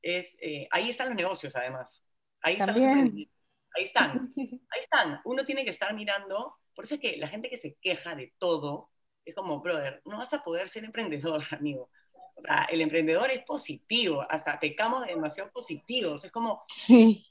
Es, 0.00 0.36
eh, 0.40 0.68
ahí 0.70 0.90
están 0.90 1.08
los 1.08 1.16
negocios, 1.16 1.56
además. 1.56 2.02
Ahí 2.40 2.54
están 2.54 2.74
los 2.74 3.28
Ahí 3.74 3.84
están. 3.84 4.32
Ahí 4.36 4.80
están. 4.80 5.20
Uno 5.24 5.44
tiene 5.44 5.64
que 5.64 5.70
estar 5.70 5.92
mirando. 5.94 6.56
Por 6.74 6.84
eso 6.84 6.94
es 6.94 7.00
que 7.00 7.16
la 7.16 7.28
gente 7.28 7.48
que 7.48 7.56
se 7.56 7.76
queja 7.80 8.14
de 8.14 8.32
todo, 8.38 8.91
es 9.24 9.34
como, 9.34 9.60
brother, 9.60 10.02
no 10.04 10.18
vas 10.18 10.32
a 10.32 10.42
poder 10.42 10.68
ser 10.68 10.84
emprendedor, 10.84 11.42
amigo. 11.50 11.90
O 12.34 12.40
sea, 12.40 12.66
el 12.70 12.80
emprendedor 12.80 13.30
es 13.30 13.44
positivo, 13.44 14.24
hasta 14.28 14.58
pecamos 14.58 15.06
demasiado 15.06 15.50
positivos. 15.50 16.24
Es 16.24 16.32
como, 16.32 16.64
sí. 16.66 17.26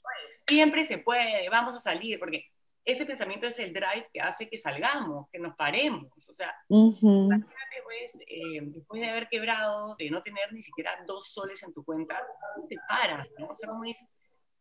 siempre 0.46 0.86
se 0.86 0.98
puede, 0.98 1.48
vamos 1.48 1.74
a 1.74 1.80
salir, 1.80 2.18
porque 2.18 2.46
ese 2.84 3.04
pensamiento 3.06 3.46
es 3.46 3.58
el 3.58 3.72
drive 3.72 4.08
que 4.12 4.20
hace 4.20 4.48
que 4.48 4.58
salgamos, 4.58 5.28
que 5.30 5.38
nos 5.38 5.54
paremos. 5.54 6.28
O 6.28 6.34
sea, 6.34 6.54
imagínate, 6.68 7.82
pues, 7.84 8.18
eh, 8.26 8.60
después 8.62 9.00
de 9.00 9.08
haber 9.08 9.28
quebrado, 9.28 9.94
de 9.96 10.10
no 10.10 10.22
tener 10.22 10.52
ni 10.52 10.62
siquiera 10.62 11.02
dos 11.06 11.28
soles 11.28 11.62
en 11.62 11.72
tu 11.72 11.84
cuenta, 11.84 12.20
te 12.68 12.76
paras, 12.88 13.28
¿no? 13.38 13.48
O 13.48 13.54
sea, 13.54 13.68
como 13.68 13.84
dices, 13.84 14.06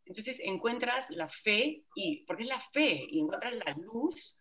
entonces 0.05 0.39
encuentras 0.43 1.09
la 1.11 1.29
fe, 1.29 1.83
y, 1.95 2.25
porque 2.25 2.43
es 2.43 2.49
la 2.49 2.61
fe, 2.73 3.05
y 3.09 3.19
encuentras 3.19 3.53
la 3.53 3.73
luz 3.75 4.37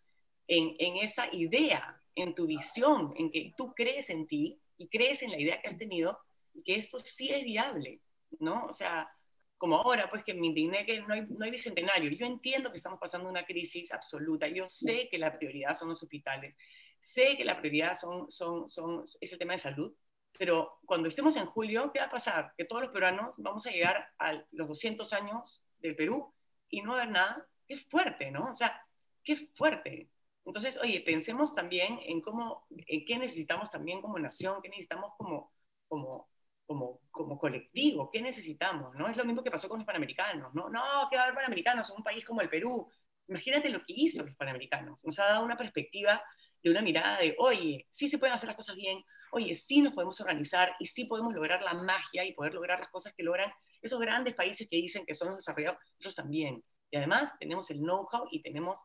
en, 0.47 0.75
en 0.79 0.97
esa 0.97 1.33
idea, 1.33 2.00
en 2.15 2.35
tu 2.35 2.45
visión, 2.47 3.13
en 3.17 3.31
que 3.31 3.53
tú 3.57 3.73
crees 3.73 4.09
en 4.09 4.27
ti 4.27 4.59
y 4.77 4.87
crees 4.87 5.21
en 5.21 5.31
la 5.31 5.39
idea 5.39 5.61
que 5.61 5.67
has 5.67 5.77
tenido 5.77 6.19
que 6.65 6.75
esto 6.75 6.99
sí 6.99 7.29
es 7.29 7.43
viable, 7.43 8.01
¿no? 8.39 8.65
O 8.65 8.73
sea, 8.73 9.09
como 9.57 9.75
ahora, 9.75 10.09
pues 10.09 10.23
que 10.23 10.33
me 10.33 10.47
indigné 10.47 10.85
que 10.87 11.01
no 11.01 11.13
hay, 11.13 11.25
no 11.29 11.45
hay 11.45 11.51
bicentenario. 11.51 12.09
Yo 12.11 12.25
entiendo 12.25 12.71
que 12.71 12.77
estamos 12.77 12.99
pasando 12.99 13.29
una 13.29 13.45
crisis 13.45 13.91
absoluta. 13.91 14.47
Yo 14.47 14.67
sé 14.67 15.07
que 15.09 15.19
la 15.19 15.37
prioridad 15.37 15.77
son 15.77 15.89
los 15.89 16.01
hospitales. 16.01 16.57
Sé 16.99 17.37
que 17.37 17.45
la 17.45 17.59
prioridad 17.59 17.95
son, 17.95 18.31
son, 18.31 18.67
son, 18.67 19.03
es 19.19 19.31
el 19.31 19.37
tema 19.37 19.53
de 19.53 19.59
salud. 19.59 19.93
Pero 20.35 20.79
cuando 20.85 21.07
estemos 21.07 21.35
en 21.35 21.45
julio, 21.45 21.91
¿qué 21.93 21.99
va 21.99 22.05
a 22.05 22.09
pasar? 22.09 22.53
Que 22.57 22.65
todos 22.65 22.81
los 22.81 22.91
peruanos 22.91 23.35
vamos 23.37 23.65
a 23.67 23.69
llegar 23.69 24.07
a 24.17 24.33
los 24.51 24.67
200 24.67 25.13
años 25.13 25.61
del 25.77 25.95
Perú 25.95 26.33
y 26.67 26.81
no 26.81 26.93
haber 26.93 27.09
nada. 27.09 27.47
Qué 27.67 27.77
fuerte, 27.77 28.31
¿no? 28.31 28.49
O 28.49 28.55
sea, 28.55 28.83
qué 29.23 29.47
fuerte. 29.53 30.09
Entonces, 30.45 30.77
oye, 30.81 31.01
pensemos 31.01 31.53
también 31.53 31.99
en 32.03 32.21
cómo, 32.21 32.65
en 32.69 33.05
qué 33.05 33.17
necesitamos 33.17 33.69
también 33.71 34.01
como 34.01 34.17
nación, 34.19 34.61
qué 34.61 34.69
necesitamos 34.69 35.13
como, 35.17 35.51
como, 35.87 36.27
como, 36.65 37.01
como 37.11 37.37
colectivo, 37.37 38.09
qué 38.11 38.21
necesitamos, 38.21 38.95
¿no? 38.95 39.07
Es 39.07 39.17
lo 39.17 39.25
mismo 39.25 39.43
que 39.43 39.51
pasó 39.51 39.69
con 39.69 39.79
los 39.79 39.85
panamericanos, 39.85 40.53
¿no? 40.53 40.69
No, 40.69 41.07
¿qué 41.09 41.17
va 41.17 41.23
a 41.23 41.25
haber 41.25 41.35
panamericanos 41.35 41.89
en 41.89 41.97
un 41.97 42.03
país 42.03 42.25
como 42.25 42.41
el 42.41 42.49
Perú? 42.49 42.89
Imagínate 43.27 43.69
lo 43.69 43.79
que 43.79 43.93
hizo 43.95 44.23
los 44.25 44.35
panamericanos. 44.35 45.05
Nos 45.05 45.19
ha 45.19 45.25
dado 45.25 45.45
una 45.45 45.57
perspectiva 45.57 46.21
de 46.63 46.71
una 46.71 46.81
mirada 46.81 47.19
de, 47.19 47.35
oye, 47.39 47.87
sí 47.89 48.07
se 48.07 48.17
pueden 48.17 48.35
hacer 48.35 48.47
las 48.47 48.55
cosas 48.55 48.75
bien, 48.75 49.03
oye, 49.31 49.55
sí 49.55 49.81
nos 49.81 49.93
podemos 49.93 50.19
organizar 50.21 50.75
y 50.79 50.87
sí 50.87 51.05
podemos 51.05 51.33
lograr 51.33 51.61
la 51.61 51.73
magia 51.73 52.25
y 52.25 52.33
poder 52.33 52.53
lograr 52.53 52.79
las 52.79 52.89
cosas 52.89 53.13
que 53.13 53.23
logran 53.23 53.51
esos 53.81 53.99
grandes 53.99 54.35
países 54.35 54.67
que 54.69 54.77
dicen 54.77 55.05
que 55.05 55.15
son 55.15 55.29
los 55.29 55.37
desarrollados, 55.37 55.79
nosotros 55.93 56.15
también. 56.15 56.63
Y 56.91 56.97
además 56.97 57.37
tenemos 57.39 57.69
el 57.71 57.79
know-how 57.79 58.27
y 58.31 58.41
tenemos 58.41 58.83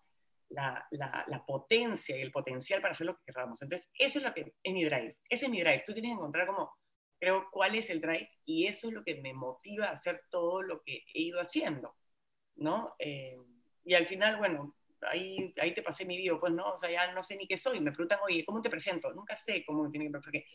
la, 0.51 0.87
la, 0.91 1.45
potencia 1.47 2.17
y 2.17 2.23
el 2.23 2.31
potencial 2.31 2.81
para 2.81 2.93
hacer 2.93 3.07
lo 3.07 3.17
que 3.17 3.33
queramos. 3.33 3.61
Entonces, 3.63 3.91
eso 3.99 4.19
es 4.19 4.25
lo 4.25 4.33
que 4.33 4.55
es 4.63 4.73
mi 4.73 4.85
drive. 4.85 5.17
Ese 5.29 5.47
es 5.47 5.51
mi 5.51 5.61
drive. 5.61 5.83
Tú 5.87 5.93
tienes 5.93 6.11
que 6.11 6.15
encontrar 6.15 6.47
como, 6.47 6.73
creo, 7.19 7.49
cuál 7.51 7.75
es 7.75 7.91
el 7.91 8.01
drive 8.01 8.31
y 8.45 8.67
eso 8.67 8.89
es 8.89 8.95
lo 8.95 9.05
que 9.05 9.21
me 9.21 9.33
motiva 9.33 9.87
a 9.87 9.93
hacer 9.93 10.23
todo 10.31 10.63
lo 10.63 10.83
que 10.83 11.05
he 11.15 11.21
ido 11.23 11.41
haciendo, 11.41 11.97
¿no? 12.57 12.95
Eh, 12.99 13.37
y 13.85 13.95
al 13.95 14.07
final, 14.07 14.37
bueno, 14.39 14.77
ahí, 15.03 15.53
ahí 15.61 15.75
te 15.75 15.83
pasé 15.83 16.05
mi 16.05 16.17
video, 16.17 16.41
pues, 16.41 16.53
¿no? 16.53 16.73
O 16.73 16.79
sea, 16.79 16.91
ya 16.91 17.13
no 17.13 17.23
sé 17.23 17.37
ni 17.37 17.47
qué 17.47 17.57
soy. 17.57 17.81
Me 17.81 17.93
preguntan, 17.93 18.21
oye, 18.25 18.45
¿cómo 18.45 18.63
te 18.63 18.71
presento? 18.71 19.13
Nunca 19.13 19.37
sé 19.37 19.65
cómo 19.65 19.85
me 19.85 19.91
tienen 19.91 20.13
que 20.13 20.19
porque 20.19 20.47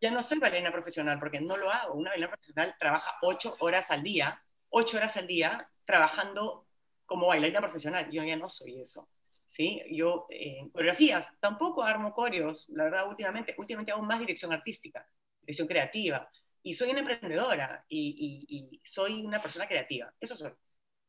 ya 0.00 0.10
no 0.10 0.22
soy 0.22 0.38
bailarina 0.38 0.72
profesional 0.72 1.18
porque 1.18 1.40
no 1.40 1.56
lo 1.56 1.70
hago. 1.70 1.94
Una 1.94 2.10
bailarina 2.10 2.36
profesional 2.36 2.74
trabaja 2.78 3.16
ocho 3.22 3.56
horas 3.60 3.90
al 3.90 4.02
día, 4.02 4.42
ocho 4.68 4.96
horas 4.96 5.16
al 5.16 5.26
día, 5.26 5.68
trabajando 5.84 6.66
como 7.12 7.26
bailarina 7.26 7.60
profesional. 7.60 8.10
Yo 8.10 8.24
ya 8.24 8.36
no 8.36 8.48
soy 8.48 8.80
eso. 8.80 9.08
¿sí? 9.52 9.82
Yo 9.90 10.26
en 10.30 10.70
coreografías 10.70 11.30
tampoco 11.38 11.82
armo 11.82 12.14
coreos, 12.14 12.66
la 12.70 12.84
verdad, 12.84 13.06
últimamente, 13.06 13.54
últimamente 13.58 13.92
hago 13.92 14.02
más 14.02 14.18
dirección 14.18 14.50
artística, 14.50 15.06
dirección 15.42 15.68
creativa. 15.68 16.26
Y 16.62 16.72
soy 16.72 16.90
una 16.90 17.00
emprendedora 17.00 17.84
y, 17.86 18.46
y, 18.48 18.80
soy 18.82 19.26
una 19.26 19.42
persona 19.42 19.68
creativa. 19.68 20.10
Eso 20.18 20.36
soy. 20.36 20.52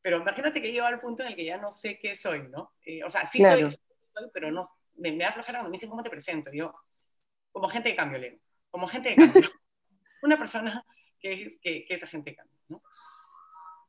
Pero 0.02 0.18
imagínate 0.18 0.60
que 0.60 0.70
llego 0.70 0.84
al 0.84 1.00
punto 1.00 1.22
en 1.22 1.30
el 1.30 1.36
que 1.36 1.46
ya 1.46 1.56
no 1.56 1.72
sé 1.72 1.98
qué 1.98 2.14
soy, 2.14 2.48
¿no? 2.48 2.74
Eh, 2.84 3.02
o 3.02 3.08
sea, 3.08 3.26
sí 3.26 3.40
soy, 3.40 3.62
soy, 3.70 4.30
pero 4.30 4.50
no, 4.50 4.64
me, 4.98 5.12
me 5.12 5.24
da 5.24 5.32
flojera 5.32 5.60
cuando 5.60 5.70
me 5.70 5.76
dicen 5.76 5.88
cómo 5.88 6.02
te 6.02 6.10
presento. 6.10 6.50
Yo, 6.52 6.74
como 7.50 7.68
gente 7.68 7.88
de 7.88 7.96
cambio, 7.96 8.18
Leo. 8.18 8.38
Como 8.70 8.88
gente 8.88 9.10
de 9.10 9.16
cambio. 9.16 9.50
una 10.22 10.36
persona 10.36 10.84
que, 11.18 11.58
que, 11.62 11.86
que 11.86 11.94
es 11.94 12.02
agente 12.02 12.32
de 12.32 12.36
cambio, 12.36 12.58
¿no? 12.68 12.80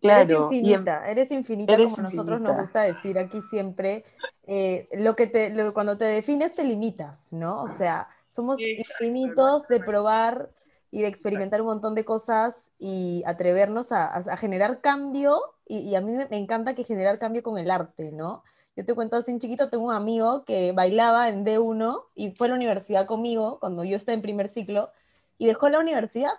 Claro. 0.06 0.24
Eres 0.24 0.52
infinita, 0.52 1.10
eres 1.10 1.32
infinita 1.32 1.74
eres 1.74 1.86
como 1.92 1.98
nosotros 2.04 2.40
infinita. 2.40 2.52
nos 2.52 2.60
gusta 2.62 2.82
decir 2.84 3.18
aquí 3.20 3.42
siempre. 3.42 4.04
eh, 4.48 4.88
lo 4.94 5.16
que 5.16 5.26
te, 5.28 5.50
lo- 5.50 5.74
cuando 5.74 5.98
te 5.98 6.06
defines 6.06 6.54
te 6.54 6.64
limitas, 6.64 7.34
¿no? 7.34 7.64
O 7.64 7.68
sea, 7.68 8.08
somos 8.36 8.60
infinitos 8.76 9.68
de 9.68 9.80
probar 9.80 10.52
y 10.92 11.02
de 11.02 11.08
experimentar 11.08 11.62
un 11.62 11.68
montón 11.68 11.96
de 11.96 12.06
cosas 12.06 12.72
y 12.78 13.24
atrevernos 13.26 13.92
a, 13.92 14.24
generar 14.38 14.82
cambio. 14.82 15.42
Y, 15.68 15.80
y 15.80 15.96
a 15.96 16.02
mí 16.02 16.12
me, 16.12 16.28
me 16.28 16.38
encanta 16.38 16.76
que 16.76 16.84
generar 16.84 17.18
cambio 17.20 17.42
con 17.44 17.58
el 17.58 17.72
arte, 17.72 18.12
¿no? 18.12 18.44
Yo 18.76 18.86
te 18.86 18.94
cuento 18.94 19.16
así 19.18 19.32
en 19.32 19.40
chiquito, 19.40 19.70
tengo 19.70 19.86
un 19.86 19.94
amigo 19.94 20.44
que 20.46 20.72
bailaba 20.74 21.30
en 21.30 21.44
D1 21.46 22.06
y 22.14 22.32
fue 22.36 22.48
a 22.48 22.50
la 22.52 22.56
universidad 22.58 23.06
conmigo 23.08 23.60
cuando 23.60 23.84
yo 23.84 23.96
estaba 23.98 24.14
en 24.16 24.22
primer 24.22 24.50
ciclo 24.50 24.92
y 25.38 25.48
dejó 25.48 25.70
la 25.70 25.80
universidad. 25.80 26.34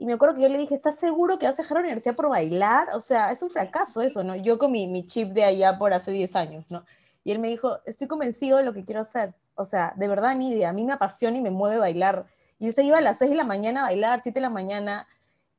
Y 0.00 0.06
me 0.06 0.14
acuerdo 0.14 0.34
que 0.34 0.40
yo 0.40 0.48
le 0.48 0.56
dije, 0.56 0.76
¿estás 0.76 0.98
seguro 0.98 1.38
que 1.38 1.44
vas 1.44 1.58
a 1.58 1.62
dejar 1.62 1.76
la 1.76 1.82
universidad 1.82 2.16
por 2.16 2.30
bailar? 2.30 2.88
O 2.94 3.00
sea, 3.00 3.30
es 3.32 3.42
un 3.42 3.50
fracaso 3.50 4.00
eso, 4.00 4.24
¿no? 4.24 4.34
Yo 4.34 4.58
con 4.58 4.72
mi, 4.72 4.88
mi 4.88 5.06
chip 5.06 5.34
de 5.34 5.44
allá 5.44 5.76
por 5.76 5.92
hace 5.92 6.10
10 6.10 6.36
años, 6.36 6.64
¿no? 6.70 6.86
Y 7.22 7.32
él 7.32 7.38
me 7.38 7.48
dijo, 7.48 7.80
estoy 7.84 8.06
convencido 8.06 8.56
de 8.56 8.64
lo 8.64 8.72
que 8.72 8.86
quiero 8.86 9.02
hacer. 9.02 9.34
O 9.56 9.66
sea, 9.66 9.92
de 9.96 10.08
verdad, 10.08 10.34
Nidia, 10.34 10.70
a 10.70 10.72
mí 10.72 10.84
me 10.84 10.94
apasiona 10.94 11.36
y 11.36 11.42
me 11.42 11.50
mueve 11.50 11.76
bailar. 11.76 12.24
Y 12.58 12.68
él 12.68 12.72
se 12.74 12.82
iba 12.82 12.96
a 12.96 13.02
las 13.02 13.18
6 13.18 13.32
de 13.32 13.36
la 13.36 13.44
mañana 13.44 13.80
a 13.80 13.82
bailar, 13.84 14.20
7 14.22 14.38
de 14.38 14.40
la 14.40 14.48
mañana. 14.48 15.06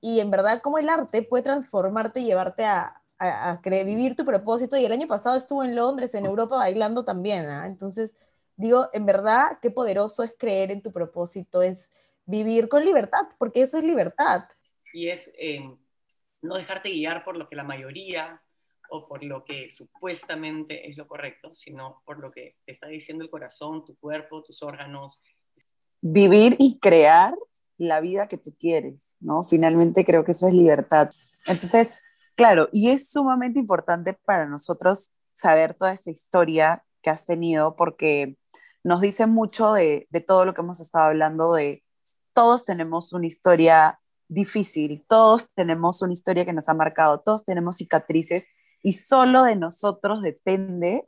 Y 0.02 0.20
en 0.22 0.32
verdad, 0.32 0.60
cómo 0.64 0.80
el 0.80 0.90
arte 0.90 1.22
puede 1.22 1.44
transformarte 1.44 2.22
y 2.22 2.26
llevarte 2.26 2.66
a, 2.66 3.00
a, 3.20 3.52
a 3.52 3.60
vivir 3.62 4.16
tu 4.16 4.26
propósito. 4.26 4.76
Y 4.76 4.86
el 4.86 4.92
año 4.92 5.08
pasado 5.08 5.38
estuvo 5.38 5.64
en 5.64 5.76
Londres, 5.76 6.16
en 6.16 6.26
Europa, 6.26 6.56
bailando 6.56 7.06
también. 7.06 7.48
¿ah? 7.48 7.68
Entonces, 7.68 8.16
digo, 8.56 8.90
en 8.92 9.06
verdad, 9.06 9.60
qué 9.62 9.70
poderoso 9.70 10.24
es 10.24 10.34
creer 10.36 10.72
en 10.72 10.82
tu 10.82 10.92
propósito, 10.92 11.62
es 11.62 11.92
vivir 12.26 12.70
con 12.70 12.86
libertad, 12.86 13.28
porque 13.38 13.62
eso 13.62 13.78
es 13.78 13.84
libertad. 13.84 14.46
y 14.94 15.10
es 15.10 15.32
eh, 15.38 15.64
no 16.42 16.56
dejarte 16.56 16.90
guiar 16.90 17.24
por 17.24 17.38
lo 17.38 17.48
que 17.48 17.56
la 17.56 17.64
mayoría 17.64 18.42
o 18.90 19.08
por 19.08 19.24
lo 19.24 19.46
que 19.46 19.72
supuestamente 19.72 20.90
es 20.90 20.98
lo 20.98 21.08
correcto, 21.08 21.56
sino 21.56 22.02
por 22.06 22.20
lo 22.20 22.32
que 22.32 22.58
te 22.66 22.74
está 22.74 22.88
diciendo 22.88 23.24
el 23.24 23.30
corazón, 23.30 23.86
tu 23.86 23.96
cuerpo, 23.96 24.44
tus 24.44 24.62
órganos. 24.64 25.22
Vivir 26.02 26.58
y 26.60 26.78
crear 26.80 27.34
la 27.78 28.02
vida 28.02 28.28
que 28.28 28.38
tú 28.38 28.54
quieres, 28.60 29.16
¿no? 29.22 29.46
Finalmente 29.46 30.04
creo 30.04 30.26
que 30.26 30.34
eso 30.34 30.48
es 30.48 30.54
libertad. 30.54 31.10
Entonces, 31.48 32.34
claro, 32.36 32.68
y 32.74 32.90
es 32.90 33.10
sumamente 33.10 33.60
importante 33.60 34.14
para 34.14 34.46
nosotros 34.46 35.14
saber 35.34 35.74
toda 35.74 35.94
esta 35.94 36.12
historia 36.12 36.84
que 37.02 37.10
has 37.10 37.26
tenido 37.26 37.76
porque 37.78 38.36
nos 38.84 39.00
dice 39.02 39.26
mucho 39.26 39.74
de, 39.74 40.08
de 40.10 40.22
todo 40.22 40.44
lo 40.44 40.54
que 40.54 40.62
hemos 40.62 40.82
estado 40.82 41.06
hablando, 41.06 41.54
de 41.54 41.84
todos 42.34 42.66
tenemos 42.66 43.14
una 43.14 43.28
historia 43.28 44.00
difícil, 44.28 45.04
todos 45.08 45.54
tenemos 45.54 46.02
una 46.02 46.14
historia 46.14 46.46
que 46.46 46.54
nos 46.54 46.70
ha 46.70 46.74
marcado, 46.74 47.20
todos 47.20 47.44
tenemos 47.44 47.78
cicatrices 47.78 48.48
y 48.82 48.94
solo 48.94 49.44
de 49.44 49.56
nosotros 49.56 50.22
depende 50.22 51.08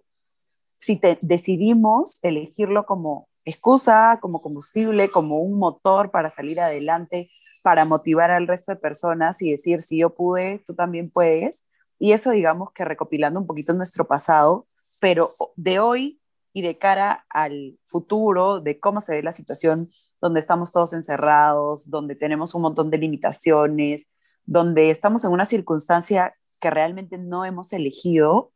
si 0.79 0.97
te, 0.97 1.17
decidimos 1.21 2.19
elegirlo 2.23 2.85
como 2.85 3.29
excusa, 3.45 4.19
como 4.21 4.41
combustible, 4.41 5.09
como 5.09 5.37
un 5.39 5.57
motor 5.57 6.11
para 6.11 6.29
salir 6.29 6.59
adelante, 6.59 7.27
para 7.61 7.85
motivar 7.85 8.31
al 8.31 8.47
resto 8.47 8.73
de 8.73 8.79
personas 8.79 9.41
y 9.41 9.51
decir, 9.51 9.81
si 9.81 9.97
yo 9.99 10.13
pude, 10.13 10.61
tú 10.65 10.75
también 10.75 11.09
puedes. 11.09 11.63
Y 11.99 12.11
eso 12.11 12.31
digamos 12.31 12.71
que 12.73 12.83
recopilando 12.83 13.39
un 13.39 13.47
poquito 13.47 13.73
nuestro 13.73 14.05
pasado, 14.05 14.67
pero 14.99 15.29
de 15.55 15.79
hoy 15.79 16.21
y 16.51 16.61
de 16.61 16.77
cara 16.77 17.25
al 17.29 17.79
futuro, 17.85 18.59
de 18.59 18.79
cómo 18.79 18.99
se 18.99 19.13
ve 19.13 19.23
la 19.23 19.31
situación 19.31 19.89
donde 20.23 20.39
estamos 20.39 20.71
todos 20.71 20.93
encerrados, 20.93 21.89
donde 21.89 22.15
tenemos 22.15 22.55
un 22.55 22.61
montón 22.61 22.89
de 22.89 22.97
limitaciones, 22.97 24.07
donde 24.45 24.89
estamos 24.89 25.25
en 25.25 25.31
una 25.31 25.43
circunstancia 25.43 26.33
que 26.61 26.69
realmente 26.69 27.17
no 27.17 27.43
hemos 27.43 27.73
elegido, 27.73 28.53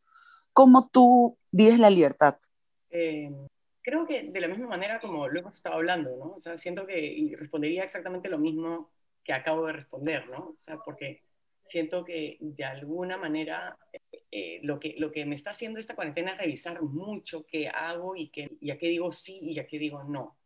¿cómo 0.53 0.87
tú 0.87 1.37
vives 1.51 1.77
la 1.77 1.89
libertad? 1.89 2.37
Eh, 2.89 3.29
creo 3.81 4.07
que 4.07 4.23
de 4.31 4.39
la 4.39 4.47
misma 4.47 4.67
manera 4.67 4.97
como 4.97 5.27
lo 5.27 5.41
hemos 5.41 5.57
estado 5.57 5.75
hablando, 5.75 6.15
¿no? 6.15 6.35
O 6.35 6.39
sea, 6.39 6.57
siento 6.57 6.87
que 6.87 7.05
y 7.05 7.35
respondería 7.35 7.83
exactamente 7.83 8.29
lo 8.29 8.37
mismo 8.37 8.89
que 9.21 9.33
acabo 9.33 9.65
de 9.65 9.73
responder, 9.73 10.23
¿no? 10.29 10.51
O 10.51 10.55
sea, 10.55 10.77
porque 10.85 11.17
siento 11.65 12.05
que 12.05 12.37
de 12.39 12.63
alguna 12.63 13.17
manera 13.17 13.77
eh, 14.31 14.61
lo, 14.63 14.79
que, 14.79 14.95
lo 14.97 15.11
que 15.11 15.25
me 15.25 15.35
está 15.35 15.49
haciendo 15.49 15.81
esta 15.81 15.95
cuarentena 15.95 16.31
es 16.31 16.37
revisar 16.37 16.81
mucho 16.81 17.45
qué 17.45 17.67
hago 17.67 18.15
y, 18.15 18.29
qué, 18.29 18.55
y 18.61 18.71
a 18.71 18.77
qué 18.77 18.87
digo 18.87 19.11
sí 19.11 19.37
y 19.41 19.59
a 19.59 19.67
qué 19.67 19.77
digo 19.77 20.05
no. 20.05 20.36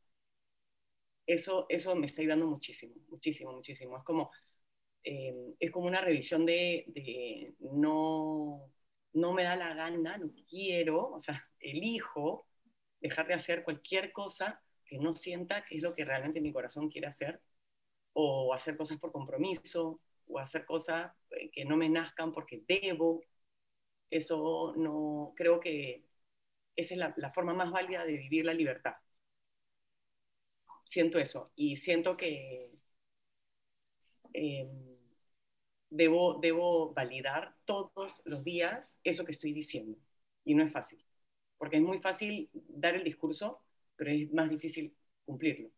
Eso, 1.32 1.66
eso 1.70 1.96
me 1.96 2.08
está 2.08 2.22
ayudando 2.22 2.46
muchísimo, 2.46 2.94
muchísimo, 3.08 3.54
muchísimo. 3.54 3.98
Es 3.98 4.04
como, 4.04 4.32
eh, 5.04 5.34
es 5.60 5.72
como 5.72 5.88
una 5.88 6.02
revisión 6.02 6.46
de, 6.46 7.56
no, 7.60 8.70
no 9.14 9.34
me 9.34 9.44
da 9.44 9.56
la 9.56 9.74
gana, 9.74 10.18
no 10.18 10.34
quiero, 10.50 11.10
o 11.12 11.22
sea, 11.22 11.50
elijo 11.60 12.48
dejar 13.00 13.28
de 13.28 13.36
hacer 13.36 13.64
cualquier 13.64 14.12
cosa 14.12 14.62
que 14.86 14.98
no 15.00 15.16
sienta 15.16 15.64
que 15.66 15.76
es 15.78 15.82
lo 15.82 15.96
que 15.96 16.04
realmente 16.04 16.42
mi 16.42 16.52
corazón 16.52 16.90
quiere 16.90 17.08
hacer, 17.08 17.42
o 18.14 18.54
hacer 18.54 18.76
cosas 18.76 19.00
por 19.00 19.14
compromiso, 19.14 20.02
o 20.28 20.38
hacer 20.38 20.66
cosas 20.66 21.14
eh, 21.32 21.50
que 21.52 21.64
no 21.64 21.78
me 21.78 21.88
nazcan 21.90 22.34
porque 22.34 22.62
debo. 22.68 23.22
Eso 24.10 24.74
no, 24.78 25.34
creo 25.38 25.62
que 25.62 26.04
esa 26.76 26.94
es 26.96 27.00
la 27.16 27.34
forma 27.34 27.54
más 27.54 27.72
válida 27.72 28.06
de 28.06 28.18
vivir 28.18 28.46
la 28.46 28.54
libertad. 28.54 28.96
Siento 30.94 31.18
eso, 31.20 31.52
y 31.56 31.78
siento 31.78 32.18
que 32.18 32.72
eh, 34.34 34.68
debo, 35.90 36.40
debo 36.42 36.94
validar 36.94 37.56
todos 37.66 38.22
los 38.26 38.44
días 38.44 39.00
eso 39.04 39.26
que 39.26 39.32
estoy 39.32 39.54
diciendo. 39.54 39.98
Y 40.44 40.56
no 40.56 40.64
es 40.64 40.72
fácil, 40.72 41.04
porque 41.58 41.78
es 41.78 41.84
muy 41.84 42.00
fácil 42.00 42.50
dar 42.54 42.96
el 42.96 43.04
discurso, 43.04 43.62
pero 43.96 44.12
es 44.12 44.32
más 44.34 44.50
difícil 44.50 44.96
cumplirlo, 45.26 45.70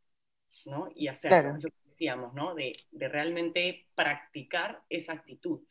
¿no? 0.65 0.89
Y 0.95 1.07
hacerlo, 1.07 1.49
Claro. 1.49 1.57
es 1.57 1.63
lo 1.63 1.69
que 1.71 1.77
decíamos, 1.87 2.33
¿no? 2.33 2.55
De, 2.55 2.77
de 2.91 3.07
realmente 3.09 3.87
practicar 3.95 4.83
esa 4.89 5.13
actitud, 5.13 5.61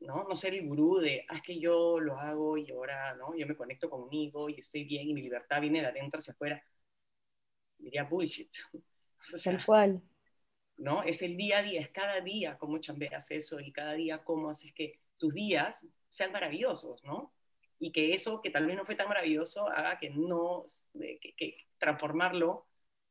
¿no? 0.00 0.24
No 0.28 0.36
ser 0.36 0.54
el 0.54 0.66
gurú 0.68 0.98
de, 0.98 1.24
ah, 1.28 1.36
es 1.36 1.42
que 1.42 1.60
yo 1.60 2.00
lo 2.00 2.18
hago 2.18 2.58
y 2.58 2.70
ahora, 2.72 3.14
¿no? 3.16 3.36
Yo 3.36 3.46
me 3.46 3.56
conecto 3.56 3.90
conmigo 3.90 4.48
y 4.50 4.60
estoy 4.60 4.84
bien 4.84 5.08
y 5.08 5.14
mi 5.14 5.22
libertad 5.22 5.60
viene 5.60 5.80
de 5.82 5.88
adentro 5.88 6.20
hacia 6.20 6.32
afuera. 6.34 6.62
Diría 7.78 8.04
bullshit. 8.04 8.50
O 9.32 9.38
sea, 9.38 9.54
Tal 9.54 9.64
cual. 9.64 10.02
¿no? 10.76 11.02
Es 11.02 11.22
el 11.22 11.36
día 11.36 11.60
a 11.60 11.62
día, 11.62 11.80
es 11.80 11.88
cada 11.88 12.20
día 12.20 12.58
cómo 12.58 12.76
chambeas 12.78 13.30
eso 13.30 13.58
y 13.58 13.72
cada 13.72 13.94
día 13.94 14.22
cómo 14.22 14.50
haces 14.50 14.74
que 14.74 15.00
tus 15.16 15.32
días 15.32 15.86
sean 16.10 16.30
maravillosos, 16.32 17.02
¿no? 17.04 17.32
Y 17.78 17.90
que 17.90 18.14
eso 18.14 18.42
que 18.42 18.50
tal 18.50 18.66
vez 18.66 18.76
no 18.76 18.84
fue 18.84 18.96
tan 18.96 19.08
maravilloso 19.08 19.66
haga 19.68 19.98
que 19.98 20.10
no, 20.10 20.64
que, 20.92 21.34
que 21.36 21.56
transformarlo 21.78 22.66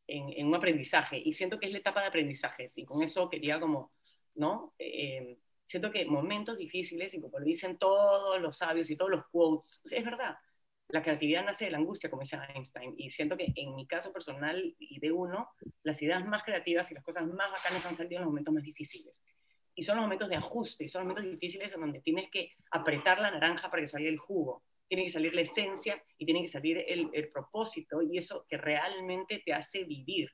en, 0.07 0.29
en, 0.37 0.47
un 0.47 0.55
aprendizaje. 0.55 1.17
Y 1.17 1.33
siento 1.33 1.59
que 1.59 1.65
es 1.65 1.71
la 1.71 1.79
etapa 1.79 2.01
de 2.01 2.07
aprendizajes 2.07 2.77
y 2.77 2.85
con 2.85 3.01
eso 3.01 3.29
quería 3.29 3.59
como, 3.59 3.91
¿no? 4.35 4.73
Eh, 4.77 5.39
siento 5.65 5.91
que 5.91 6.05
momentos 6.05 6.57
difíciles, 6.57 7.13
y 7.13 7.21
como 7.21 7.39
lo 7.39 7.45
dicen 7.45 7.77
todos 7.77 8.39
los 8.41 8.57
sabios 8.57 8.89
y 8.89 8.95
todos 8.95 9.11
los 9.11 9.25
quotes, 9.27 9.81
es 9.91 10.03
verdad, 10.03 10.35
la 10.93 11.01
creatividad 11.01 11.43
nace 11.43 11.65
de 11.65 11.71
la 11.71 11.79
angustia, 11.79 12.07
como 12.07 12.21
decía 12.21 12.47
Einstein, 12.53 12.93
y 12.95 13.09
siento 13.09 13.35
que 13.35 13.51
en 13.55 13.73
mi 13.73 13.87
caso 13.87 14.13
personal 14.13 14.75
y 14.77 14.99
de 14.99 15.11
uno, 15.11 15.49
las 15.81 15.99
ideas 16.03 16.23
más 16.23 16.43
creativas 16.43 16.91
y 16.91 16.93
las 16.93 17.03
cosas 17.03 17.25
más 17.25 17.51
bacanas 17.51 17.83
han 17.87 17.95
salido 17.95 18.17
en 18.17 18.25
los 18.25 18.29
momentos 18.29 18.53
más 18.53 18.63
difíciles. 18.63 19.23
Y 19.73 19.81
son 19.81 19.95
los 19.95 20.03
momentos 20.03 20.29
de 20.29 20.35
ajuste, 20.35 20.87
son 20.87 20.99
los 21.01 21.07
momentos 21.07 21.31
difíciles 21.31 21.73
en 21.73 21.81
donde 21.81 21.99
tienes 22.01 22.29
que 22.29 22.51
apretar 22.69 23.17
la 23.19 23.31
naranja 23.31 23.71
para 23.71 23.81
que 23.81 23.87
salga 23.87 24.07
el 24.07 24.19
jugo, 24.19 24.63
tiene 24.87 25.05
que 25.05 25.09
salir 25.09 25.33
la 25.33 25.41
esencia 25.41 25.99
y 26.15 26.25
tiene 26.25 26.43
que 26.43 26.47
salir 26.47 26.85
el, 26.87 27.31
propósito 27.31 28.03
y 28.03 28.19
eso 28.19 28.45
que 28.47 28.57
realmente 28.57 29.41
te 29.43 29.51
hace 29.51 29.85
vivir, 29.85 30.29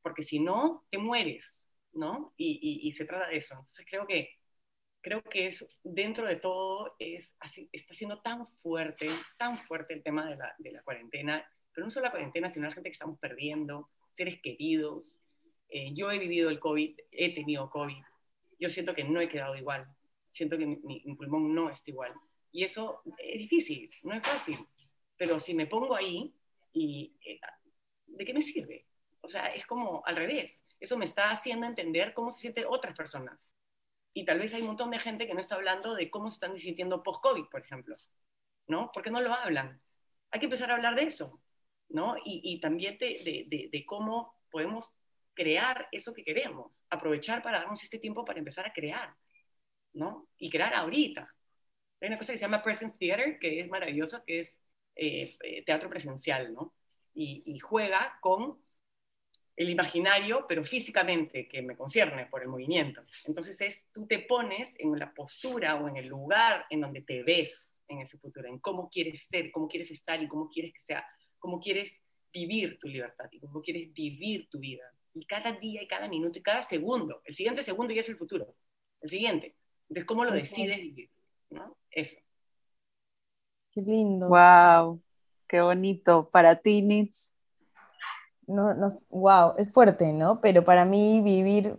porque 0.00 0.22
si 0.22 0.40
no, 0.40 0.86
te 0.88 0.96
mueres, 0.96 1.68
¿no? 1.92 2.32
Y, 2.38 2.80
y 2.82 2.92
se 2.92 3.04
trata 3.04 3.28
de 3.28 3.36
eso. 3.36 3.56
Entonces 3.56 3.84
creo 3.86 4.06
que 4.06 4.37
creo 5.00 5.22
que 5.22 5.46
es, 5.46 5.68
dentro 5.82 6.26
de 6.26 6.36
todo 6.36 6.96
es 6.98 7.36
así, 7.40 7.68
está 7.72 7.94
siendo 7.94 8.20
tan 8.20 8.46
fuerte, 8.62 9.08
tan 9.36 9.58
fuerte 9.66 9.94
el 9.94 10.02
tema 10.02 10.28
de 10.28 10.36
la, 10.36 10.54
de 10.58 10.72
la, 10.72 10.82
cuarentena, 10.82 11.44
pero 11.72 11.86
no 11.86 11.90
solo 11.90 12.06
la 12.06 12.10
cuarentena, 12.10 12.48
sino 12.48 12.66
la 12.66 12.74
gente 12.74 12.88
que 12.88 12.94
estamos 12.94 13.18
perdiendo, 13.18 13.90
seres 14.12 14.40
queridos. 14.42 15.20
Eh, 15.68 15.92
yo 15.94 16.10
he 16.10 16.18
vivido 16.18 16.50
el 16.50 16.58
COVID, 16.58 16.98
he 17.12 17.34
tenido 17.34 17.70
COVID, 17.70 18.02
yo 18.58 18.68
siento 18.68 18.94
que 18.94 19.04
no 19.04 19.20
he 19.20 19.28
quedado 19.28 19.54
igual, 19.56 19.86
siento 20.28 20.58
que 20.58 20.66
mi, 20.66 20.76
mi, 20.76 21.14
pulmón 21.14 21.54
no 21.54 21.70
está 21.70 21.90
igual. 21.90 22.12
Y 22.50 22.64
eso 22.64 23.02
es 23.18 23.38
difícil, 23.38 23.90
no 24.02 24.14
es 24.14 24.22
fácil, 24.22 24.58
pero 25.16 25.38
si 25.38 25.54
me 25.54 25.66
pongo 25.66 25.94
ahí, 25.94 26.34
y, 26.72 27.14
eh, 27.24 27.38
¿de 28.06 28.24
qué 28.24 28.32
me 28.32 28.40
sirve? 28.40 28.86
O 29.20 29.28
sea, 29.28 29.46
es 29.54 29.66
como 29.66 30.02
al 30.06 30.16
revés, 30.16 30.64
eso 30.80 30.96
me 30.96 31.04
está 31.04 31.30
haciendo 31.30 31.66
entender 31.66 32.14
cómo 32.14 32.30
se 32.30 32.40
sienten 32.40 32.64
otras 32.68 32.96
personas 32.96 33.50
y 34.18 34.24
tal 34.24 34.40
vez 34.40 34.52
hay 34.52 34.62
un 34.62 34.68
montón 34.68 34.90
de 34.90 34.98
gente 34.98 35.28
que 35.28 35.34
no 35.34 35.40
está 35.40 35.54
hablando 35.54 35.94
de 35.94 36.10
cómo 36.10 36.28
se 36.28 36.34
están 36.34 36.58
sintiendo 36.58 37.04
post-COVID, 37.04 37.44
por 37.44 37.60
ejemplo, 37.60 37.96
¿no? 38.66 38.90
Porque 38.92 39.12
no 39.12 39.20
lo 39.20 39.32
hablan. 39.32 39.80
Hay 40.32 40.40
que 40.40 40.46
empezar 40.46 40.72
a 40.72 40.74
hablar 40.74 40.96
de 40.96 41.04
eso, 41.04 41.40
¿no? 41.88 42.16
Y, 42.24 42.58
también 42.58 42.98
de, 42.98 43.84
cómo 43.86 44.34
podemos 44.50 44.92
crear 45.34 45.86
eso 45.92 46.12
que 46.12 46.24
queremos, 46.24 46.84
aprovechar 46.90 47.44
para 47.44 47.60
darnos 47.60 47.84
este 47.84 48.00
tiempo 48.00 48.24
para 48.24 48.40
empezar 48.40 48.66
a 48.66 48.72
crear, 48.72 49.14
¿no? 49.92 50.28
Y 50.36 50.50
crear 50.50 50.74
ahorita. 50.74 51.32
Hay 52.00 52.08
una 52.08 52.18
cosa 52.18 52.32
que 52.32 52.38
se 52.38 52.44
llama 52.44 52.64
Present 52.64 52.98
Theater, 52.98 53.38
que 53.38 53.60
es 53.60 53.68
maravilloso, 53.68 54.24
que 54.24 54.40
es 54.40 54.60
eh, 54.96 55.36
eh, 55.44 55.64
teatro 55.64 55.88
presencial, 55.88 56.52
¿no? 56.52 56.74
Y, 57.14 57.56
juega 57.60 58.18
con 58.20 58.60
el 59.58 59.70
imaginario, 59.70 60.46
pero 60.48 60.64
físicamente, 60.64 61.48
que 61.48 61.62
me 61.62 61.76
concierne 61.76 62.26
por 62.26 62.42
el 62.42 62.48
movimiento. 62.48 63.02
Entonces 63.24 63.60
es, 63.60 63.86
tú 63.92 64.06
te 64.06 64.20
pones 64.20 64.72
en 64.78 64.96
la 64.96 65.12
postura 65.12 65.74
o 65.74 65.88
en 65.88 65.96
el 65.96 66.06
lugar 66.06 66.64
en 66.70 66.80
donde 66.80 67.02
te 67.02 67.24
ves 67.24 67.74
en 67.88 67.98
ese 67.98 68.18
futuro, 68.18 68.48
en 68.48 68.60
cómo 68.60 68.88
quieres 68.88 69.26
ser, 69.28 69.50
cómo 69.50 69.66
quieres 69.66 69.90
estar 69.90 70.22
y 70.22 70.28
cómo 70.28 70.48
quieres 70.48 70.72
que 70.72 70.80
sea, 70.80 71.04
cómo 71.40 71.58
quieres 71.58 72.00
vivir 72.32 72.78
tu 72.78 72.86
libertad 72.86 73.28
y 73.32 73.40
cómo 73.40 73.60
quieres 73.60 73.92
vivir 73.92 74.48
tu 74.48 74.60
vida. 74.60 74.84
Y 75.12 75.26
cada 75.26 75.50
día 75.50 75.82
y 75.82 75.88
cada 75.88 76.06
minuto 76.06 76.38
y 76.38 76.42
cada 76.42 76.62
segundo, 76.62 77.20
el 77.24 77.34
siguiente 77.34 77.62
segundo 77.62 77.92
ya 77.92 78.02
es 78.02 78.08
el 78.08 78.16
futuro, 78.16 78.54
el 79.00 79.10
siguiente. 79.10 79.56
Entonces, 79.88 80.04
¿cómo 80.06 80.24
lo 80.24 80.30
decides 80.30 80.80
vivir? 80.80 81.10
¿no? 81.50 81.76
Eso. 81.90 82.16
Qué 83.72 83.80
lindo. 83.80 84.28
Wow, 84.28 85.02
qué 85.48 85.60
bonito. 85.60 86.30
Para 86.30 86.54
ti, 86.54 86.80
Nitz. 86.80 87.32
No, 88.48 88.74
no, 88.74 88.88
wow, 89.10 89.54
es 89.58 89.70
fuerte, 89.72 90.12
¿no? 90.12 90.40
Pero 90.40 90.64
para 90.64 90.84
mí 90.84 91.20
vivir, 91.22 91.78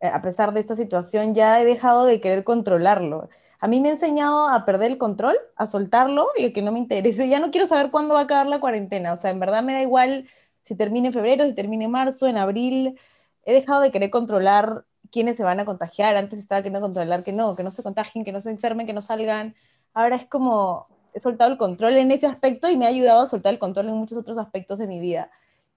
eh, 0.00 0.08
a 0.08 0.22
pesar 0.22 0.52
de 0.52 0.60
esta 0.60 0.76
situación, 0.76 1.34
ya 1.34 1.60
he 1.60 1.64
dejado 1.64 2.04
de 2.04 2.20
querer 2.20 2.44
controlarlo. 2.44 3.28
A 3.60 3.68
mí 3.68 3.80
me 3.80 3.90
ha 3.90 3.92
enseñado 3.92 4.48
a 4.48 4.64
perder 4.64 4.92
el 4.92 4.98
control, 4.98 5.36
a 5.56 5.66
soltarlo 5.66 6.28
y 6.36 6.46
a 6.46 6.52
que 6.52 6.62
no 6.62 6.72
me 6.72 6.80
interese. 6.80 7.28
Ya 7.28 7.40
no 7.40 7.52
quiero 7.52 7.68
saber 7.68 7.90
cuándo 7.92 8.14
va 8.14 8.20
a 8.20 8.24
acabar 8.24 8.46
la 8.46 8.60
cuarentena. 8.60 9.12
O 9.12 9.16
sea, 9.16 9.30
en 9.30 9.40
verdad 9.40 9.62
me 9.62 9.74
da 9.74 9.82
igual 9.82 10.28
si 10.64 10.74
termina 10.76 11.08
en 11.08 11.12
febrero, 11.14 11.44
si 11.44 11.54
termina 11.54 11.84
en 11.84 11.92
marzo, 11.92 12.26
en 12.26 12.36
abril. 12.36 12.98
He 13.44 13.52
dejado 13.52 13.80
de 13.80 13.92
querer 13.92 14.10
controlar 14.10 14.84
quiénes 15.12 15.36
se 15.36 15.44
van 15.44 15.60
a 15.60 15.64
contagiar. 15.64 16.16
Antes 16.16 16.40
estaba 16.40 16.60
queriendo 16.62 16.80
controlar 16.80 17.22
que 17.24 17.32
no, 17.32 17.54
que 17.56 17.62
no 17.62 17.70
se 17.70 17.82
contagien, 17.84 18.24
que 18.24 18.32
no 18.32 18.40
se 18.40 18.50
enfermen, 18.50 18.86
que 18.86 18.92
no 18.92 19.00
salgan. 19.02 19.54
Ahora 19.94 20.16
es 20.16 20.26
como 20.26 20.88
he 21.14 21.20
soltado 21.20 21.52
el 21.52 21.58
control 21.58 21.96
en 21.96 22.10
ese 22.10 22.26
aspecto 22.26 22.68
y 22.70 22.76
me 22.76 22.86
ha 22.86 22.88
ayudado 22.88 23.22
a 23.22 23.26
soltar 23.26 23.52
el 23.52 23.58
control 23.58 23.88
en 23.88 23.96
muchos 23.96 24.18
otros 24.18 24.38
aspectos 24.38 24.78
de 24.78 24.86
mi 24.86 25.00
vida. 25.00 25.30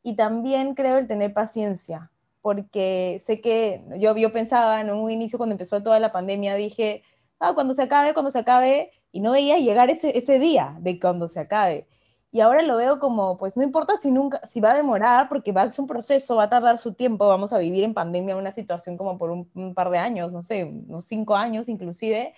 Y 0.06 0.16
también 0.16 0.76
creo 0.76 1.00
el 1.00 1.08
tener 1.08 1.34
paciencia, 1.34 2.12
porque 2.42 3.20
sé 3.26 3.42
que 3.42 3.84
yo, 3.98 4.16
yo 4.16 4.32
pensaba 4.32 4.80
en 4.80 4.92
un 4.92 5.10
inicio 5.10 5.40
cuando 5.40 5.54
empezó 5.56 5.82
toda 5.82 6.00
la 6.00 6.12
pandemia, 6.12 6.54
dije, 6.54 7.02
ah, 7.40 7.56
cuando 7.56 7.74
se 7.74 7.82
acabe, 7.82 8.14
cuando 8.14 8.30
se 8.30 8.38
acabe, 8.38 8.92
y 9.12 9.20
no 9.22 9.32
veía 9.32 9.58
llegar 9.58 9.90
ese, 9.90 10.16
ese 10.16 10.38
día 10.38 10.78
de 10.80 11.00
cuando 11.00 11.28
se 11.28 11.40
acabe. 11.40 11.88
Y 12.32 12.42
ahora 12.42 12.62
lo 12.62 12.78
veo 12.78 13.00
como, 13.00 13.36
pues 13.38 13.58
no 13.58 13.64
importa 13.64 13.98
si 13.98 14.12
nunca, 14.12 14.46
si 14.46 14.60
va 14.60 14.74
a 14.74 14.76
demorar, 14.76 15.28
porque 15.28 15.52
va 15.52 15.64
a 15.64 15.72
ser 15.72 15.82
un 15.82 15.88
proceso, 15.88 16.36
va 16.36 16.44
a 16.44 16.50
tardar 16.52 16.78
su 16.78 16.94
tiempo, 16.94 17.28
vamos 17.28 17.52
a 17.52 17.58
vivir 17.58 17.84
en 17.84 17.96
pandemia 17.96 18.36
una 18.36 18.52
situación 18.52 18.98
como 18.98 19.18
por 19.18 19.32
un, 19.32 19.50
un 19.56 19.74
par 19.74 19.90
de 19.90 19.98
años, 19.98 20.34
no 20.34 20.44
sé, 20.44 20.66
unos 20.66 21.06
cinco 21.06 21.36
años 21.36 21.68
inclusive, 21.68 22.34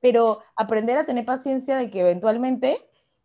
pero 0.00 0.40
aprender 0.56 0.98
a 0.98 1.04
tener 1.06 1.24
paciencia 1.24 1.76
de 1.76 1.90
que 1.90 2.00
eventualmente 2.02 2.78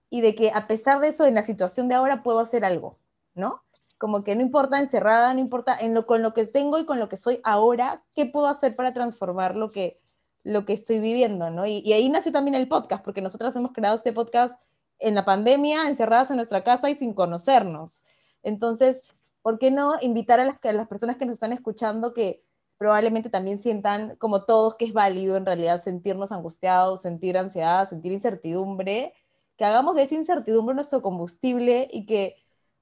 y 0.09 0.21
de 0.21 0.36
que 0.36 0.51
a 0.53 0.67
pesar 0.67 0.99
de 1.01 1.09
eso, 1.09 1.25
en 1.25 1.36
la 1.36 1.43
situación 1.43 1.88
de 1.88 1.95
ahora 1.95 2.23
puedo 2.23 2.39
hacer 2.39 2.65
algo, 2.65 2.99
¿no? 3.36 3.63
Como 3.97 4.23
que 4.23 4.36
no 4.36 4.41
importa 4.41 4.79
encerrada, 4.79 5.33
no 5.33 5.39
importa 5.39 5.77
en 5.79 5.93
lo, 5.93 6.05
con 6.05 6.21
lo 6.21 6.33
que 6.33 6.45
tengo 6.45 6.79
y 6.79 6.86
con 6.86 6.99
lo 6.99 7.09
que 7.09 7.17
soy 7.17 7.39
ahora, 7.43 8.03
¿qué 8.15 8.25
puedo 8.25 8.47
hacer 8.47 8.75
para 8.75 8.93
transformar 8.93 9.55
lo 9.55 9.69
que, 9.69 9.99
lo 10.43 10.65
que 10.65 10.73
estoy 10.73 10.99
viviendo, 10.99 11.49
¿no? 11.49 11.65
Y, 11.65 11.91
ahí 11.93 12.09
nació 12.09 12.31
también 12.31 12.55
el 12.55 12.67
podcast, 12.67 13.03
porque 13.03 13.21
nosotras 13.21 13.55
hemos 13.55 13.73
creado 13.73 13.95
este 13.95 14.13
podcast 14.13 14.59
en 14.99 15.15
la 15.15 15.25
pandemia, 15.25 15.88
encerradas 15.88 16.29
en 16.29 16.38
nuestra 16.38 16.63
casa 16.63 16.89
y 16.89 16.95
sin 16.95 17.13
conocernos. 17.13 18.05
Entonces, 18.43 19.01
¿por 19.41 19.59
qué 19.59 19.71
no 19.71 19.95
invitar 20.01 20.39
a 20.39 20.45
las, 20.45 20.57
a 20.63 20.73
las 20.73 20.88
personas 20.88 21.17
que 21.17 21.25
nos 21.25 21.36
están 21.36 21.53
escuchando 21.53 22.13
que 22.13 22.43
probablemente 22.77 23.29
también 23.29 23.61
sientan, 23.61 24.15
como 24.17 24.43
todos, 24.43 24.75
que 24.75 24.86
es 24.86 24.93
válido 24.93 25.38
en 25.38 25.45
realidad 25.45 25.83
sentirnos 25.83 26.31
angustiados, 26.31 27.01
sentir 27.01 27.38
ansiedad, 27.38 27.89
sentir 27.89 28.11
incertidumbre, 28.11 29.13
que 29.57 29.65
hagamos 29.65 29.95
de 29.95 30.03
esa 30.03 30.15
incertidumbre 30.15 30.75
nuestro 30.75 31.01
combustible 31.01 31.88
y 31.91 32.05
que 32.05 32.36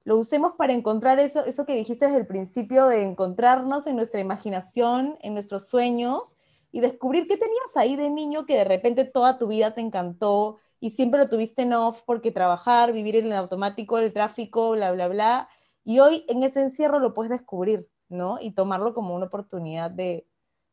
lo 0.04 0.18
usemos 0.18 0.52
para 0.56 0.74
encontrar 0.74 1.18
eso, 1.18 1.44
eso 1.44 1.64
que 1.64 1.74
dijiste 1.74 2.06
desde 2.06 2.20
el 2.20 2.26
principio, 2.26 2.86
de 2.86 3.02
encontrarnos 3.02 3.86
en 3.86 3.96
nuestra 3.96 4.20
imaginación, 4.20 5.16
en 5.20 5.32
nuestros 5.32 5.66
sueños 5.66 6.36
y 6.70 6.80
descubrir 6.80 7.26
qué 7.26 7.38
tenías 7.38 7.70
ahí 7.74 7.96
de 7.96 8.10
niño 8.10 8.44
que 8.44 8.56
de 8.56 8.64
repente 8.64 9.04
toda 9.04 9.38
tu 9.38 9.46
vida 9.46 9.72
te 9.72 9.80
encantó 9.80 10.58
y 10.78 10.90
siempre 10.90 11.20
lo 11.20 11.30
tuviste 11.30 11.62
en 11.62 11.72
off 11.72 12.02
porque 12.04 12.30
trabajar, 12.30 12.92
vivir 12.92 13.16
en 13.16 13.26
el 13.26 13.32
automático, 13.32 13.96
el 13.98 14.12
tráfico, 14.12 14.72
bla, 14.72 14.92
bla, 14.92 15.08
bla. 15.08 15.48
Y 15.82 16.00
hoy 16.00 16.26
en 16.28 16.42
ese 16.42 16.60
encierro 16.60 16.98
lo 16.98 17.14
puedes 17.14 17.30
descubrir, 17.30 17.88
¿no? 18.10 18.38
Y 18.38 18.52
tomarlo 18.52 18.92
como 18.92 19.14
una 19.14 19.26
oportunidad 19.26 19.90
de, 19.90 20.26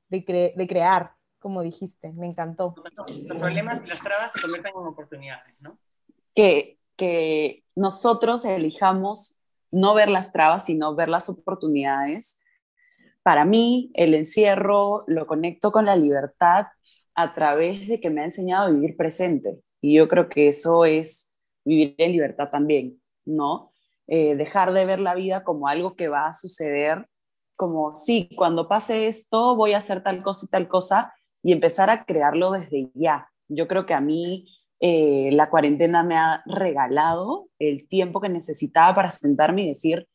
de, 0.09 0.25
cre 0.25 0.53
de 0.57 0.67
crear, 0.67 1.15
como 1.39 1.61
dijiste, 1.61 2.11
me 2.11 2.27
encantó. 2.27 2.75
Los 2.83 3.37
problemas 3.39 3.81
y 3.85 3.87
las 3.87 4.01
trabas 4.01 4.33
se 4.33 4.41
convierten 4.41 4.73
en 4.75 4.87
oportunidades, 4.87 5.55
¿no? 5.61 5.77
Que, 6.35 6.80
que 6.95 7.63
nosotros 7.75 8.45
elijamos 8.45 9.45
no 9.71 9.93
ver 9.93 10.09
las 10.09 10.31
trabas, 10.31 10.65
sino 10.65 10.95
ver 10.95 11.09
las 11.09 11.29
oportunidades. 11.29 12.39
Para 13.23 13.45
mí, 13.45 13.91
el 13.93 14.13
encierro 14.13 15.03
lo 15.07 15.27
conecto 15.27 15.71
con 15.71 15.85
la 15.85 15.95
libertad 15.95 16.67
a 17.15 17.33
través 17.33 17.87
de 17.87 17.99
que 17.99 18.09
me 18.09 18.21
ha 18.21 18.25
enseñado 18.25 18.67
a 18.67 18.71
vivir 18.71 18.97
presente. 18.97 19.61
Y 19.81 19.95
yo 19.95 20.07
creo 20.07 20.29
que 20.29 20.49
eso 20.49 20.85
es 20.85 21.33
vivir 21.63 21.95
en 21.97 22.11
libertad 22.11 22.49
también, 22.49 23.01
¿no? 23.25 23.71
Eh, 24.07 24.35
dejar 24.35 24.73
de 24.73 24.85
ver 24.85 24.99
la 24.99 25.15
vida 25.15 25.43
como 25.43 25.67
algo 25.67 25.95
que 25.95 26.07
va 26.07 26.27
a 26.27 26.33
suceder, 26.33 27.07
como, 27.55 27.93
sí, 27.95 28.29
cuando 28.35 28.67
pase 28.67 29.07
esto 29.07 29.55
voy 29.55 29.73
a 29.73 29.77
hacer 29.77 30.03
tal 30.03 30.23
cosa 30.23 30.45
y 30.45 30.49
tal 30.49 30.67
cosa, 30.67 31.13
y 31.43 31.51
empezar 31.51 31.89
a 31.89 32.05
crearlo 32.05 32.51
desde 32.51 32.91
ya. 32.93 33.29
Yo 33.47 33.67
creo 33.67 33.85
que 33.85 33.93
a 33.93 34.01
mí 34.01 34.47
eh, 34.83 35.29
la 35.31 35.51
cuarentena 35.51 36.01
me 36.01 36.17
ha 36.17 36.41
regalado 36.47 37.47
el 37.59 37.87
tiempo 37.87 38.19
que 38.19 38.29
necesitaba 38.29 38.95
para 38.95 39.11
sentarme 39.11 39.61
y 39.61 39.69
decir, 39.69 40.07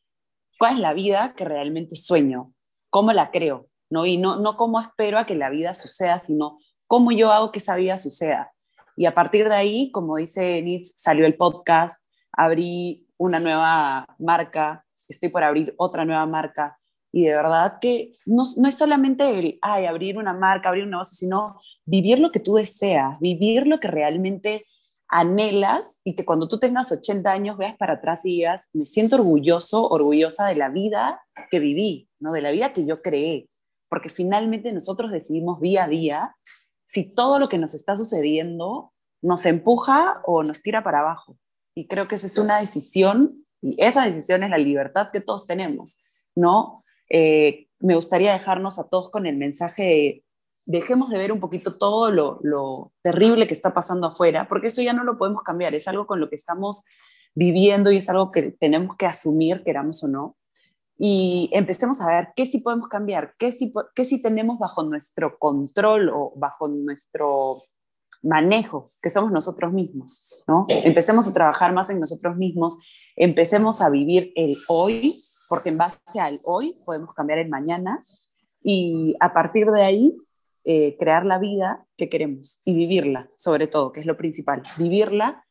¿cuál 0.59 0.73
es 0.73 0.79
la 0.79 0.93
vida 0.93 1.33
que 1.35 1.45
realmente 1.45 1.95
sueño? 1.95 2.53
¿Cómo 2.89 3.13
la 3.13 3.31
creo? 3.31 3.69
¿No? 3.89 4.05
Y 4.05 4.17
no, 4.17 4.35
no 4.35 4.57
cómo 4.57 4.81
espero 4.81 5.19
a 5.19 5.25
que 5.25 5.35
la 5.35 5.49
vida 5.49 5.73
suceda, 5.73 6.19
sino 6.19 6.57
cómo 6.85 7.13
yo 7.13 7.31
hago 7.31 7.53
que 7.53 7.59
esa 7.59 7.77
vida 7.77 7.97
suceda. 7.97 8.51
Y 8.97 9.05
a 9.05 9.13
partir 9.13 9.47
de 9.47 9.55
ahí, 9.55 9.91
como 9.91 10.17
dice 10.17 10.61
Nitz, 10.61 10.93
salió 10.97 11.25
el 11.25 11.37
podcast, 11.37 12.03
abrí 12.33 13.07
una 13.17 13.39
nueva 13.39 14.05
marca, 14.19 14.85
estoy 15.07 15.29
por 15.29 15.43
abrir 15.43 15.73
otra 15.77 16.03
nueva 16.03 16.25
marca. 16.25 16.77
Y 17.17 17.23
de 17.23 17.35
verdad 17.35 17.79
que 17.81 18.13
no, 18.27 18.43
no 18.57 18.69
es 18.69 18.77
solamente 18.77 19.39
el, 19.39 19.57
ay, 19.63 19.87
abrir 19.87 20.19
una 20.19 20.33
marca, 20.33 20.69
abrir 20.69 20.83
un 20.83 20.91
negocio, 20.91 21.17
sino 21.17 21.59
vivir 21.83 22.19
lo 22.19 22.31
que 22.31 22.39
tú 22.39 22.53
deseas, 22.53 23.19
vivir 23.19 23.65
lo 23.65 23.79
que 23.79 23.87
realmente 23.87 24.67
anhelas 25.07 25.99
y 26.03 26.15
que 26.15 26.25
cuando 26.25 26.47
tú 26.47 26.59
tengas 26.59 26.91
80 26.91 27.31
años 27.31 27.57
veas 27.57 27.75
para 27.75 27.93
atrás 27.93 28.19
y 28.23 28.35
digas, 28.35 28.69
me 28.71 28.85
siento 28.85 29.15
orgulloso, 29.15 29.89
orgullosa 29.89 30.45
de 30.45 30.57
la 30.57 30.69
vida 30.69 31.19
que 31.49 31.57
viví, 31.57 32.07
¿no? 32.19 32.33
de 32.33 32.41
la 32.41 32.51
vida 32.51 32.71
que 32.71 32.85
yo 32.85 33.01
creé, 33.01 33.49
porque 33.89 34.11
finalmente 34.11 34.71
nosotros 34.71 35.11
decidimos 35.11 35.59
día 35.59 35.85
a 35.85 35.87
día 35.87 36.35
si 36.85 37.03
todo 37.15 37.39
lo 37.39 37.49
que 37.49 37.57
nos 37.57 37.73
está 37.73 37.97
sucediendo 37.97 38.93
nos 39.23 39.43
empuja 39.47 40.21
o 40.23 40.43
nos 40.43 40.61
tira 40.61 40.83
para 40.83 40.99
abajo. 40.99 41.35
Y 41.73 41.87
creo 41.87 42.07
que 42.07 42.13
esa 42.13 42.27
es 42.27 42.37
una 42.37 42.59
decisión, 42.59 43.43
y 43.59 43.75
esa 43.83 44.05
decisión 44.05 44.43
es 44.43 44.51
la 44.51 44.59
libertad 44.59 45.09
que 45.11 45.19
todos 45.19 45.47
tenemos, 45.47 46.03
¿no? 46.35 46.83
Eh, 47.09 47.67
me 47.79 47.95
gustaría 47.95 48.33
dejarnos 48.33 48.79
a 48.79 48.89
todos 48.89 49.09
con 49.09 49.25
el 49.25 49.37
mensaje 49.37 49.83
de 49.83 50.23
dejemos 50.65 51.09
de 51.09 51.17
ver 51.17 51.31
un 51.31 51.39
poquito 51.39 51.77
todo 51.77 52.11
lo, 52.11 52.91
terrible 53.01 53.47
que 53.47 53.53
está 53.53 53.73
pasando 53.73 54.07
afuera, 54.07 54.49
porque 54.49 54.67
eso 54.67 54.81
ya 54.81 54.91
no 54.91 55.05
lo 55.05 55.17
podemos 55.17 55.41
cambiar, 55.41 55.73
es 55.73 55.87
algo 55.87 56.05
con 56.05 56.19
lo 56.19 56.29
que 56.29 56.35
estamos 56.35 56.83
viviendo 57.33 57.89
y 57.89 57.97
es 57.97 58.09
algo 58.09 58.31
que 58.31 58.51
tenemos 58.51 58.97
que 58.97 59.05
asumir, 59.05 59.63
queramos 59.63 60.03
o 60.03 60.09
no 60.09 60.35
y 60.97 61.49
empecemos 61.53 62.01
a 62.01 62.07
ver 62.07 62.29
qué 62.35 62.45
sí 62.45 62.59
podemos 62.59 62.89
cambiar, 62.89 63.35
qué 63.37 63.51
sí, 63.51 63.71
qué 63.93 64.03
sí 64.03 64.21
tenemos 64.21 64.57
bajo 64.57 64.83
nuestro 64.83 65.37
control 65.37 66.09
o 66.09 66.33
bajo 66.35 66.67
nuestro 66.67 67.57
manejo, 68.23 68.89
que 69.01 69.11
somos 69.11 69.31
nosotros 69.31 69.71
mismos, 69.71 70.27
¿no? 70.47 70.65
Empecemos 70.83 71.27
a 71.27 71.33
trabajar 71.33 71.71
más 71.71 71.91
en 71.91 71.99
nosotros 71.99 72.35
mismos, 72.35 72.79
empecemos 73.15 73.79
a 73.81 73.89
vivir 73.89 74.31
el 74.35 74.57
hoy, 74.69 75.13
porque 75.49 75.69
en 75.69 75.77
base 75.77 76.19
al 76.19 76.37
hoy 76.45 76.73
podemos 76.85 77.13
cambiar 77.13 77.39
el 77.39 77.49
mañana 77.49 78.03
y 78.61 79.15
a 79.19 79.33
partir 79.33 79.67
de 79.71 79.83
ahí 79.83 80.17
eh, 80.65 80.97
crear 80.99 81.25
la 81.25 81.39
vida 81.39 81.85
que 81.95 82.09
queremos 82.09 82.61
y 82.65 82.73
vivirla, 82.73 83.29
sobre 83.37 83.67
todo, 83.67 83.91
que 83.91 84.01
es 84.01 84.05
lo 84.05 84.17
principal, 84.17 84.63
vivirla, 84.77 85.45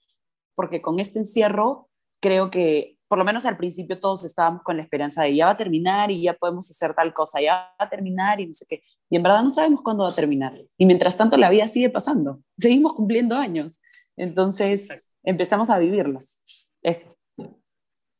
porque 0.54 0.82
con 0.82 1.00
este 1.00 1.20
encierro 1.20 1.88
creo 2.20 2.50
que 2.50 2.96
por 3.08 3.18
lo 3.18 3.24
menos 3.24 3.46
al 3.46 3.56
principio 3.56 4.00
todos 4.00 4.24
estábamos 4.24 4.62
con 4.62 4.76
la 4.76 4.82
esperanza 4.82 5.22
de 5.22 5.34
ya 5.34 5.46
va 5.46 5.52
a 5.52 5.56
terminar 5.56 6.10
y 6.10 6.22
ya 6.22 6.34
podemos 6.34 6.70
hacer 6.70 6.94
tal 6.94 7.14
cosa, 7.14 7.40
ya 7.40 7.52
va 7.80 7.86
a 7.86 7.88
terminar 7.88 8.40
y 8.40 8.46
no 8.46 8.52
sé 8.52 8.66
qué. 8.68 8.82
Y 9.08 9.16
en 9.16 9.22
verdad 9.22 9.42
no 9.42 9.48
sabemos 9.48 9.80
cuándo 9.82 10.02
va 10.02 10.10
a 10.10 10.14
terminar. 10.14 10.60
Y 10.76 10.86
mientras 10.86 11.16
tanto 11.16 11.36
la 11.36 11.50
vida 11.50 11.68
sigue 11.68 11.88
pasando. 11.88 12.40
Seguimos 12.58 12.94
cumpliendo 12.94 13.36
años. 13.36 13.80
Entonces 14.16 14.88
empezamos 15.22 15.70
a 15.70 15.78
vivirlas. 15.78 16.40
Eso. 16.82 17.16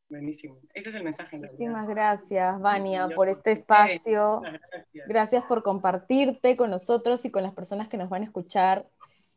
Buenísimo. 0.09 0.59
Ese 0.73 0.91
es 0.91 0.95
el 0.95 1.03
mensaje. 1.03 1.37
Muchísimas 1.37 1.89
gracias, 1.89 2.61
Vania, 2.61 3.09
por 3.15 3.29
este 3.29 3.53
espacio. 3.53 4.41
Gracias. 4.41 5.09
gracias. 5.09 5.45
por 5.45 5.63
compartirte 5.63 6.57
con 6.57 6.71
nosotros 6.71 7.25
y 7.25 7.31
con 7.31 7.43
las 7.43 7.55
personas 7.55 7.89
que 7.89 7.97
nos 7.97 8.09
van 8.09 8.23
a 8.23 8.27
escuchar 8.27 8.87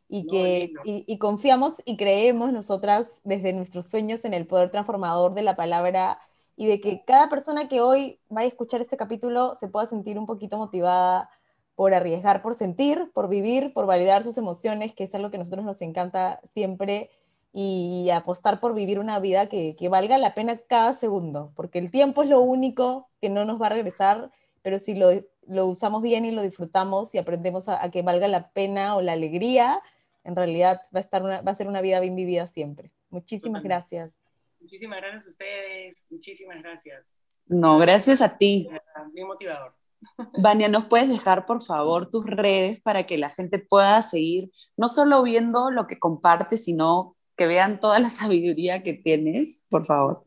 y 0.08 0.26
que 0.26 0.72
y, 0.84 1.18
confiamos 1.18 1.74
y 1.84 1.96
creemos 1.96 2.52
nosotras 2.52 3.08
desde 3.22 3.52
nuestros 3.52 3.86
sueños 3.86 4.24
en 4.24 4.34
el 4.34 4.46
poder 4.46 4.70
transformador 4.70 5.34
de 5.34 5.42
la 5.42 5.54
palabra 5.54 6.18
y 6.56 6.66
de 6.66 6.80
que 6.80 7.04
cada 7.04 7.28
persona 7.30 7.68
que 7.68 7.80
hoy 7.80 8.18
vaya 8.28 8.46
a 8.46 8.48
escuchar 8.48 8.80
este 8.80 8.96
capítulo 8.96 9.54
se 9.54 9.68
pueda 9.68 9.88
sentir 9.88 10.18
un 10.18 10.26
poquito 10.26 10.56
motivada 10.56 11.30
por 11.76 11.94
arriesgar, 11.94 12.42
por 12.42 12.54
sentir, 12.54 13.10
por 13.14 13.28
vivir, 13.28 13.72
por 13.72 13.86
validar 13.86 14.24
sus 14.24 14.36
emociones, 14.36 14.94
que 14.94 15.04
es 15.04 15.14
algo 15.14 15.30
que 15.30 15.36
a 15.36 15.38
nosotros 15.38 15.64
nos 15.64 15.80
encanta 15.80 16.40
siempre, 16.54 17.10
y 17.52 18.10
apostar 18.10 18.60
por 18.60 18.74
vivir 18.74 18.98
una 18.98 19.18
vida 19.18 19.48
que, 19.48 19.74
que 19.76 19.88
valga 19.88 20.18
la 20.18 20.34
pena 20.34 20.58
cada 20.58 20.94
segundo, 20.94 21.52
porque 21.56 21.78
el 21.78 21.90
tiempo 21.90 22.22
es 22.22 22.28
lo 22.28 22.40
único 22.40 23.08
que 23.20 23.28
no 23.28 23.44
nos 23.44 23.60
va 23.60 23.66
a 23.66 23.70
regresar, 23.70 24.30
pero 24.62 24.78
si 24.78 24.94
lo, 24.94 25.10
lo 25.46 25.66
usamos 25.66 26.02
bien 26.02 26.24
y 26.24 26.30
lo 26.30 26.42
disfrutamos 26.42 27.14
y 27.14 27.18
aprendemos 27.18 27.68
a, 27.68 27.82
a 27.82 27.90
que 27.90 28.02
valga 28.02 28.28
la 28.28 28.50
pena 28.50 28.96
o 28.96 29.02
la 29.02 29.12
alegría, 29.12 29.82
en 30.24 30.36
realidad 30.36 30.80
va 30.94 30.98
a, 30.98 31.02
estar 31.02 31.24
va 31.24 31.50
a 31.50 31.54
ser 31.54 31.66
una 31.66 31.80
vida 31.80 31.98
bien 32.00 32.14
vivida 32.14 32.46
siempre. 32.46 32.92
Muchísimas 33.08 33.62
gracias. 33.62 34.12
Muchísimas 34.60 35.00
gracias 35.00 35.26
a 35.26 35.28
ustedes, 35.30 36.06
muchísimas 36.10 36.62
gracias. 36.62 37.04
No, 37.46 37.78
gracias 37.78 38.20
a 38.20 38.36
ti. 38.36 38.68
Bien 39.12 39.26
motivador. 39.26 39.74
Vania, 40.40 40.68
¿nos 40.68 40.84
puedes 40.84 41.08
dejar, 41.08 41.46
por 41.46 41.62
favor, 41.62 42.10
tus 42.10 42.24
redes 42.26 42.80
para 42.80 43.06
que 43.06 43.18
la 43.18 43.30
gente 43.30 43.58
pueda 43.58 44.00
seguir, 44.02 44.52
no 44.76 44.88
solo 44.88 45.22
viendo 45.22 45.70
lo 45.70 45.86
que 45.86 45.98
compartes, 45.98 46.64
sino 46.64 47.16
que 47.36 47.46
vean 47.46 47.80
toda 47.80 47.98
la 47.98 48.10
sabiduría 48.10 48.82
que 48.82 48.94
tienes, 48.94 49.62
por 49.68 49.86
favor? 49.86 50.24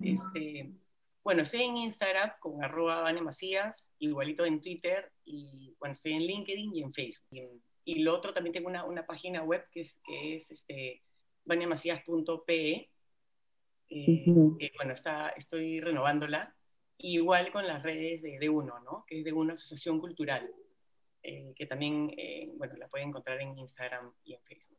Este, 0.00 0.70
bueno, 1.24 1.42
estoy 1.42 1.62
en 1.62 1.76
Instagram 1.78 2.32
con 2.40 2.62
arroba 2.62 3.10
Macías, 3.22 3.90
igualito 3.98 4.44
en 4.44 4.60
Twitter, 4.60 5.10
y 5.24 5.74
bueno, 5.78 5.94
estoy 5.94 6.12
en 6.12 6.22
LinkedIn 6.22 6.74
y 6.74 6.82
en 6.82 6.92
Facebook 6.92 7.62
y 7.84 8.02
lo 8.02 8.14
otro 8.14 8.32
también 8.32 8.54
tengo 8.54 8.68
una, 8.68 8.84
una 8.84 9.06
página 9.06 9.42
web 9.42 9.64
que 9.70 9.82
es, 9.82 9.98
que 10.04 10.36
es 10.36 10.50
este, 10.50 11.02
vaniamacías.pe. 11.44 12.90
Eh, 13.88 14.72
bueno, 14.76 14.94
está, 14.94 15.30
estoy 15.30 15.80
renovándola. 15.80 16.54
igual 16.98 17.50
con 17.50 17.66
las 17.66 17.82
redes 17.82 18.22
de, 18.22 18.38
de 18.38 18.48
UNO, 18.48 18.80
¿no? 18.80 19.04
que 19.06 19.18
es 19.18 19.24
de 19.24 19.32
una 19.32 19.54
asociación 19.54 20.00
cultural, 20.00 20.48
eh, 21.22 21.52
que 21.56 21.66
también 21.66 22.12
eh, 22.16 22.50
bueno, 22.56 22.74
la 22.76 22.88
pueden 22.88 23.08
encontrar 23.08 23.40
en 23.40 23.58
Instagram 23.58 24.12
y 24.24 24.34
en 24.34 24.42
Facebook. 24.42 24.78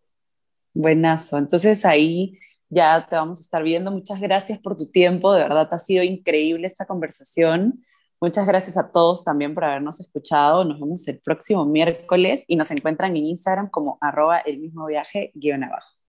Buenazo. 0.74 1.38
Entonces 1.38 1.86
ahí 1.86 2.39
ya 2.69 3.07
te 3.09 3.15
vamos 3.15 3.39
a 3.39 3.41
estar 3.41 3.63
viendo. 3.63 3.91
Muchas 3.91 4.19
gracias 4.19 4.59
por 4.59 4.76
tu 4.78 4.89
tiempo. 4.91 5.34
De 5.34 5.43
verdad, 5.43 5.67
ha 5.71 5.80
sido 5.80 6.03
increíble 6.03 6.67
esta 6.67 6.86
conversación. 6.86 7.84
Muchas 8.21 8.47
gracias 8.47 8.78
a 8.78 8.91
todos 8.91 9.24
también 9.24 9.53
por 9.53 9.65
habernos 9.65 9.99
escuchado. 9.99 10.63
Nos 10.63 10.80
vemos 10.80 11.07
el 11.07 11.19
próximo 11.19 11.65
miércoles 11.65 12.45
y 12.47 12.55
nos 12.55 12.71
encuentran 12.71 13.15
en 13.17 13.26
Instagram 13.26 13.69
como 13.69 13.97
arroba 14.01 14.39
el 14.39 14.59
mismo 14.59 14.86
viaje 14.86 15.32
guion 15.36 15.63
abajo. 15.63 16.02